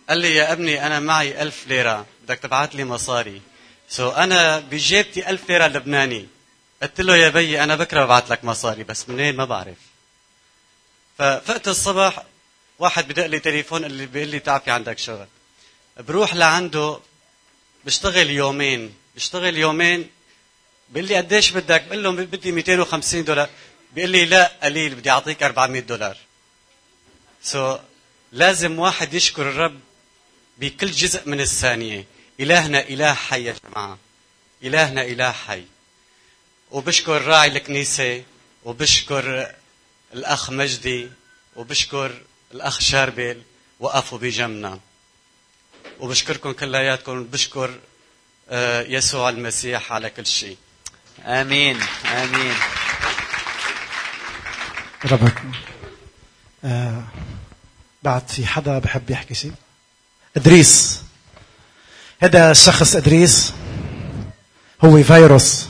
قال 0.09 0.17
لي 0.17 0.35
يا 0.35 0.51
أبني 0.51 0.85
أنا 0.85 0.99
معي 0.99 1.41
ألف 1.41 1.67
ليرة. 1.67 2.05
بدك 2.23 2.39
تبعت 2.39 2.75
لي 2.75 2.83
مصاري. 2.83 3.41
so 3.89 4.17
أنا 4.17 4.59
بجيبتي 4.59 5.29
ألف 5.29 5.49
ليرة 5.49 5.67
لبناني. 5.67 6.27
قلت 6.81 7.01
له 7.01 7.15
يا 7.15 7.29
بي 7.29 7.63
أنا 7.63 7.75
بكرة 7.75 8.05
ببعت 8.05 8.29
لك 8.29 8.45
مصاري 8.45 8.83
بس 8.83 9.09
منين 9.09 9.35
ما 9.35 9.45
بعرف. 9.45 9.77
ففقت 11.17 11.67
الصبح 11.67 12.23
واحد 12.79 13.07
بدق 13.07 13.25
لي 13.25 13.39
تليفون 13.39 13.85
اللي 13.85 14.05
بيقول 14.05 14.29
لي 14.29 14.39
تعال 14.39 14.61
في 14.61 14.71
عندك 14.71 14.97
شغل. 14.97 15.27
بروح 15.99 16.35
لعنده 16.35 16.99
بشتغل 17.85 18.29
يومين. 18.29 18.93
بشتغل 19.15 19.57
يومين. 19.57 20.09
بيقول 20.89 21.09
لي 21.09 21.15
قديش 21.15 21.51
بدك؟ 21.51 21.83
بقول 21.83 22.03
له 22.03 22.11
بدي 22.11 22.51
250 22.51 23.23
دولار. 23.23 23.49
بيقول 23.93 24.09
لي 24.09 24.25
لا 24.25 24.51
قليل 24.63 24.95
بدي 24.95 25.09
أعطيك 25.09 25.43
400 25.43 25.81
دولار. 25.81 26.17
سو 27.43 27.75
so, 27.75 27.79
لازم 28.31 28.79
واحد 28.79 29.13
يشكر 29.13 29.49
الرب 29.49 29.79
بكل 30.59 30.91
جزء 30.91 31.29
من 31.29 31.41
الثانية. 31.41 32.05
إلهنا 32.39 32.79
إله 32.79 33.13
حي 33.13 33.43
يا 33.43 33.55
جماعة. 33.65 33.97
إلهنا 34.63 35.01
إله 35.01 35.31
حي. 35.31 35.63
وبشكر 36.71 37.21
راعي 37.21 37.47
الكنيسة 37.47 38.23
وبشكر 38.65 39.55
الأخ 40.13 40.49
مجدي 40.49 41.09
وبشكر 41.55 42.21
الأخ 42.51 42.79
شاربل 42.79 43.41
وقفوا 43.79 44.17
بجنبنا. 44.17 44.79
وبشكركم 45.99 46.51
كلياتكم 46.51 47.23
بشكر 47.23 47.79
آه، 48.49 48.81
يسوع 48.81 49.29
المسيح 49.29 49.93
على 49.93 50.09
كل 50.09 50.25
شيء. 50.25 50.57
آمين. 51.25 51.81
آمين. 52.05 52.55
ربك 55.05 55.41
آه 56.63 57.03
بعد 58.03 58.27
في 58.27 58.45
حدا 58.45 58.79
بحب 58.79 59.09
يحكي 59.09 59.33
شيء؟ 59.33 59.53
إدريس. 60.37 61.01
هذا 62.19 62.51
الشخص 62.51 62.95
إدريس. 62.95 63.53
هو 64.83 65.03
فيروس. 65.03 65.65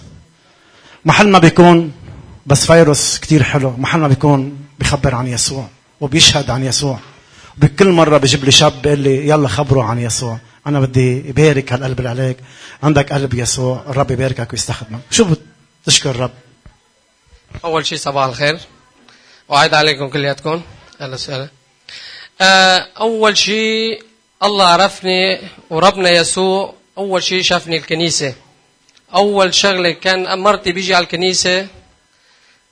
محل 1.05 1.30
ما 1.30 1.39
بيكون 1.39 1.91
بس 2.45 2.66
فيروس 2.66 3.18
كتير 3.18 3.43
حلو. 3.43 3.72
محل 3.78 3.99
ما 3.99 4.07
بيكون 4.07 4.68
بيخبر 4.80 5.16
عن 5.16 5.28
يسوع 5.28 5.68
وبيشهد 6.01 6.49
عن 6.49 6.64
يسوع. 6.64 6.99
بكل 7.57 7.91
مرة 7.91 8.18
بيجيب 8.18 8.43
لي 8.45 8.51
شاب 8.51 8.82
بيقول 8.82 8.99
لي 8.99 9.28
يلا 9.28 9.47
خبروا 9.47 9.84
عن 9.84 9.99
يسوع. 9.99 10.39
أنا 10.68 10.80
بدي 10.80 11.30
يبارك 11.30 11.74
هالقلب 11.74 11.99
اللي 11.99 12.10
عليك. 12.10 12.38
عندك 12.84 13.14
قلب 13.14 13.34
يسوع. 13.34 13.84
الرب 13.88 14.12
يباركك 14.12 14.53
ويستخدمك. 14.53 14.99
شو 15.12 15.36
بتشكر 15.86 16.10
الرب؟ 16.10 16.32
أول 17.64 17.86
شيء 17.86 17.97
صباح 17.97 18.26
الخير. 18.26 18.60
وعيد 19.49 19.74
عليكم 19.74 20.10
كلياتكم. 20.10 20.62
أهلا 21.01 21.14
وسهلا. 21.14 21.49
آه، 22.41 22.88
أول 22.99 23.38
شيء 23.38 24.09
الله 24.44 24.66
عرفني 24.66 25.42
وربنا 25.70 26.10
يسوع 26.10 26.74
أول 26.98 27.24
شيء 27.24 27.42
شافني 27.42 27.78
الكنيسة. 27.78 28.36
أول 29.16 29.54
شغلة 29.54 29.92
كان 29.92 30.40
مرتي 30.40 30.72
بيجي 30.72 30.96
على 30.96 31.04
الكنيسة. 31.04 31.68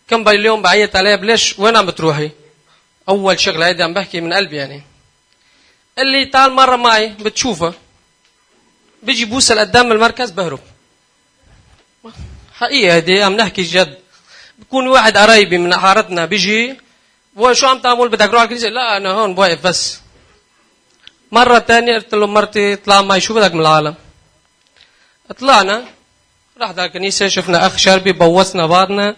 كم 0.07 0.24
باليوم 0.24 0.61
بعيط 0.61 0.95
عليها 0.95 1.15
بليش 1.15 1.59
وين 1.59 1.76
عم 1.76 1.86
بتروحي؟ 1.86 2.30
أول 3.09 3.39
شغلة 3.39 3.68
هيدي 3.68 3.84
عم 3.84 3.93
بحكي 3.93 4.22
من 4.22 4.34
قلبي 4.34 4.55
يعني. 4.55 4.84
قال 5.97 6.07
لي 6.07 6.26
تعال 6.26 6.51
مرة 6.51 6.76
معي 6.76 7.07
بتشوفها. 7.07 7.74
بيجي 9.03 9.26
بوصل 9.26 9.59
قدام 9.59 9.91
المركز 9.91 10.32
بهرب. 10.32 10.59
حقيقة 12.53 12.95
هيدي 12.95 13.24
عم 13.24 13.34
نحكي 13.34 13.61
جد. 13.61 13.97
بكون 14.59 14.88
واحد 14.88 15.18
قرايبي 15.18 15.57
من 15.57 15.76
حارتنا 15.76 16.26
بيجي 16.26 16.78
بوي 17.36 17.55
شو 17.55 17.68
عم 17.68 17.80
تعمل؟ 17.80 18.09
بدك 18.09 18.26
تروح 18.26 18.41
على 18.41 18.43
الكنيسة؟ 18.43 18.70
لا 18.70 18.97
أنا 18.97 19.11
هون 19.11 19.39
واقف 19.39 19.68
بس. 19.68 19.99
مرة 21.32 21.57
تانية 21.59 21.95
قلت 21.95 22.15
له 22.15 22.28
مرتي 22.28 22.73
اطلع 22.73 23.01
معي 23.01 23.21
شو 23.21 23.34
بدك 23.34 23.53
من 23.53 23.61
العالم. 23.61 23.95
طلعنا 25.39 25.84
رحنا 26.61 26.82
على 26.82 26.86
الكنيسة 26.86 27.28
شفنا 27.28 27.67
أخ 27.67 27.78
شربي 27.78 28.11
بوسنا 28.11 28.65
بعضنا 28.65 29.15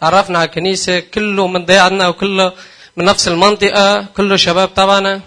تعرفنا 0.00 0.38
على 0.38 0.48
الكنيسة 0.48 1.00
كله 1.00 1.46
من 1.46 1.64
ضيعنا 1.64 2.08
وكله 2.08 2.52
من 2.96 3.04
نفس 3.04 3.28
المنطقة 3.28 4.02
كله 4.16 4.36
شباب 4.36 4.74
تبعنا. 4.74 5.20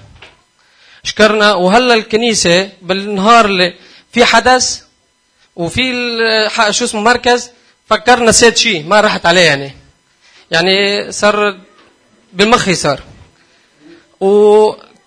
شكرنا. 1.03 1.53
وهلا 1.53 1.93
الكنيسة 1.93 2.69
بالنهار 2.81 3.45
اللي 3.45 3.73
في 4.11 4.25
حدث 4.25 4.81
وفي 5.55 5.91
شو 6.69 6.85
اسمه 6.85 7.01
مركز 7.01 7.51
فكرنا 7.89 8.29
نسيت 8.29 8.57
شيء 8.57 8.83
ما 8.83 9.01
راحت 9.01 9.25
عليه 9.25 9.41
يعني. 9.41 9.75
يعني 10.51 11.11
صار 11.11 11.57
بمخي 12.33 12.75
صار. 12.75 12.99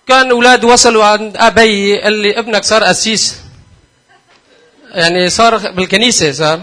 وكان 0.09 0.31
أولاد 0.31 0.65
وصلوا 0.65 1.05
عند 1.05 1.37
أبي 1.37 2.01
قال 2.01 2.13
لي 2.13 2.39
ابنك 2.39 2.63
صار 2.63 2.83
قسيس 2.83 3.35
يعني 4.91 5.29
صار 5.29 5.71
بالكنيسة 5.71 6.31
صار. 6.31 6.61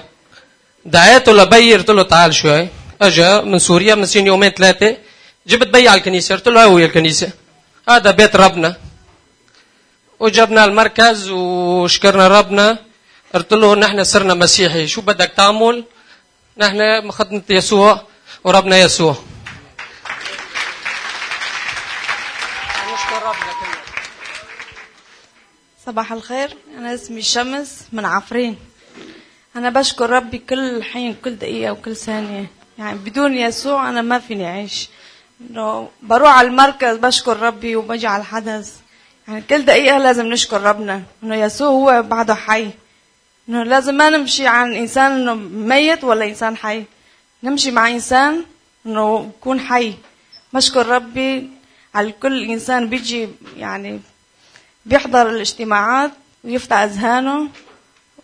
دعيته 0.85 1.33
لبي 1.33 1.75
قلت 1.75 1.91
له 1.91 2.03
تعال 2.03 2.35
شوي. 2.35 2.69
أجا 3.03 3.41
من 3.41 3.59
سوريا 3.59 3.95
من 3.95 4.07
سنين 4.07 4.27
يومين 4.27 4.51
ثلاثة. 4.51 4.97
جبت 5.47 5.67
بي 5.67 5.89
على 5.89 5.99
الكنيسة 5.99 6.35
قلت 6.35 6.49
له 6.49 6.65
هو 6.65 6.79
الكنيسة. 6.79 7.31
هذا 7.89 8.11
بيت 8.11 8.37
ربنا. 8.37 8.77
وجبنا 10.21 10.65
المركز 10.65 11.29
وشكرنا 11.31 12.29
ربنا. 12.29 12.79
قلت 13.35 13.53
له 13.53 13.75
نحن 13.75 14.05
صرنا 14.05 14.35
مسيحي. 14.35 14.87
شو 14.87 15.01
بدك 15.01 15.33
تعمل؟ 15.37 15.85
نحن 16.59 17.11
خدمة 17.11 17.43
يسوع 17.51 18.03
وربنا 18.45 18.79
يسوع. 18.79 19.17
صباح 25.87 26.13
الخير. 26.13 26.57
أنا 26.79 26.95
اسمي 26.95 27.23
شمس 27.23 27.83
من 27.93 28.05
عفرين. 28.05 28.57
أنا 29.57 29.71
بشكر 29.71 30.11
ربي 30.11 30.39
كل 30.39 30.83
حين 30.83 31.17
كل 31.25 31.37
دقيقة 31.37 31.73
وكل 31.73 31.97
ثانية. 31.97 32.47
يعني 32.79 32.99
بدون 32.99 33.35
يسوع 33.35 33.89
أنا 33.89 34.03
ما 34.03 34.19
فيني 34.19 34.47
أعيش. 34.47 34.89
بروح 36.03 36.39
على 36.39 36.49
المركز 36.49 36.97
بشكر 36.97 37.41
ربي 37.41 37.77
وبجي 37.77 38.07
على 38.07 38.21
الحدث. 38.21 38.77
يعني 39.29 39.43
كل 39.51 39.65
دقيقة 39.65 39.99
لازم 39.99 40.27
نشكر 40.27 40.61
ربنا 40.63 41.03
إنه 41.23 41.35
يسوع 41.35 41.69
هو 41.69 42.03
بعده 42.03 42.35
حي. 42.35 42.71
إنه 43.49 43.63
لازم 43.63 43.95
ما 43.95 44.11
نمشي 44.11 44.47
عن 44.47 44.75
إنسان 44.75 45.13
إنه 45.13 45.35
ميت 45.35 46.05
ولا 46.05 46.25
إنسان 46.25 46.57
حي. 46.57 46.85
نمشي 47.43 47.71
مع 47.71 47.89
إنسان 47.89 48.45
إنه 48.87 49.33
يكون 49.39 49.61
حي. 49.61 49.95
بشكر 50.53 50.87
ربي 50.87 51.51
على 51.95 52.13
كل 52.13 52.43
إنسان 52.43 52.89
بيجي 52.89 53.29
يعني 53.57 54.01
بيحضر 54.87 55.31
الاجتماعات 55.31 56.11
ويفتح 56.45 56.77
أذهانه 56.77 57.49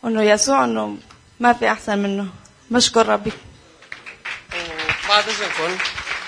إنه 0.05 0.23
يسوع 0.23 0.65
إنه 0.65 0.97
ما 1.41 1.53
في 1.53 1.73
أحسن 1.73 1.99
منه. 1.99 2.27
بشكر 2.71 3.09
ربي. 3.09 3.33
بعد 5.09 5.25
إذنكم 5.29 5.79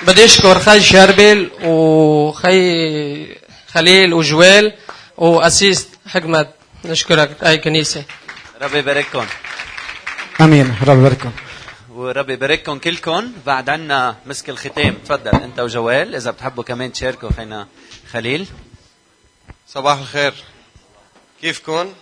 بدي 0.03 0.24
أشكر 0.24 0.59
خي 0.59 0.80
شربل 0.80 1.51
وخي 1.62 3.37
خليل 3.68 4.14
وجويل 4.14 4.72
وأسيس 5.16 5.89
حكمت. 6.07 6.49
نشكرك. 6.85 7.45
أي 7.45 7.59
كنيسة. 7.59 8.05
ربي 8.62 8.78
يبارككم. 8.78 9.26
آمين. 10.41 10.76
رب 10.87 10.99
يبارككم. 10.99 11.32
وربي 11.91 12.32
يبارككم 12.32 12.78
كلكم. 12.78 13.32
بعد 13.47 13.70
عنا 13.70 14.16
مسك 14.26 14.51
الختام. 14.51 14.95
تفضل. 15.05 15.30
أنت 15.30 15.61
وجوال 15.61 16.14
إذا 16.14 16.30
بتحبوا 16.30 16.64
كمان 16.64 16.93
تشاركوا 16.93 17.30
خينا 17.37 17.66
خليل. 18.12 18.47
صباح 19.75 19.99
الخير. 19.99 20.35
كيفكم؟ 21.41 21.95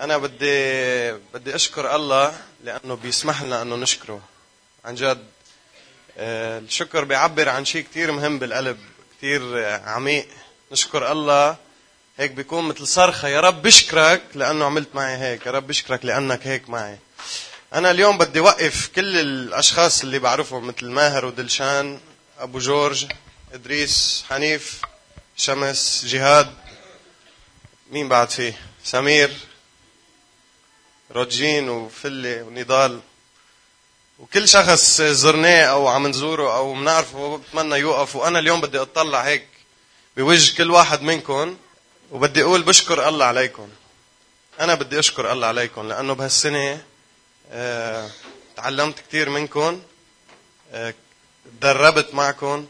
أنا 0.00 0.18
بدي 0.18 1.12
بدي 1.12 1.54
أشكر 1.54 1.96
الله 1.96 2.38
لأنه 2.64 2.94
بيسمح 2.94 3.42
لنا 3.42 3.62
أنه 3.62 3.76
نشكره. 3.76 4.20
عن 4.84 4.94
جد 4.94 5.26
آه، 6.18 6.58
الشكر 6.58 7.04
بيعبر 7.04 7.48
عن 7.48 7.64
شيء 7.64 7.82
كتير 7.84 8.12
مهم 8.12 8.38
بالقلب 8.38 8.78
كتير 9.18 9.64
عميق. 9.84 10.28
نشكر 10.72 11.12
الله. 11.12 11.56
هيك 12.18 12.30
بيكون 12.30 12.68
مثل 12.68 12.86
صرخة 12.86 13.28
يا 13.28 13.40
رب 13.40 13.62
بشكرك 13.62 14.22
لأنه 14.34 14.64
عملت 14.64 14.94
معي 14.94 15.16
هيك 15.16 15.46
يا 15.46 15.50
رب 15.50 15.66
بشكرك 15.66 16.04
لأنك 16.04 16.46
هيك 16.46 16.70
معي. 16.70 16.98
أنا 17.74 17.90
اليوم 17.90 18.18
بدي 18.18 18.40
وقف 18.40 18.88
كل 18.96 19.20
الأشخاص 19.20 20.02
اللي 20.02 20.18
بعرفهم 20.18 20.66
مثل 20.66 20.86
ماهر 20.90 21.24
ودلشان 21.24 22.00
أبو 22.38 22.58
جورج 22.58 23.06
إدريس 23.52 24.24
حنيف. 24.30 24.80
شمس 25.36 26.04
جهاد 26.06 26.54
مين 27.90 28.08
بعد 28.08 28.30
فيه؟ 28.30 28.60
سمير 28.84 29.30
روجين 31.10 31.68
وفلة 31.68 32.42
ونضال. 32.42 33.00
وكل 34.18 34.48
شخص 34.48 35.02
زرناه 35.02 35.64
أو 35.64 35.88
عم 35.88 36.06
نزوره 36.06 36.56
أو 36.56 36.74
بنعرفه 36.74 37.36
بتمنى 37.36 37.74
يوقف. 37.74 38.16
وأنا 38.16 38.38
اليوم 38.38 38.60
بدي 38.60 38.78
أطلع 38.78 39.20
هيك 39.20 39.48
بوجه 40.16 40.56
كل 40.56 40.70
واحد 40.70 41.02
منكم 41.02 41.56
وبدي 42.10 42.42
أقول 42.42 42.62
بشكر 42.62 43.08
الله 43.08 43.24
عليكم. 43.24 43.68
أنا 44.60 44.74
بدي 44.74 44.98
أشكر 44.98 45.32
الله 45.32 45.46
عليكم 45.46 45.88
لأنه 45.88 46.12
بهالسنة 46.12 46.82
آه، 47.50 48.10
تعلمت 48.56 48.98
كثير 48.98 49.28
منكم 49.30 49.82
آه، 50.72 50.94
تدربت 51.60 52.14
معكم 52.14 52.66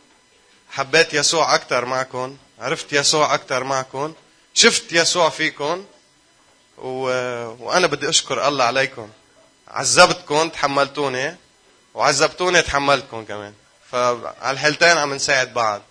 حبيت 0.71 1.15
يسوع 1.15 1.55
أكثر 1.55 1.85
معكم. 1.85 2.37
عرفت 2.63 2.93
يسوع 2.93 3.35
أكثر 3.35 3.65
معكم؟ 3.65 4.15
شفت 4.55 4.93
يسوع 4.93 5.29
فيكم؟ 5.29 5.85
و... 6.79 7.05
وأنا 7.61 7.87
بدي 7.87 8.09
أشكر 8.09 8.49
الله 8.49 8.65
عليكم. 8.65 9.09
عذبتكم 9.69 10.49
تحملتوني. 10.49 11.37
وعذبتوني 11.95 12.63
تحملتكم 12.63 13.25
كمان. 13.25 13.55
فعلى 13.91 14.35
الحالتين 14.51 14.99
عم 14.99 15.15
نساعد 15.15 15.55
بعض. 15.55 15.83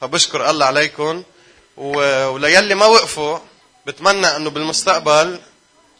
فبشكر 0.00 0.50
الله 0.50 0.66
عليكم. 0.66 1.22
و... 1.76 2.26
وليلي 2.26 2.74
ما 2.74 2.86
وقفوا. 2.86 3.38
بتمنى 3.86 4.36
إنه 4.36 4.50
بالمستقبل 4.50 5.40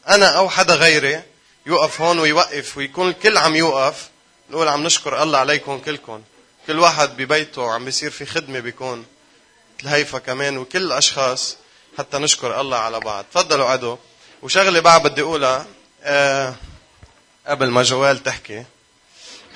أنا 0.09 0.29
أو 0.29 0.49
حدا 0.49 0.75
غيري 0.75 1.23
يوقف 1.67 2.01
هون 2.01 2.19
ويوقف 2.19 2.77
ويكون 2.77 3.09
الكل 3.09 3.39
عم 3.39 3.57
يوقف. 3.57 4.09
نقول 4.51 4.69
عم 4.69 4.83
نشكر 4.83 5.23
الله 5.23 5.39
عليكم 5.39 5.79
كلكم. 5.79 6.23
كل 6.67 6.79
واحد 6.79 7.17
ببيته 7.17 7.73
عم 7.73 7.85
بيصير 7.85 8.11
في 8.11 8.27
خدمة 8.27 8.61
بيكون. 8.61 9.07
هيفا 9.85 10.19
كمان 10.19 10.59
وكل 10.59 10.83
الأشخاص 10.83 11.57
حتى 11.99 12.19
نشكر 12.19 12.61
الله 12.61 12.79
على 12.79 13.01
بعض. 13.01 13.25
تفضلوا 13.33 13.67
عدو. 13.67 13.99
وشغلة 14.43 14.81
بعد 14.81 15.03
بدي 15.03 15.23
أقولها 15.23 15.67
آه 16.03 16.55
قبل 17.47 17.71
ما 17.71 17.83
جوال 17.83 18.23
تحكي 18.23 18.65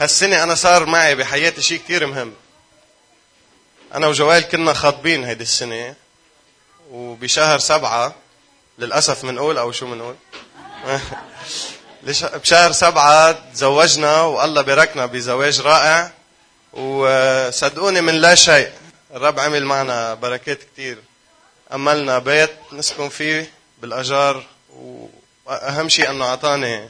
هالسنة 0.01 0.43
أنا 0.43 0.55
صار 0.55 0.87
معي 0.87 1.15
بحياتي 1.15 1.63
شيء 1.63 1.79
كثير 1.79 2.07
مهم. 2.07 2.35
أنا 3.95 4.07
وجوال 4.07 4.41
كنا 4.41 4.73
خاطبين 4.73 5.25
هيدي 5.25 5.43
السنة 5.43 5.95
وبشهر 6.91 7.59
سبعة 7.59 8.15
للأسف 8.79 9.25
منقول 9.25 9.59
أو 9.59 9.73
شو 9.73 9.87
منقول؟ 9.87 10.15
بشهر 12.43 12.73
سبعة 12.73 13.33
تزوجنا 13.33 14.21
والله 14.21 14.63
باركنا 14.63 15.07
بزواج 15.07 15.61
رائع 15.61 16.13
وصدقوني 16.73 18.01
من 18.01 18.15
لا 18.15 18.35
شيء. 18.35 18.73
الرب 19.15 19.41
عمل 19.41 19.65
معنا 19.65 20.15
بركات 20.15 20.63
كتير. 20.63 20.99
أملنا 21.73 22.19
بيت 22.19 22.51
نسكن 22.73 23.09
فيه 23.09 23.51
بالأجار 23.79 24.47
وأهم 25.47 25.89
شيء 25.89 26.11
أنه 26.11 26.25
أعطاني 26.25 26.89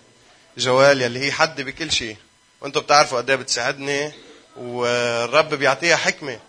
جوال 0.56 1.02
يلي 1.02 1.26
هي 1.26 1.32
حدي 1.32 1.64
بكل 1.64 1.92
شيء. 1.92 2.16
وأنتم 2.60 2.80
بتعرفوا 2.80 3.18
قد 3.18 3.30
إيه 3.30 3.36
بتساعدني 3.36 4.12
والرب 4.56 5.54
بيعطيها 5.54 5.96
حكمة 5.96 6.40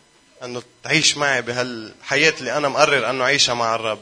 أنه 0.43 0.63
تعيش 0.83 1.17
معي 1.17 1.41
بهالحياة 1.41 2.33
اللي 2.39 2.57
أنا 2.57 2.69
مقرر 2.69 3.09
أنه 3.09 3.23
أعيشها 3.23 3.53
مع 3.53 3.75
الرب. 3.75 3.99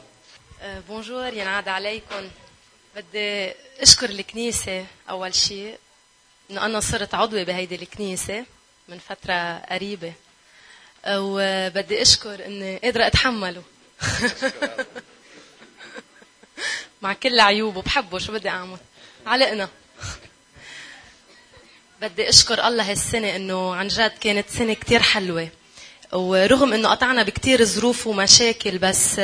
بونجور 0.88 1.34
ينعاد 1.34 1.68
عليكم. 1.68 2.30
بدي 2.96 3.52
أشكر 3.80 4.10
الكنيسة 4.10 4.86
أول 5.10 5.34
شيء 5.34 5.78
إنه 6.50 6.66
أنا 6.66 6.80
صرت 6.80 7.14
عضوة 7.14 7.42
بهيدي 7.42 7.74
الكنيسة 7.74 8.44
من 8.88 8.98
فترة 8.98 9.58
قريبة. 9.70 10.08
آه، 10.08 10.29
وبدي 11.08 12.02
أشكر 12.02 12.46
إني 12.46 12.76
قادرة 12.76 13.06
أتحمله. 13.06 13.62
مع 17.02 17.12
كل 17.12 17.40
عيوبه 17.40 17.82
بحبه 17.82 18.18
شو 18.18 18.32
بدي 18.32 18.48
أعمل؟ 18.48 18.78
علقنا. 19.26 19.68
بدي 22.02 22.28
أشكر 22.28 22.68
الله 22.68 22.90
هالسنة 22.90 23.36
إنه 23.36 23.74
عن 23.74 23.88
جد 23.88 24.12
كانت 24.20 24.50
سنة 24.50 24.74
كتير 24.74 25.02
حلوة. 25.02 25.48
ورغم 26.12 26.72
إنه 26.72 26.88
قطعنا 26.88 27.22
بكتير 27.22 27.64
ظروف 27.64 28.06
ومشاكل 28.06 28.78
بس 28.78 29.20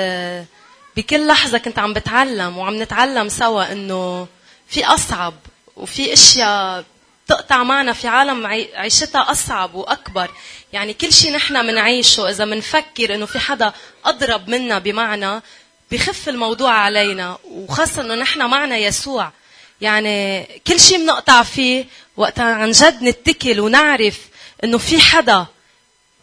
بكل 0.97 1.27
لحظة 1.27 1.59
كنت 1.59 1.79
عم 1.79 1.93
بتعلم 1.93 2.59
وعم 2.59 2.83
نتعلم 2.83 3.29
سوا 3.29 3.73
إنه 3.73 4.27
في 4.69 4.85
أصعب 4.85 5.35
وفي 5.77 6.13
أشياء 6.13 6.85
تقطع 7.29 7.63
معنا 7.63 7.93
في 7.93 8.09
عالم 8.09 8.47
عي- 8.47 8.77
عيشتها 8.77 9.31
أصعب 9.31 9.75
وأكبر. 9.75 10.31
يعني 10.73 10.95
كل 10.95 11.13
شيء 11.13 11.33
نحن 11.33 11.67
منعيشه 11.67 12.31
إذا 12.31 12.45
منفكر 12.45 13.15
إنه 13.15 13.27
في 13.27 13.39
حدا 13.39 13.73
أضرب 14.05 14.49
منا 14.49 14.79
بمعنى 14.79 15.43
بخف 15.91 16.29
الموضوع 16.29 16.73
علينا. 16.73 17.39
وخاصة 17.45 18.03
إنه 18.03 18.15
نحن 18.15 18.43
معنا 18.51 18.77
يسوع. 18.77 19.33
يعني 19.81 20.45
كل 20.67 20.81
شيء 20.81 20.99
بنقطع 20.99 21.43
فيه 21.43 21.85
وقتها 22.17 22.55
عن 22.55 22.71
جد 22.71 23.03
نتكل 23.03 23.61
ونعرف 23.61 24.19
إنه 24.65 24.79
في 24.79 25.01
حدا 25.01 25.47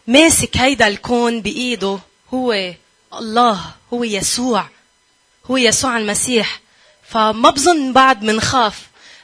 ماسك 0.06 0.56
هيدا 0.56 0.86
الكون 0.86 1.40
بإيده. 1.40 1.98
هو 2.34 2.72
الله 3.14 3.60
هو 3.92 4.04
يسوع. 4.04 4.66
هو 5.50 5.56
يسوع 5.56 5.98
المسيح. 5.98 6.60
فما 7.08 7.50
بظن 7.50 7.92
بعد 7.92 8.22
منخاف. 8.22 8.80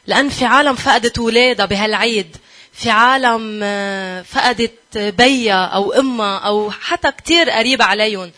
لأن 0.06 0.28
في 0.28 0.44
عالم 0.44 0.74
فقدت 0.74 1.18
ولادها 1.18 1.66
بهالعيد 1.66 2.36
في 2.72 2.90
عالم 2.90 3.60
آه، 3.62 4.22
فقدت 4.22 4.98
بيها 4.98 5.64
أو 5.66 5.92
أمها 5.92 6.38
أو 6.38 6.70
حتى 6.70 7.12
كتير 7.12 7.50
قريب 7.50 7.82
عليهم. 7.82 8.30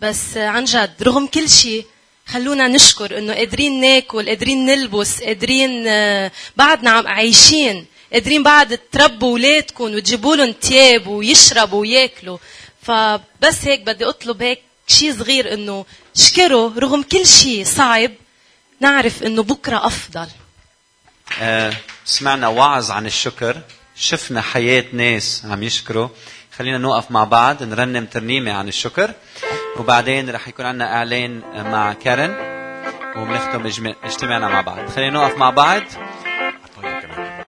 بس 0.00 0.36
آه، 0.36 0.46
عن 0.48 0.64
جد 0.64 1.02
رغم 1.02 1.26
كل 1.26 1.48
شيء 1.48 1.86
خلونا 2.26 2.68
نشكر 2.68 3.18
إنه 3.18 3.34
قادرين 3.34 3.80
ناكل 3.80 4.28
قادرين 4.28 4.66
نلبس 4.66 5.22
قادرين 5.22 5.84
آه، 5.86 6.30
بعدنا 6.56 6.90
عم 6.90 7.06
عايشين 7.06 7.86
قادرين 8.12 8.42
بعد 8.42 8.78
تربوا 8.92 9.30
اولادكم 9.30 9.84
وتجيبوا 9.84 10.36
لهم 10.36 10.52
تياب 10.52 11.06
ويشربوا 11.06 11.80
وياكلوا. 11.80 12.38
فبس 12.82 13.64
هيك 13.64 13.80
بدي 13.80 14.04
أطلب 14.04 14.42
هيك 14.42 14.62
شيء 14.86 15.12
صغير 15.18 15.54
إنه 15.54 15.84
اشكره 16.16 16.78
رغم 16.78 17.02
كل 17.02 17.26
شيء 17.26 17.64
صعب 17.64 18.10
نعرف 18.80 19.22
إنه 19.22 19.42
بكرة 19.42 19.86
أفضل. 19.86 20.26
سمعنا 22.04 22.48
وعظ 22.48 22.90
عن 22.90 23.06
الشكر 23.06 23.56
شفنا 23.96 24.40
حياة 24.40 24.84
ناس 24.92 25.46
عم 25.50 25.62
يشكروا. 25.62 26.08
خلينا 26.58 26.78
نوقف 26.78 27.10
مع 27.10 27.24
بعض 27.24 27.62
نرنم 27.62 28.04
ترنيمة 28.04 28.52
عن 28.52 28.68
الشكر. 28.68 29.10
وبعدين 29.76 30.30
رح 30.30 30.48
يكون 30.48 30.66
عندنا 30.66 30.96
إعلان 30.96 31.42
مع 31.70 31.92
كارن 31.92 32.34
وبنختم 33.16 33.94
اجتماعنا 34.04 34.48
مع 34.48 34.60
بعض. 34.60 34.90
خلينا 34.90 35.10
نوقف 35.10 35.36
مع 35.36 35.50
بعض. 35.50 35.82